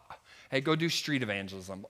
Hey, 0.50 0.62
go 0.62 0.76
do 0.76 0.88
street 0.88 1.22
evangelism. 1.22 1.86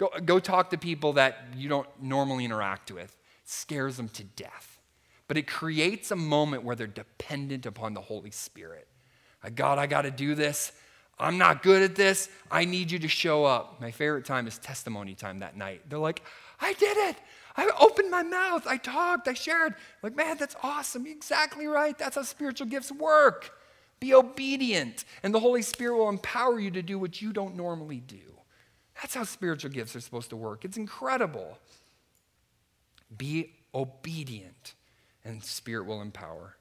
Go, 0.00 0.10
go 0.24 0.38
talk 0.38 0.70
to 0.70 0.78
people 0.78 1.12
that 1.12 1.44
you 1.54 1.68
don't 1.68 1.86
normally 2.00 2.46
interact 2.46 2.90
with. 2.90 3.04
It 3.04 3.50
scares 3.50 3.98
them 3.98 4.08
to 4.08 4.24
death. 4.24 4.80
But 5.28 5.36
it 5.36 5.46
creates 5.46 6.10
a 6.10 6.16
moment 6.16 6.64
where 6.64 6.74
they're 6.74 6.86
dependent 6.86 7.66
upon 7.66 7.92
the 7.92 8.00
Holy 8.00 8.30
Spirit. 8.30 8.88
God, 9.54 9.78
I 9.78 9.86
got 9.86 10.02
to 10.02 10.10
do 10.10 10.34
this. 10.34 10.72
I'm 11.18 11.36
not 11.36 11.62
good 11.62 11.82
at 11.82 11.96
this. 11.96 12.30
I 12.50 12.64
need 12.64 12.90
you 12.90 12.98
to 13.00 13.08
show 13.08 13.44
up. 13.44 13.78
My 13.78 13.90
favorite 13.90 14.24
time 14.24 14.46
is 14.46 14.56
testimony 14.56 15.14
time 15.14 15.40
that 15.40 15.54
night. 15.54 15.82
They're 15.90 15.98
like, 15.98 16.22
I 16.62 16.72
did 16.72 16.96
it. 16.96 17.16
I 17.58 17.70
opened 17.78 18.10
my 18.10 18.22
mouth. 18.22 18.66
I 18.66 18.78
talked. 18.78 19.28
I 19.28 19.34
shared. 19.34 19.74
Like, 20.02 20.16
man, 20.16 20.38
that's 20.38 20.56
awesome. 20.62 21.04
You're 21.04 21.14
exactly 21.14 21.66
right. 21.66 21.96
That's 21.98 22.16
how 22.16 22.22
spiritual 22.22 22.68
gifts 22.68 22.90
work. 22.90 23.50
Be 24.00 24.14
obedient, 24.14 25.04
and 25.22 25.34
the 25.34 25.40
Holy 25.40 25.60
Spirit 25.60 25.98
will 25.98 26.08
empower 26.08 26.58
you 26.58 26.70
to 26.70 26.80
do 26.80 26.98
what 26.98 27.20
you 27.20 27.34
don't 27.34 27.54
normally 27.54 28.00
do. 28.00 28.16
That's 29.00 29.14
how 29.14 29.24
spiritual 29.24 29.70
gifts 29.70 29.96
are 29.96 30.00
supposed 30.00 30.30
to 30.30 30.36
work. 30.36 30.64
It's 30.64 30.76
incredible. 30.76 31.58
Be 33.16 33.52
obedient, 33.74 34.74
and 35.24 35.42
Spirit 35.42 35.86
will 35.86 36.02
empower. 36.02 36.56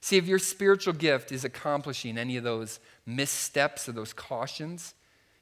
See, 0.00 0.16
if 0.16 0.26
your 0.26 0.38
spiritual 0.38 0.94
gift 0.94 1.30
is 1.32 1.44
accomplishing 1.44 2.16
any 2.16 2.36
of 2.36 2.44
those 2.44 2.80
missteps 3.06 3.88
or 3.88 3.92
those 3.92 4.12
cautions, 4.12 4.94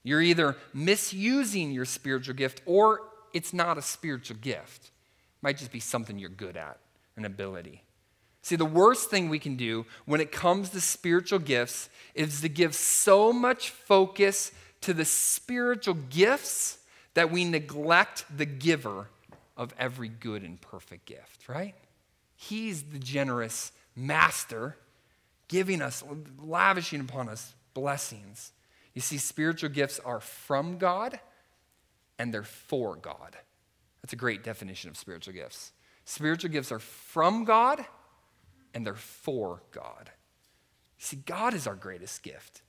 you're 0.02 0.22
either 0.22 0.56
misusing 0.72 1.70
your 1.72 1.84
spiritual 1.84 2.34
gift 2.34 2.62
or 2.66 3.02
it's 3.32 3.52
not 3.52 3.78
a 3.78 3.82
spiritual 3.82 4.36
gift. 4.40 4.86
It 4.86 5.42
might 5.42 5.58
just 5.58 5.72
be 5.72 5.80
something 5.80 6.18
you're 6.18 6.30
good 6.30 6.56
at, 6.56 6.78
an 7.16 7.24
ability. 7.24 7.84
See, 8.42 8.56
the 8.56 8.64
worst 8.64 9.10
thing 9.10 9.28
we 9.28 9.38
can 9.38 9.56
do 9.56 9.84
when 10.06 10.20
it 10.20 10.32
comes 10.32 10.70
to 10.70 10.80
spiritual 10.80 11.38
gifts 11.38 11.88
is 12.14 12.40
to 12.40 12.48
give 12.48 12.74
so 12.74 13.32
much 13.32 13.70
focus 13.70 14.52
to 14.82 14.94
the 14.94 15.04
spiritual 15.04 15.94
gifts 15.94 16.78
that 17.14 17.30
we 17.30 17.44
neglect 17.44 18.24
the 18.34 18.46
giver 18.46 19.08
of 19.56 19.74
every 19.78 20.08
good 20.08 20.42
and 20.42 20.60
perfect 20.60 21.06
gift, 21.06 21.48
right? 21.48 21.74
He's 22.36 22.84
the 22.84 22.98
generous 22.98 23.72
master, 23.96 24.76
giving 25.48 25.82
us, 25.82 26.04
lavishing 26.38 27.00
upon 27.00 27.28
us 27.28 27.54
blessings. 27.74 28.52
You 28.94 29.00
see, 29.00 29.18
spiritual 29.18 29.70
gifts 29.70 29.98
are 30.04 30.20
from 30.20 30.78
God 30.78 31.18
and 32.18 32.32
they're 32.32 32.42
for 32.44 32.96
God. 32.96 33.36
That's 34.02 34.12
a 34.12 34.16
great 34.16 34.44
definition 34.44 34.90
of 34.90 34.96
spiritual 34.96 35.34
gifts. 35.34 35.72
Spiritual 36.04 36.50
gifts 36.50 36.70
are 36.70 36.78
from 36.78 37.44
God 37.44 37.84
and 38.74 38.86
they're 38.86 38.94
for 38.94 39.62
God. 39.72 40.10
See, 40.98 41.16
God 41.16 41.54
is 41.54 41.66
our 41.66 41.74
greatest 41.74 42.22
gift. 42.22 42.62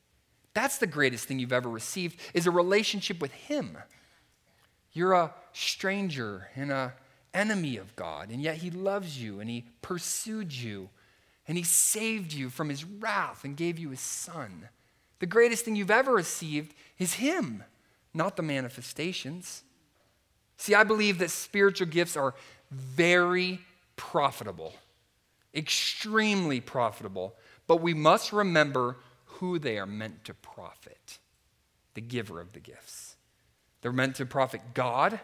That's 0.53 0.77
the 0.77 0.87
greatest 0.87 1.25
thing 1.25 1.39
you've 1.39 1.53
ever 1.53 1.69
received 1.69 2.19
is 2.33 2.47
a 2.47 2.51
relationship 2.51 3.21
with 3.21 3.31
him. 3.31 3.77
You're 4.91 5.13
a 5.13 5.33
stranger 5.53 6.47
and 6.55 6.71
a 6.71 6.93
enemy 7.33 7.77
of 7.77 7.95
God, 7.95 8.29
and 8.29 8.41
yet 8.41 8.57
he 8.57 8.71
loves 8.71 9.21
you 9.21 9.39
and 9.39 9.49
he 9.49 9.65
pursued 9.81 10.51
you 10.51 10.89
and 11.47 11.57
he 11.57 11.63
saved 11.63 12.33
you 12.33 12.49
from 12.49 12.69
his 12.69 12.85
wrath 12.85 13.43
and 13.43 13.57
gave 13.57 13.79
you 13.79 13.89
his 13.89 13.99
son. 13.99 14.69
The 15.19 15.25
greatest 15.25 15.65
thing 15.65 15.75
you've 15.75 15.91
ever 15.91 16.13
received 16.13 16.73
is 16.97 17.13
him, 17.13 17.63
not 18.13 18.35
the 18.35 18.43
manifestations. 18.43 19.63
See, 20.57 20.75
I 20.75 20.83
believe 20.83 21.17
that 21.19 21.31
spiritual 21.31 21.87
gifts 21.87 22.15
are 22.15 22.35
very 22.71 23.59
profitable, 23.95 24.73
extremely 25.53 26.61
profitable, 26.61 27.35
but 27.67 27.81
we 27.81 27.93
must 27.93 28.31
remember 28.31 28.97
who 29.39 29.59
they 29.59 29.77
are 29.77 29.85
meant 29.85 30.25
to 30.25 30.33
profit 30.33 31.17
the 31.93 32.01
giver 32.01 32.39
of 32.41 32.53
the 32.53 32.59
gifts. 32.59 33.15
They're 33.81 33.93
meant 33.93 34.15
to 34.17 34.25
profit 34.25 34.61
God, 34.73 35.19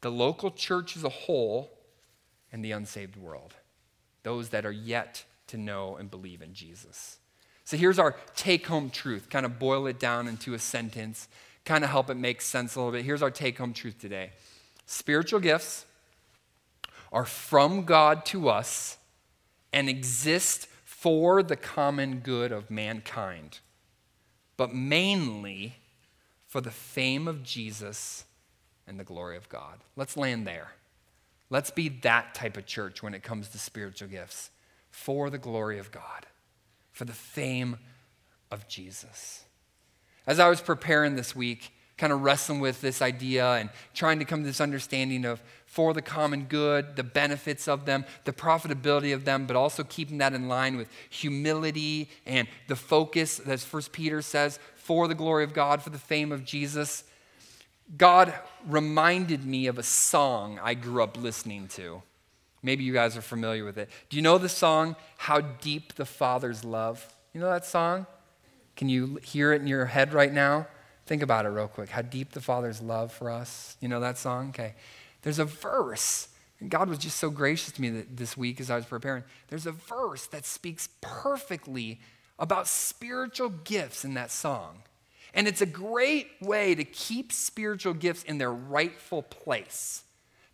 the 0.00 0.10
local 0.10 0.50
church 0.50 0.96
as 0.96 1.04
a 1.04 1.10
whole, 1.10 1.70
and 2.50 2.64
the 2.64 2.72
unsaved 2.72 3.16
world, 3.16 3.54
those 4.22 4.50
that 4.50 4.66
are 4.66 4.72
yet 4.72 5.24
to 5.48 5.56
know 5.56 5.96
and 5.96 6.10
believe 6.10 6.42
in 6.42 6.54
Jesus. 6.54 7.18
So 7.64 7.76
here's 7.76 7.98
our 7.98 8.16
take 8.36 8.66
home 8.66 8.90
truth. 8.90 9.28
Kind 9.30 9.46
of 9.46 9.58
boil 9.58 9.86
it 9.86 9.98
down 9.98 10.26
into 10.26 10.54
a 10.54 10.58
sentence, 10.58 11.28
kind 11.64 11.84
of 11.84 11.90
help 11.90 12.10
it 12.10 12.16
make 12.16 12.40
sense 12.40 12.74
a 12.74 12.78
little 12.78 12.92
bit. 12.92 13.04
Here's 13.04 13.22
our 13.22 13.30
take 13.30 13.58
home 13.58 13.72
truth 13.72 13.98
today 13.98 14.30
spiritual 14.86 15.40
gifts 15.40 15.86
are 17.12 17.24
from 17.24 17.84
God 17.84 18.24
to 18.26 18.48
us 18.48 18.96
and 19.72 19.88
exist 19.88 20.66
for 21.02 21.42
the 21.42 21.56
common 21.56 22.20
good 22.20 22.52
of 22.52 22.70
mankind, 22.70 23.58
but 24.56 24.72
mainly 24.72 25.74
for 26.46 26.60
the 26.60 26.70
fame 26.70 27.26
of 27.26 27.42
Jesus 27.42 28.24
and 28.86 29.00
the 29.00 29.04
glory 29.04 29.36
of 29.36 29.48
God. 29.48 29.80
Let's 29.96 30.16
land 30.16 30.46
there. 30.46 30.74
Let's 31.50 31.72
be 31.72 31.88
that 31.88 32.36
type 32.36 32.56
of 32.56 32.66
church 32.66 33.02
when 33.02 33.14
it 33.14 33.24
comes 33.24 33.48
to 33.48 33.58
spiritual 33.58 34.06
gifts 34.06 34.50
for 34.90 35.28
the 35.28 35.38
glory 35.38 35.80
of 35.80 35.90
God, 35.90 36.26
for 36.92 37.04
the 37.04 37.12
fame 37.12 37.78
of 38.52 38.68
Jesus. 38.68 39.42
As 40.24 40.38
I 40.38 40.48
was 40.48 40.60
preparing 40.60 41.16
this 41.16 41.34
week, 41.34 41.72
kind 41.98 42.12
of 42.12 42.22
wrestling 42.22 42.60
with 42.60 42.80
this 42.80 43.02
idea 43.02 43.46
and 43.54 43.70
trying 43.94 44.18
to 44.18 44.24
come 44.24 44.40
to 44.40 44.46
this 44.46 44.60
understanding 44.60 45.24
of 45.24 45.42
for 45.66 45.94
the 45.94 46.02
common 46.02 46.44
good, 46.44 46.96
the 46.96 47.02
benefits 47.02 47.66
of 47.66 47.86
them, 47.86 48.04
the 48.24 48.32
profitability 48.32 49.14
of 49.14 49.24
them, 49.24 49.46
but 49.46 49.56
also 49.56 49.82
keeping 49.84 50.18
that 50.18 50.34
in 50.34 50.46
line 50.46 50.76
with 50.76 50.88
humility 51.08 52.10
and 52.26 52.46
the 52.68 52.76
focus, 52.76 53.38
as 53.40 53.64
First 53.64 53.90
Peter 53.92 54.20
says, 54.20 54.58
for 54.74 55.08
the 55.08 55.14
glory 55.14 55.44
of 55.44 55.54
God, 55.54 55.80
for 55.80 55.90
the 55.90 55.98
fame 55.98 56.30
of 56.30 56.44
Jesus. 56.44 57.04
God 57.96 58.34
reminded 58.66 59.46
me 59.46 59.66
of 59.66 59.78
a 59.78 59.82
song 59.82 60.60
I 60.62 60.74
grew 60.74 61.02
up 61.02 61.16
listening 61.16 61.68
to. 61.68 62.02
Maybe 62.62 62.84
you 62.84 62.92
guys 62.92 63.16
are 63.16 63.22
familiar 63.22 63.64
with 63.64 63.78
it. 63.78 63.88
Do 64.08 64.16
you 64.16 64.22
know 64.22 64.38
the 64.38 64.48
song, 64.48 64.94
How 65.16 65.40
Deep 65.40 65.94
the 65.94 66.04
Father's 66.04 66.64
Love? 66.64 67.14
You 67.32 67.40
know 67.40 67.50
that 67.50 67.64
song? 67.64 68.06
Can 68.76 68.88
you 68.88 69.18
hear 69.22 69.52
it 69.52 69.60
in 69.60 69.66
your 69.66 69.86
head 69.86 70.12
right 70.12 70.32
now? 70.32 70.66
Think 71.12 71.20
about 71.20 71.44
it 71.44 71.50
real 71.50 71.68
quick. 71.68 71.90
How 71.90 72.00
deep 72.00 72.32
the 72.32 72.40
Father's 72.40 72.80
love 72.80 73.12
for 73.12 73.28
us. 73.28 73.76
You 73.82 73.88
know 73.88 74.00
that 74.00 74.16
song? 74.16 74.48
Okay. 74.48 74.72
There's 75.20 75.38
a 75.38 75.44
verse, 75.44 76.28
and 76.58 76.70
God 76.70 76.88
was 76.88 76.96
just 76.96 77.18
so 77.18 77.28
gracious 77.28 77.70
to 77.74 77.82
me 77.82 77.90
this 78.10 78.34
week 78.34 78.62
as 78.62 78.70
I 78.70 78.76
was 78.76 78.86
preparing. 78.86 79.22
There's 79.48 79.66
a 79.66 79.72
verse 79.72 80.24
that 80.28 80.46
speaks 80.46 80.88
perfectly 81.02 82.00
about 82.38 82.66
spiritual 82.66 83.50
gifts 83.50 84.06
in 84.06 84.14
that 84.14 84.30
song. 84.30 84.84
And 85.34 85.46
it's 85.46 85.60
a 85.60 85.66
great 85.66 86.28
way 86.40 86.74
to 86.74 86.82
keep 86.82 87.30
spiritual 87.30 87.92
gifts 87.92 88.22
in 88.22 88.38
their 88.38 88.50
rightful 88.50 89.20
place 89.20 90.04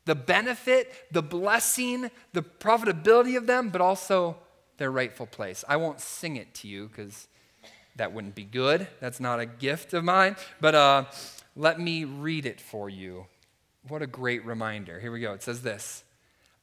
the 0.06 0.16
benefit, 0.16 0.92
the 1.12 1.22
blessing, 1.22 2.10
the 2.32 2.42
profitability 2.42 3.36
of 3.36 3.46
them, 3.46 3.68
but 3.68 3.80
also 3.80 4.38
their 4.78 4.90
rightful 4.90 5.26
place. 5.26 5.64
I 5.68 5.76
won't 5.76 6.00
sing 6.00 6.34
it 6.34 6.52
to 6.54 6.66
you 6.66 6.88
because 6.88 7.28
that 7.98 8.12
wouldn't 8.12 8.34
be 8.34 8.44
good. 8.44 8.88
That's 9.00 9.20
not 9.20 9.40
a 9.40 9.46
gift 9.46 9.92
of 9.92 10.02
mine. 10.02 10.36
But 10.60 10.74
uh, 10.74 11.04
let 11.54 11.78
me 11.78 12.04
read 12.04 12.46
it 12.46 12.60
for 12.60 12.88
you. 12.88 13.26
What 13.86 14.02
a 14.02 14.06
great 14.06 14.44
reminder. 14.44 14.98
Here 14.98 15.12
we 15.12 15.20
go. 15.20 15.32
It 15.34 15.42
says 15.42 15.62
this 15.62 16.04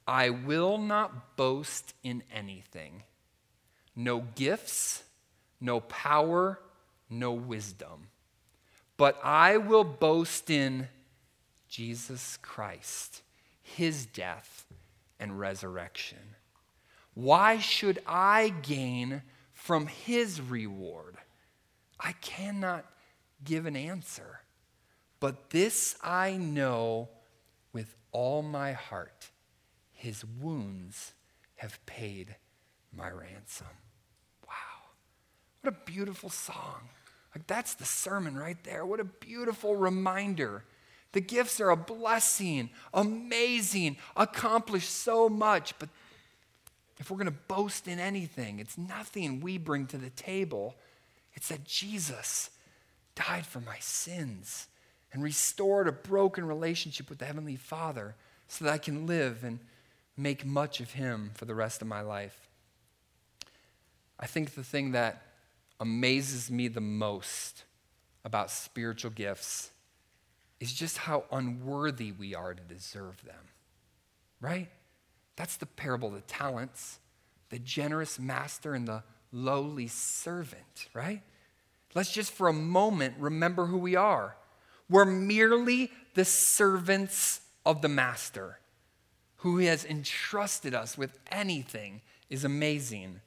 I 0.07 0.29
will 0.29 0.77
not 0.77 1.35
boast 1.37 1.93
in 2.03 2.23
anything, 2.33 3.03
no 3.95 4.23
gifts, 4.35 5.03
no 5.59 5.79
power, 5.81 6.59
no 7.09 7.33
wisdom, 7.33 8.07
but 8.97 9.19
I 9.23 9.57
will 9.57 9.83
boast 9.83 10.49
in 10.49 10.87
Jesus 11.67 12.37
Christ, 12.41 13.21
his 13.61 14.05
death 14.05 14.65
and 15.19 15.39
resurrection. 15.39 16.35
Why 17.13 17.59
should 17.59 17.99
I 18.05 18.53
gain 18.61 19.21
from 19.53 19.87
his 19.87 20.39
reward? 20.39 21.17
Cannot 22.35 22.85
give 23.43 23.65
an 23.65 23.75
answer. 23.75 24.41
But 25.19 25.49
this 25.51 25.95
I 26.03 26.37
know 26.37 27.09
with 27.71 27.95
all 28.11 28.41
my 28.41 28.73
heart 28.73 29.29
his 29.91 30.23
wounds 30.23 31.13
have 31.55 31.83
paid 31.85 32.35
my 32.95 33.09
ransom. 33.09 33.67
Wow. 34.47 34.53
What 35.61 35.73
a 35.73 35.91
beautiful 35.91 36.29
song. 36.29 36.89
Like, 37.33 37.47
that's 37.47 37.73
the 37.73 37.85
sermon 37.85 38.37
right 38.37 38.61
there. 38.63 38.85
What 38.85 38.99
a 38.99 39.05
beautiful 39.05 39.75
reminder. 39.75 40.63
The 41.13 41.21
gifts 41.21 41.59
are 41.59 41.69
a 41.69 41.77
blessing, 41.77 42.69
amazing, 42.93 43.97
accomplish 44.15 44.87
so 44.87 45.27
much. 45.27 45.77
But 45.79 45.89
if 46.99 47.09
we're 47.09 47.17
going 47.17 47.25
to 47.25 47.39
boast 47.47 47.87
in 47.87 47.99
anything, 47.99 48.59
it's 48.59 48.77
nothing 48.77 49.39
we 49.39 49.57
bring 49.57 49.87
to 49.87 49.97
the 49.97 50.09
table. 50.11 50.75
It's 51.35 51.49
that 51.49 51.63
Jesus 51.63 52.49
died 53.13 53.45
for 53.45 53.59
my 53.59 53.77
sins 53.79 54.67
and 55.13 55.23
restored 55.23 55.87
a 55.87 55.91
broken 55.91 56.45
relationship 56.45 57.09
with 57.09 57.19
the 57.19 57.25
Heavenly 57.25 57.55
Father 57.55 58.15
so 58.47 58.65
that 58.65 58.73
I 58.73 58.77
can 58.77 59.05
live 59.05 59.43
and 59.43 59.59
make 60.17 60.45
much 60.45 60.79
of 60.79 60.91
Him 60.91 61.31
for 61.33 61.45
the 61.45 61.55
rest 61.55 61.81
of 61.81 61.87
my 61.87 62.01
life. 62.01 62.49
I 64.19 64.27
think 64.27 64.55
the 64.55 64.63
thing 64.63 64.91
that 64.91 65.21
amazes 65.79 66.49
me 66.49 66.67
the 66.67 66.81
most 66.81 67.63
about 68.23 68.49
spiritual 68.49 69.11
gifts 69.11 69.71
is 70.59 70.73
just 70.73 70.97
how 70.99 71.25
unworthy 71.31 72.11
we 72.11 72.33
are 72.33 72.53
to 72.53 72.63
deserve 72.63 73.23
them. 73.25 73.35
Right? 74.39 74.69
That's 75.35 75.57
the 75.57 75.65
parable 75.65 76.09
of 76.09 76.15
the 76.15 76.21
talents, 76.21 76.99
the 77.49 77.59
generous 77.59 78.17
master 78.17 78.73
and 78.73 78.87
the 78.87 79.03
lowly 79.35 79.87
servant, 79.87 80.87
right? 80.93 81.21
Let's 81.93 82.11
just 82.11 82.31
for 82.31 82.47
a 82.47 82.53
moment 82.53 83.15
remember 83.19 83.65
who 83.65 83.77
we 83.77 83.95
are. 83.95 84.37
We're 84.89 85.05
merely 85.05 85.91
the 86.13 86.25
servants 86.25 87.41
of 87.65 87.81
the 87.81 87.89
master 87.89 88.59
who 89.37 89.57
has 89.59 89.83
entrusted 89.85 90.73
us 90.73 90.97
with 90.97 91.19
anything 91.31 92.01
is 92.29 92.43
amazing. 92.43 93.19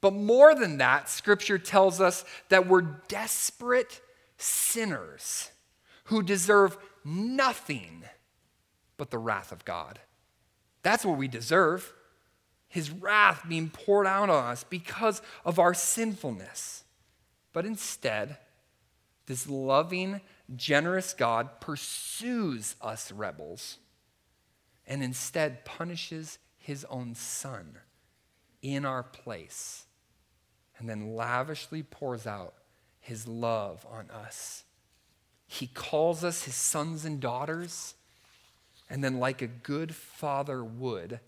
But 0.00 0.12
more 0.12 0.54
than 0.54 0.78
that, 0.78 1.08
scripture 1.08 1.58
tells 1.58 2.00
us 2.00 2.24
that 2.50 2.68
we're 2.68 2.82
desperate 2.82 4.00
sinners 4.36 5.50
who 6.04 6.22
deserve 6.22 6.76
nothing 7.04 8.04
but 8.96 9.10
the 9.10 9.18
wrath 9.18 9.50
of 9.50 9.64
God. 9.64 9.98
That's 10.82 11.04
what 11.04 11.18
we 11.18 11.28
deserve 11.28 11.92
his 12.68 12.90
wrath 12.90 13.44
being 13.48 13.70
poured 13.70 14.06
out 14.06 14.30
on 14.30 14.44
us 14.44 14.64
because 14.64 15.22
of 15.44 15.58
our 15.58 15.74
sinfulness. 15.74 16.84
But 17.52 17.64
instead, 17.64 18.36
this 19.26 19.48
loving, 19.48 20.20
generous 20.54 21.14
God 21.14 21.60
pursues 21.60 22.76
us 22.80 23.10
rebels 23.10 23.78
and 24.86 25.02
instead 25.02 25.64
punishes 25.64 26.38
his 26.56 26.84
own 26.90 27.14
son 27.14 27.78
in 28.62 28.84
our 28.84 29.02
place 29.02 29.86
and 30.78 30.88
then 30.88 31.14
lavishly 31.14 31.82
pours 31.82 32.26
out 32.26 32.54
his 33.00 33.26
love 33.26 33.84
on 33.90 34.10
us. 34.10 34.64
He 35.46 35.66
calls 35.66 36.22
us 36.22 36.44
his 36.44 36.54
sons 36.54 37.04
and 37.04 37.20
daughters, 37.20 37.94
and 38.90 39.02
then, 39.02 39.18
like 39.18 39.42
a 39.42 39.46
good 39.46 39.94
father 39.94 40.62
would, 40.62 41.20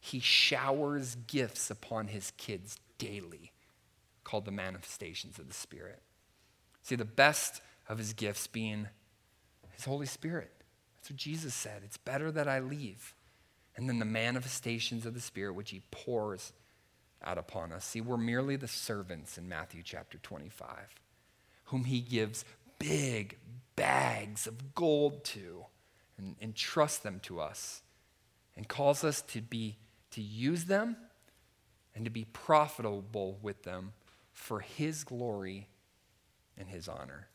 he 0.00 0.20
showers 0.20 1.16
gifts 1.26 1.70
upon 1.70 2.08
his 2.08 2.32
kids 2.36 2.78
daily, 2.98 3.52
called 4.24 4.44
the 4.44 4.50
manifestations 4.50 5.38
of 5.38 5.48
the 5.48 5.54
Spirit. 5.54 6.02
See, 6.82 6.96
the 6.96 7.04
best 7.04 7.60
of 7.88 7.98
his 7.98 8.12
gifts 8.12 8.46
being 8.46 8.88
his 9.72 9.84
Holy 9.84 10.06
Spirit. 10.06 10.52
That's 10.96 11.10
what 11.10 11.16
Jesus 11.16 11.54
said. 11.54 11.82
It's 11.84 11.96
better 11.96 12.30
that 12.32 12.48
I 12.48 12.60
leave. 12.60 13.14
And 13.76 13.88
then 13.88 13.98
the 13.98 14.04
manifestations 14.04 15.06
of 15.06 15.14
the 15.14 15.20
Spirit, 15.20 15.54
which 15.54 15.70
he 15.70 15.82
pours 15.90 16.52
out 17.22 17.38
upon 17.38 17.72
us. 17.72 17.84
See, 17.84 18.00
we're 18.00 18.16
merely 18.16 18.56
the 18.56 18.68
servants 18.68 19.38
in 19.38 19.48
Matthew 19.48 19.82
chapter 19.84 20.18
25, 20.18 20.68
whom 21.66 21.84
he 21.84 22.00
gives 22.00 22.44
big 22.78 23.36
bags 23.76 24.46
of 24.46 24.74
gold 24.74 25.24
to 25.24 25.64
and 26.16 26.36
entrusts 26.40 26.98
them 26.98 27.20
to 27.20 27.40
us 27.40 27.82
and 28.56 28.66
calls 28.68 29.04
us 29.04 29.22
to 29.22 29.40
be 29.40 29.76
to 30.18 30.24
use 30.24 30.64
them 30.64 30.96
and 31.94 32.04
to 32.04 32.10
be 32.10 32.24
profitable 32.24 33.38
with 33.40 33.62
them 33.62 33.92
for 34.32 34.58
His 34.58 35.04
glory 35.04 35.68
and 36.56 36.68
His 36.68 36.88
honor. 36.88 37.28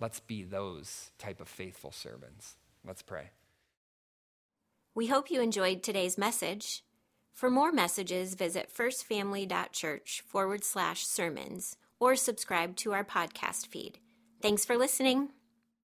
Let's 0.00 0.18
be 0.18 0.42
those 0.42 1.12
type 1.16 1.40
of 1.40 1.46
faithful 1.46 1.92
servants. 1.92 2.56
Let's 2.84 3.02
pray. 3.02 3.30
We 4.96 5.06
hope 5.06 5.30
you 5.30 5.40
enjoyed 5.40 5.84
today's 5.84 6.18
message. 6.18 6.82
For 7.32 7.50
more 7.50 7.70
messages, 7.70 8.34
visit 8.34 8.68
firstfamily.church 8.76 10.24
forward 10.26 10.64
slash 10.64 11.06
sermons 11.06 11.76
or 12.00 12.16
subscribe 12.16 12.74
to 12.76 12.94
our 12.94 13.04
podcast 13.04 13.68
feed. 13.68 14.00
Thanks 14.42 14.64
for 14.64 14.76
listening. 14.76 15.35